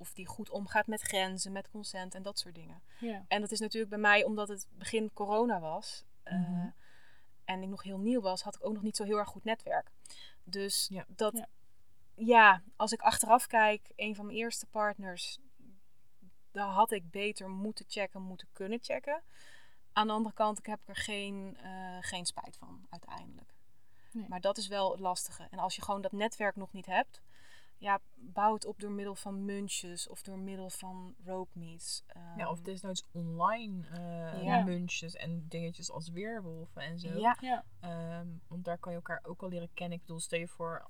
Of 0.01 0.13
die 0.13 0.27
goed 0.27 0.49
omgaat 0.49 0.87
met 0.87 1.01
grenzen, 1.01 1.51
met 1.51 1.69
consent 1.69 2.15
en 2.15 2.21
dat 2.23 2.39
soort 2.39 2.55
dingen. 2.55 2.81
Ja. 2.99 3.25
En 3.27 3.41
dat 3.41 3.51
is 3.51 3.59
natuurlijk 3.59 3.91
bij 3.91 3.99
mij 4.01 4.23
omdat 4.23 4.47
het 4.47 4.67
begin 4.71 5.13
corona 5.13 5.59
was. 5.59 6.03
eh, 6.23 6.39
Mhm. 6.39 6.69
En 7.45 7.61
ik 7.61 7.69
nog 7.69 7.83
heel 7.83 7.97
nieuw 7.99 8.21
was, 8.21 8.41
had 8.41 8.55
ik 8.55 8.65
ook 8.65 8.73
nog 8.73 8.81
niet 8.83 8.95
zo 8.95 9.03
heel 9.03 9.17
erg 9.17 9.29
goed 9.29 9.43
netwerk. 9.43 9.91
Dus 10.43 10.87
Ja. 10.91 11.05
dat, 11.07 11.33
Ja. 11.37 11.47
ja. 12.15 12.61
als 12.75 12.91
ik 12.91 13.01
achteraf 13.01 13.47
kijk, 13.47 13.91
een 13.95 14.15
van 14.15 14.25
mijn 14.25 14.37
eerste 14.37 14.65
partners, 14.65 15.39
daar 16.51 16.67
had 16.67 16.91
ik 16.91 17.11
beter 17.11 17.49
moeten 17.49 17.85
checken, 17.87 18.21
moeten 18.21 18.47
kunnen 18.53 18.79
checken. 18.81 19.21
Aan 19.93 20.07
de 20.07 20.13
andere 20.13 20.35
kant, 20.35 20.57
ik 20.59 20.65
heb 20.65 20.79
er 20.85 20.95
geen, 20.95 21.57
eh, 21.61 21.97
geen 22.01 22.25
spijt 22.25 22.57
van 22.57 22.85
uiteindelijk. 22.89 23.53
Nee. 24.11 24.25
Maar 24.29 24.41
dat 24.41 24.57
is 24.57 24.67
wel 24.67 24.91
het 24.91 24.99
lastige. 24.99 25.47
En 25.51 25.59
als 25.59 25.75
je 25.75 25.81
gewoon 25.81 26.01
dat 26.01 26.11
netwerk 26.11 26.55
nog 26.55 26.71
niet 26.73 26.85
hebt, 26.85 27.21
ja, 27.81 27.99
bouw 28.15 28.53
het 28.53 28.65
op 28.65 28.79
door 28.79 28.91
middel 28.91 29.15
van 29.15 29.45
muntjes 29.45 30.07
of 30.07 30.21
door 30.21 30.39
middel 30.39 30.69
van 30.69 31.15
rope 31.25 31.59
meets. 31.59 32.03
Ja, 32.35 32.49
of 32.49 32.55
Ehm, 32.57 32.63
desnoods 32.65 33.03
online 33.11 33.87
eh 33.87 34.43
Ja. 34.43 34.63
muntjes 34.63 35.15
en 35.15 35.45
dingetjes 35.47 35.91
als 35.91 36.09
weerwolven 36.09 36.81
en 36.81 36.99
zo. 36.99 37.07
ja, 37.19 37.37
Ja. 37.39 37.63
Ehm, 37.79 38.27
want 38.47 38.65
daar 38.65 38.77
kan 38.77 38.91
je 38.91 38.97
elkaar 38.97 39.19
ook 39.23 39.41
al 39.41 39.49
leren 39.49 39.73
kennen. 39.73 39.97
Ik 39.97 40.03
bedoel, 40.05 40.19
stel 40.19 40.39
je 40.39 40.47
voor 40.47 40.85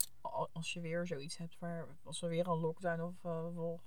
als 0.51 0.73
je 0.73 0.79
weer 0.81 1.07
zoiets 1.07 1.37
hebt 1.37 1.59
waar 1.59 1.87
als 2.03 2.19
we 2.19 2.27
weer 2.27 2.47
een 2.47 2.59
lockdown 2.59 3.01
of 3.01 3.15
eh, 3.23 3.55
wel 3.55 3.81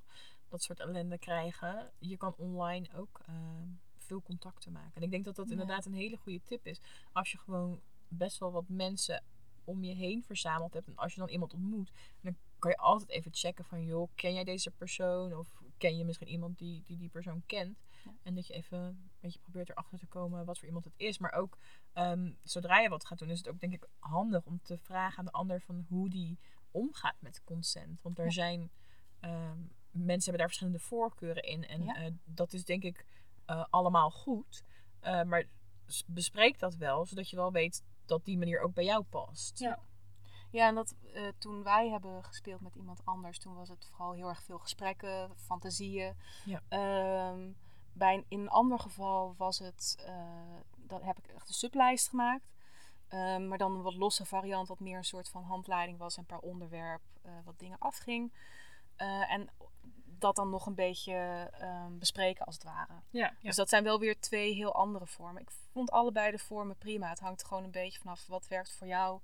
dat 0.48 0.62
soort 0.62 0.80
ellende 0.80 1.18
krijgen. 1.18 1.90
Je 1.98 2.16
kan 2.16 2.34
online 2.36 2.88
ook 2.96 3.20
ehm, 3.26 3.68
veel 3.96 4.22
contacten 4.22 4.72
maken. 4.72 4.94
En 4.94 5.02
ik 5.02 5.10
denk 5.10 5.24
dat 5.24 5.36
dat 5.36 5.46
Ja. 5.46 5.52
inderdaad 5.52 5.84
een 5.86 5.94
hele 5.94 6.16
goede 6.16 6.42
tip 6.42 6.66
is. 6.66 6.80
Als 7.12 7.32
je 7.32 7.38
gewoon 7.38 7.80
best 8.08 8.38
wel 8.38 8.52
wat 8.52 8.68
mensen 8.68 9.22
om 9.64 9.84
je 9.84 9.94
heen 9.94 10.22
verzameld 10.22 10.74
hebt. 10.74 10.86
En 10.86 10.96
als 10.96 11.14
je 11.14 11.20
dan 11.20 11.28
iemand 11.28 11.54
ontmoet, 11.54 11.92
dan 12.20 12.36
kan 12.64 12.70
je 12.72 12.76
altijd 12.78 13.10
even 13.10 13.34
checken 13.34 13.64
van 13.64 13.84
joh, 13.84 14.08
ken 14.14 14.34
jij 14.34 14.44
deze 14.44 14.70
persoon? 14.70 15.36
Of 15.36 15.62
ken 15.78 15.96
je 15.96 16.04
misschien 16.04 16.28
iemand 16.28 16.58
die 16.58 16.82
die, 16.82 16.96
die 16.96 17.08
persoon 17.08 17.42
kent? 17.46 17.78
Ja. 18.04 18.10
En 18.22 18.34
dat 18.34 18.46
je 18.46 18.54
even 18.54 18.78
een 18.78 19.10
beetje 19.20 19.38
probeert 19.38 19.68
erachter 19.70 19.98
te 19.98 20.06
komen 20.06 20.44
wat 20.44 20.58
voor 20.58 20.66
iemand 20.66 20.84
het 20.84 20.94
is. 20.96 21.18
Maar 21.18 21.32
ook 21.32 21.58
Ehm, 21.92 22.32
zodra 22.42 22.78
je 22.80 22.88
wat 22.88 23.04
gaat 23.04 23.18
doen, 23.18 23.30
is 23.30 23.38
het 23.38 23.48
ook 23.48 23.60
denk 23.60 23.72
ik 23.72 23.86
handig 23.98 24.44
om 24.46 24.60
te 24.62 24.78
vragen 24.78 25.18
aan 25.18 25.24
de 25.24 25.30
ander 25.30 25.60
van 25.60 25.84
hoe 25.88 26.10
die 26.10 26.38
omgaat 26.70 27.16
met 27.20 27.44
consent. 27.44 28.02
Want 28.02 28.18
er 28.18 28.24
Ja. 28.24 28.30
zijn 28.30 28.70
ehm, 29.20 29.58
mensen 29.90 30.22
hebben 30.22 30.38
daar 30.38 30.46
verschillende 30.46 30.78
voorkeuren 30.78 31.42
in. 31.42 31.66
En 31.66 31.84
Ja. 31.84 31.94
eh, 31.94 32.12
dat 32.24 32.52
is 32.52 32.64
denk 32.64 32.82
ik 32.82 33.04
eh, 33.44 33.64
allemaal 33.70 34.10
goed. 34.10 34.62
Eh, 35.00 35.22
maar 35.22 35.44
bespreek 36.06 36.58
dat 36.58 36.74
wel, 36.76 37.06
zodat 37.06 37.30
je 37.30 37.36
wel 37.36 37.52
weet 37.52 37.82
dat 38.06 38.24
die 38.24 38.38
manier 38.38 38.60
ook 38.60 38.74
bij 38.74 38.84
jou 38.84 39.02
past. 39.02 39.58
Ja. 39.58 39.78
Ja, 40.54 40.66
en 40.66 40.74
dat 40.74 40.94
eh, 41.12 41.22
toen 41.38 41.62
wij 41.62 41.88
hebben 41.88 42.24
gespeeld 42.24 42.60
met 42.60 42.74
iemand 42.74 43.00
anders, 43.04 43.38
toen 43.38 43.54
was 43.54 43.68
het 43.68 43.86
vooral 43.90 44.12
heel 44.12 44.28
erg 44.28 44.42
veel 44.42 44.58
gesprekken, 44.58 45.30
fantasieën. 45.36 46.14
Ja. 46.44 46.60
Ehm, 46.68 47.50
bij 47.92 48.14
een, 48.14 48.24
in 48.28 48.40
een 48.40 48.48
ander 48.48 48.78
geval 48.78 49.34
was 49.36 49.58
het, 49.58 50.02
eh, 50.06 50.58
dat 50.76 51.02
heb 51.02 51.18
ik 51.18 51.26
echt 51.26 51.48
een 51.48 51.54
sublijst 51.54 52.08
gemaakt. 52.08 52.52
Ehm, 53.08 53.48
maar 53.48 53.58
dan 53.58 53.72
een 53.72 53.82
wat 53.82 53.94
losse 53.94 54.24
variant, 54.24 54.68
wat 54.68 54.80
meer 54.80 54.96
een 54.96 55.04
soort 55.04 55.28
van 55.28 55.42
handleiding 55.42 55.98
was 55.98 56.16
en 56.16 56.26
per 56.26 56.38
onderwerp 56.38 57.02
eh, 57.22 57.32
wat 57.44 57.58
dingen 57.58 57.78
afging. 57.78 58.32
En 59.28 59.48
dat 60.18 60.36
dan 60.36 60.50
nog 60.50 60.66
een 60.66 60.74
beetje 60.74 61.14
ehm, 61.58 61.98
bespreken 61.98 62.46
als 62.46 62.54
het 62.54 62.64
ware. 62.64 62.92
Ja. 63.10 63.34
Dus 63.40 63.56
dat 63.56 63.68
zijn 63.68 63.84
wel 63.84 63.98
weer 63.98 64.20
twee 64.20 64.54
heel 64.54 64.74
andere 64.74 65.06
vormen. 65.06 65.42
Ik 65.42 65.50
vond 65.72 65.90
allebei 65.90 66.30
de 66.30 66.38
vormen 66.38 66.76
prima. 66.76 67.08
Het 67.08 67.20
hangt 67.20 67.44
gewoon 67.44 67.64
een 67.64 67.70
beetje 67.70 67.98
vanaf 67.98 68.26
wat 68.26 68.48
werkt 68.48 68.72
voor 68.72 68.86
jou 68.86 69.20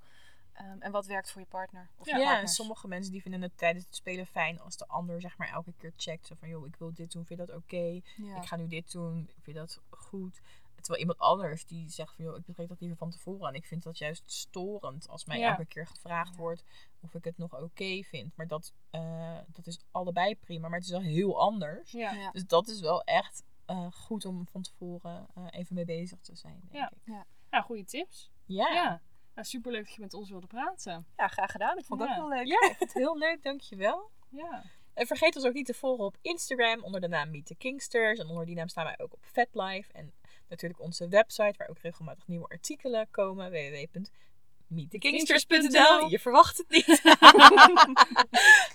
ehm, 0.52 0.80
en 0.80 0.92
wat 0.92 1.06
werkt 1.06 1.30
voor 1.30 1.40
je 1.40 1.46
partner. 1.46 1.90
Of 1.96 2.06
je 2.06 2.18
Ja, 2.18 2.40
en 2.40 2.48
sommige 2.48 2.88
mensen 2.88 3.12
die 3.12 3.22
vinden 3.22 3.42
het 3.42 3.58
tijdens 3.58 3.84
het 3.84 3.94
spelen 3.94 4.26
fijn 4.26 4.60
als 4.60 4.76
de 4.76 4.86
ander 4.88 5.20
zeg 5.20 5.36
maar 5.38 5.48
elke 5.48 5.72
keer 5.78 5.92
checkt. 5.96 6.26
Zo 6.26 6.34
van, 6.38 6.48
joh, 6.48 6.66
ik 6.66 6.76
wil 6.76 6.92
dit 6.94 7.12
doen, 7.12 7.24
vind 7.26 7.40
je 7.40 7.46
dat 7.46 7.56
oké? 7.56 8.00
Ja. 8.16 8.36
Ik 8.36 8.46
ga 8.46 8.56
nu 8.56 8.66
dit 8.68 8.92
doen, 8.92 9.26
vind 9.32 9.46
je 9.46 9.52
dat 9.52 9.80
goed? 9.90 10.40
Terwijl 10.74 11.00
iemand 11.00 11.18
anders 11.18 11.66
die 11.66 11.88
zegt 11.88 12.14
van, 12.14 12.24
joh, 12.24 12.36
ik 12.36 12.44
bespreek 12.44 12.68
dat 12.68 12.80
liever 12.80 12.98
van 12.98 13.10
tevoren. 13.10 13.48
En 13.48 13.54
ik 13.54 13.66
vind 13.66 13.82
dat 13.82 13.98
juist 13.98 14.22
storend 14.30 15.08
als 15.08 15.24
mij 15.24 15.38
Ja. 15.38 15.50
elke 15.50 15.66
keer 15.66 15.86
gevraagd 15.86 16.34
Ja. 16.34 16.40
wordt 16.40 16.64
of 17.00 17.14
ik 17.14 17.24
het 17.24 17.38
nog 17.38 17.60
oké 17.60 18.02
vind. 18.02 18.36
Maar 18.36 18.46
dat, 18.46 18.72
eh, 18.90 19.38
dat 19.46 19.66
is 19.66 19.78
allebei 19.90 20.36
prima, 20.36 20.68
maar 20.68 20.78
het 20.78 20.86
is 20.88 20.92
wel 20.94 21.00
heel 21.02 21.40
anders. 21.40 21.90
Ja. 21.92 22.12
Ja. 22.12 22.30
Dus 22.30 22.46
dat 22.46 22.68
is 22.68 22.80
wel 22.80 23.02
echt 23.02 23.42
eh, 23.66 23.86
goed 23.92 24.24
om 24.24 24.46
van 24.46 24.62
tevoren 24.62 25.26
eh, 25.34 25.44
even 25.50 25.74
mee 25.74 25.84
bezig 25.84 26.20
te 26.20 26.36
zijn, 26.36 26.60
denk 26.60 26.72
Ja. 26.72 26.90
ik. 27.04 27.24
Ja, 27.50 27.60
goede 27.60 27.84
tips. 27.84 28.30
Ja. 28.44 29.00
Ja. 29.34 29.36
Nou, 29.36 29.46
superleuk 29.48 29.84
dat 29.84 29.94
je 29.94 30.00
met 30.00 30.14
ons 30.14 30.30
wilde 30.30 30.46
praten. 30.46 31.06
Ja, 31.16 31.28
graag 31.28 31.50
gedaan. 31.50 31.78
Ik 31.78 31.84
vond 31.84 32.00
Ja. 32.00 32.06
ook 32.08 32.14
heel 32.14 32.28
leuk. 32.28 32.46
Ja, 32.46 32.54
ik 32.70 32.76
vind 32.76 32.78
het 32.78 32.92
heel 32.92 33.18
leuk, 33.18 33.42
dankjewel. 33.42 34.10
Ja. 34.28 34.62
En 34.94 35.06
vergeet 35.06 35.36
ons 35.36 35.44
ook 35.44 35.52
niet 35.52 35.66
te 35.66 35.74
volgen 35.74 36.04
op 36.04 36.16
Instagram 36.22 36.84
onder 36.84 37.00
de 37.00 37.08
naam 37.08 37.30
Meet 37.30 37.46
the 37.46 37.54
Kingsters. 37.54 38.18
En 38.18 38.26
onder 38.26 38.46
die 38.46 38.54
naam 38.54 38.68
staan 38.68 38.84
wij 38.84 38.98
ook 38.98 39.12
op 39.12 39.24
FetLife. 39.32 39.92
En 39.92 40.12
natuurlijk 40.48 40.80
onze 40.80 41.08
website 41.08 41.54
waar 41.56 41.68
ook 41.68 41.78
regelmatig 41.78 42.26
nieuwe 42.26 42.48
artikelen 42.48 43.08
komen. 43.10 43.50
www.meetthekingsters.nl 43.50 46.08
Je 46.08 46.18
verwacht 46.18 46.56
het 46.56 46.68
niet. 46.68 46.88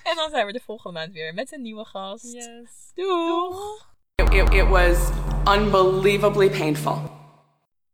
en 0.09 0.15
dan 0.15 0.29
zijn 0.29 0.45
we 0.45 0.51
de 0.51 0.61
volgende 0.65 0.99
maand 0.99 1.13
weer 1.13 1.34
met 1.34 1.53
een 1.53 1.61
nieuwe 1.61 1.86
gast. 1.86 2.34
Yes. 2.34 2.91
Doeg! 2.93 3.93
It 4.53 4.67
was 4.67 5.09
unbelievably 5.57 6.49
painful. 6.49 7.01